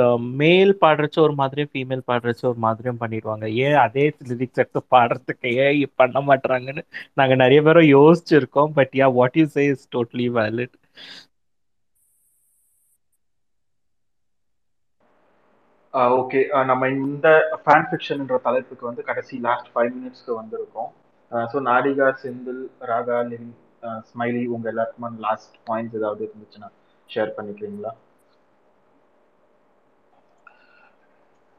[0.42, 3.46] மேல் பாடுறச்சோ ஒரு மாதிரியும் ஃபீமேல் பாடுறச்சோ ஒரு மாதிரியும் பண்ணிடுவாங்க.
[3.66, 6.84] ஏன் அதே லிரிக்ஸ் எடுத்து பாடுறதுக்கு ஏன் பண்ண மாட்டாங்கன்னு
[7.20, 8.72] நாங்க நிறைய பேரும் யோசிச்சிருக்கோம்.
[8.78, 10.76] But yeah what you say is totally valid
[16.14, 17.28] okay நம்ம இந்த
[17.62, 20.90] ஃபேன் ஃபிக்ஷன்ன்ற தலைப்புக்கு வந்து கடைசி லாஸ்ட் ஃபைவ் மினிட்ஸ்க்கு வந்திருக்கோம்.
[21.32, 22.60] So Nadika Senthil
[22.90, 23.56] Raga living
[24.10, 26.70] Smiley உங்க எல்லாருக்குமே லாஸ்ட் பாயிண்ட்ஸ் ஏதாவது இருந்துச்சுன்னா
[27.10, 27.92] ஷேர் பண்ணிக்கிறீங்களா?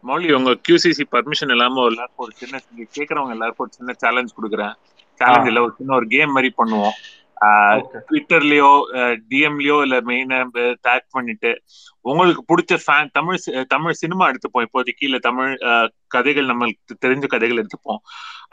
[0.04, 2.62] மௌலி உங்க QCC பர்மிஷன் இல்லாம ஒரு எல்லாருக்கும் ஒரு சின்ன
[2.98, 4.74] கேக்குறவங்க எல்லாருக்கும் ஒரு சின்ன சேலஞ்ச் கொடுக்குறேன்.
[5.20, 6.98] சேலஞ்ச் இல்ல ஒரு சின்ன ஒரு கேம் மாதிரி பண்ணுவோம்.
[8.08, 8.72] ட்விட்டர்லயோ
[9.32, 10.40] டிஎம்லயோ இல்ல மெயினா
[10.88, 11.52] டேக் பண்ணிட்டு
[12.06, 15.54] உங்களுக்கு பிடிச்ச ஃபேன் தமிழ் தமிழ் சினிமா எடுத்துப்போம் இப்போதைக்கு இல்ல தமிழ்
[16.08, 18.02] கதைகள் நம்மளுக்கு தெரிஞ்ச கதைகள் எடுத்துப்போம்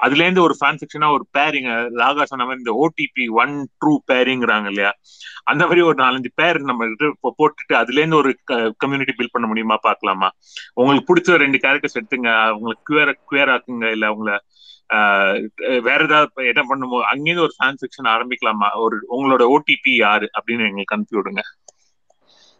[0.05, 1.68] அதுல இருந்து ஒரு ஃபேன் செக்ஷனா ஒரு பேரிங்
[2.01, 4.91] ராகா சொன்ன மாதிரி இந்த ஓடிபி ஒன் ட்ரூ பேரிங்கிறாங்க இல்லையா?
[5.51, 6.89] அந்த மாதிரி ஒரு நாலஞ்சு பேர் நம்ம
[7.41, 8.30] போட்டுட்டு அதுல இருந்து ஒரு
[8.82, 9.78] கம்யூனிட்டி பில்ட் பண்ண முடியுமா?
[9.89, 10.28] பார்க்கலாமா?
[10.80, 12.30] உங்களுக்கு பிடிச்ச ரெண்டு கேரக்டர்ஸ் எடுத்துங்க.
[12.57, 13.87] உங்களுக்கு குவேர் குவேர் ஆக்குங்க.
[13.97, 14.37] இல்ல உங்களை
[15.87, 18.68] வேற ஏதாவது என்ன பண்ணுமோ அங்கேருந்து ஒரு ஃபேன் செக்ஷன் ஆரம்பிக்கலாமா?
[18.84, 20.26] ஒரு உங்களோட ஓடிபி யாரு?
[20.39, 21.43] அப்படின்னு எங்களுக்கு அனுப்பி விடுங்க.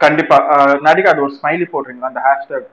[0.01, 0.37] கண்டிப்பா.
[0.87, 2.11] நடிகா அது ஒரு ஸ்மைலி போடுறீங்களா?
[2.13, 2.67] அந்த hashtag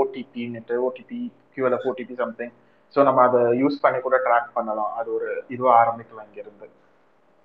[0.00, 1.20] ஓடிபின்னுட்டு OTP
[1.54, 2.54] QLF OTP something
[2.94, 4.92] so நம்ம அதை யூஸ் பண்ணி கூட ட்ராக் பண்ணலாம்.
[5.00, 6.66] அது ஒரு இதுவா ஆரம்பிக்கலாம் இங்க இருந்து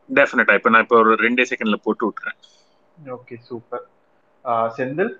[0.09, 2.37] டெஃபினட்டா இப்ப நான் இப்போ ஒரு ரெண்டே செகண்ட்ல போட்டு விட்டுறேன்.
[3.15, 3.85] Okay super
[4.77, 5.13] Senthil?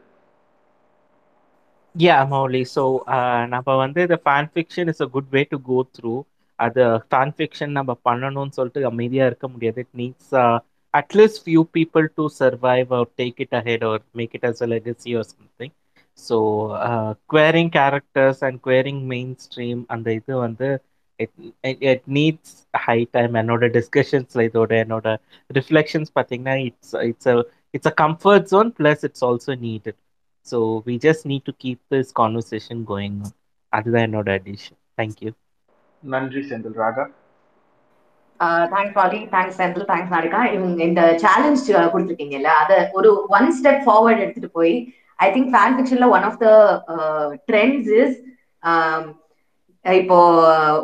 [1.95, 2.83] Yeah Mouli so
[3.53, 6.13] நம்ம வந்து இந்த fan fiction is a good way to go through
[6.59, 9.83] அது ஃபேன் ஃபிக்ஷன் நம்ம பண்ணணும்னு சொல்லிட்டு அமைதியாக இருக்க முடியாது.
[9.83, 10.33] It needs
[10.93, 15.11] at least few people to survive or take it ahead or make it as a legacy
[15.19, 15.73] or something
[16.17, 16.37] so
[17.29, 19.01] queering characters and queering
[19.45, 20.69] mainstream அந்த இது வந்து
[21.19, 21.35] it
[21.87, 25.07] it needs high time என்னோட டிஸ்கஷன்ஸில் இதோட என்னோட
[25.49, 27.31] reflections பார்த்தீங்கன்னா it's it's
[27.73, 29.99] it's a comfort zone plus it's also needed
[30.47, 33.19] so we just need to keep this conversation going
[33.73, 35.31] அதுதான் என்னோட அடிஷன் தேங்க்யூ
[36.03, 37.05] நன்றி Senthil Raga
[38.71, 39.19] thanks Pali.
[39.31, 39.87] Thanks Senthil.
[39.89, 41.63] Thanks Nadika இவங்க இந்த சேலஞ்ச்
[41.93, 44.73] கொடுத்துருக்கீங்கல்ல அதை ஒரு one step forward எடுத்துட்டு போய்
[45.19, 46.49] I think fan ஃபிக்ஷன்ல one of the
[47.49, 48.15] trends is
[49.85, 50.15] இப்போ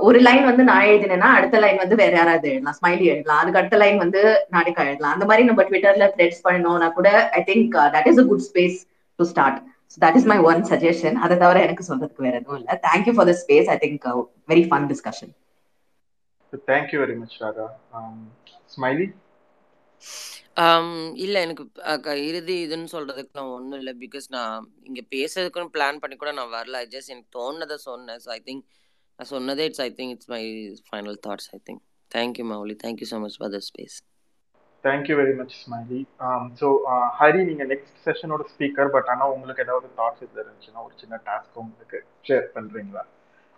[0.06, 2.78] ஒரு லைன் வந்து நான் எழுதினேன்னா அடுத்த லைன் வந்து வேற யாராவது எழுதலாம்.
[2.78, 3.42] ஸ்மைலி எழுதலாம்.
[3.42, 4.22] அதுக்கு அடுத்த லைன் வந்து
[4.56, 5.16] நாடிகா எழுதலாம்.
[5.16, 8.78] அந்த மாதிரி நம்ம ட்விட்டர்ல த்ரெட்ஸ் பண்ணோம்னா கூட I think that is a good space
[9.20, 9.60] to start
[10.02, 12.76] that is my one suggestion அதை தவிர எனக்கு சொல்றதுக்கு வேற எதுவும் இல்லை.
[12.88, 14.08] Thank you for the space I think
[14.52, 15.34] very fun discussion
[16.70, 17.66] thank you very much Raga
[18.74, 19.08] Smiley
[21.24, 21.64] இல்ல எனக்கு
[22.30, 23.92] இறுதி இதுன்னு சொல்றதுக்குலாம் ஒண்ணும் இல்ல.
[24.04, 24.56] பிகாஸ் நான்
[24.90, 26.82] இங்க பேசுறதுக்குன்னு பிளான் பண்ணி கூட நான் வரல.
[26.84, 28.22] ஐ ஜஸ்ட் எனக்கு தோணுனதை சொன்னேன்.
[28.26, 28.64] ஸோ ஐ திங்க்
[29.20, 30.42] நான் சொன்னதே it's I think it's my
[30.90, 33.98] final thoughts I think thank you Mouli thank you so much for the space
[34.86, 36.00] thank you very much Smiley
[36.60, 36.68] so
[37.18, 41.62] Hari நீங்க next செஷனோட speaker but ஆனா உங்களுக்கு ஏதாவது thoughts இது இருந்துச்சுன்னா ஒரு சின்ன டாஸ்க்
[41.64, 43.04] உங்களுக்கு share பண்றீங்களா?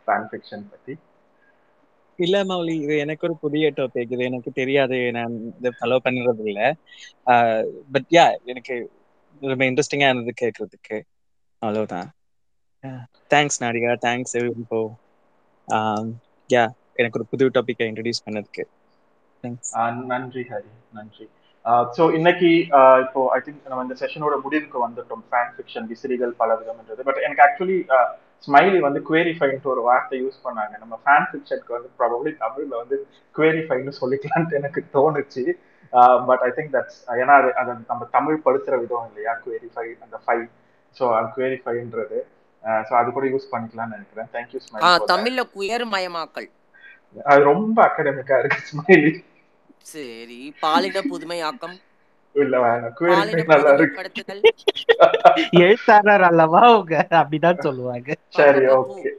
[0.08, 0.96] ஃபேன் ஃபிக்ஷன் பத்தி.
[2.20, 4.98] இல்ல மௌலி இது எனக்கு ஒரு புதிய டாபிக் இது எனக்கு தெரியாது.
[5.18, 6.62] நான் இதை ஃபாலோ பண்ணுறது இல்ல.
[7.94, 8.76] பட் யா எனக்கு
[9.42, 10.98] ரொம்ப இன்ட்ரெஸ்டிங்கா இருந்தது கேட்கறதுக்கு
[11.62, 12.08] அவ்வளவுதான்.
[13.32, 14.80] தேங்க்ஸ் நாடிகா தேங்க்ஸ் இப்போ
[16.50, 16.64] யா
[16.96, 18.64] எனக்கு ஒரு புது டாபிக்கை இன்ட்ரடியூஸ் பண்ணதுக்கு.
[20.12, 21.26] நன்றி ஹரி நன்றி
[21.96, 22.50] ஸோ இன்னைக்கு
[23.04, 25.24] இப்போ ஐ திங்க் நம்ம இந்த செஷனோட முடிவுக்கு வந்துட்டோம்.
[25.32, 27.78] ஃபேன் ஃபிக்ஷன் விசிறிகள் பல விதம்ன்றது பட் எனக்கு ஆக்சுவலி
[28.48, 30.74] ஸ்மைலி வந்து குவேரிஃபைன்ட்டு ஒரு வார்த்தை யூஸ் பண்ணாங்க.
[30.84, 32.98] நம்ம ஃபேன் ஃபிக்ஷனுக்கு வந்து ப்ராபப்ளி தமிழ்ல வந்து
[33.36, 35.44] குவேரிஃபைன்னு சொல்லிக்கலான்ட்டு எனக்கு தோணுச்சு.
[36.30, 39.34] பட் ஐ திங்க் தட்ஸ் ஏன்னா அது அதை நம்ம தமிழ் படுத்துற விதம் இல்லையா?
[39.44, 40.38] குவேரிஃபை அந்த ஃபை
[40.96, 42.20] ஸோ குவேரிஃபைன்றது
[42.88, 44.30] ஸோ அது கூட யூஸ் பண்ணிக்கலாம்னு நினைக்கிறேன்.
[44.36, 46.50] தேங்க்யூ ஸ்மைலி தமிழ்ல குயர் மயமாக்கல்.
[47.16, 49.12] அது ரொம்ப அகடமிக்கா இருக்கு ஸ்மைலி
[49.86, 51.76] சரி பாலின புதுமையாக்கம்.
[52.36, 52.96] இல்ல வேணாம்.
[53.52, 54.02] நல்லா இருக்கு.
[55.62, 56.96] எழுத்தாளர் அல்லவா அவங்க?
[57.22, 58.10] அப்படிதான் சொல்லுவாங்க.
[58.38, 59.12] சரி ஓகே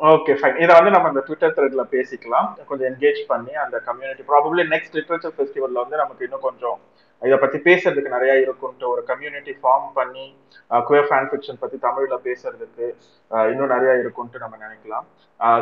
[0.00, 2.48] ஓகே ஃபைன் இதை வந்து நம்ம இந்த ட்விட்டர் த்ரெட்ல பேசிக்கலாம்.
[2.70, 6.78] கொஞ்சம் என்கேஜ் பண்ணி அந்த கம்யூனிட்டி ப்ராபப்ளி நெக்ஸ்ட் லிட்ரேச்சர் ஃபெஸ்டிவல்ல வந்து நமக்கு இன்னும் கொஞ்சம்
[7.22, 10.24] இதை பத்தி பேசுறதுக்கு நிறைய இருக்கும்ன்ட்டு ஒரு கம்யூனிட்டி ஃபார்ம் பண்ணி
[10.70, 12.86] குயர் ஃபேன் ஃபிக்ஷன் பத்தி தமிழ்ல பேசுறதுக்கு
[13.30, 15.06] அஹ், இன்னும் நிறைய இருக்கும்ட்டு நம்ம நினைக்கலாம்.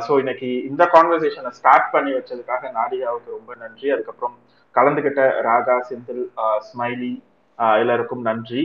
[0.04, 3.86] ஸோ இன்னைக்கு இந்த கான்வர்சேஷனை ஸ்டார்ட் பண்ணி வச்சதுக்காக நாடிகாவுக்கு ரொம்ப நன்றி.
[3.94, 4.36] அதுக்கப்புறம்
[4.74, 6.24] கலந்துகிட்ட ராகா செந்தில்
[6.68, 7.12] ஸ்மைலி
[7.78, 8.62] எல்லாருக்கும் நன்றி.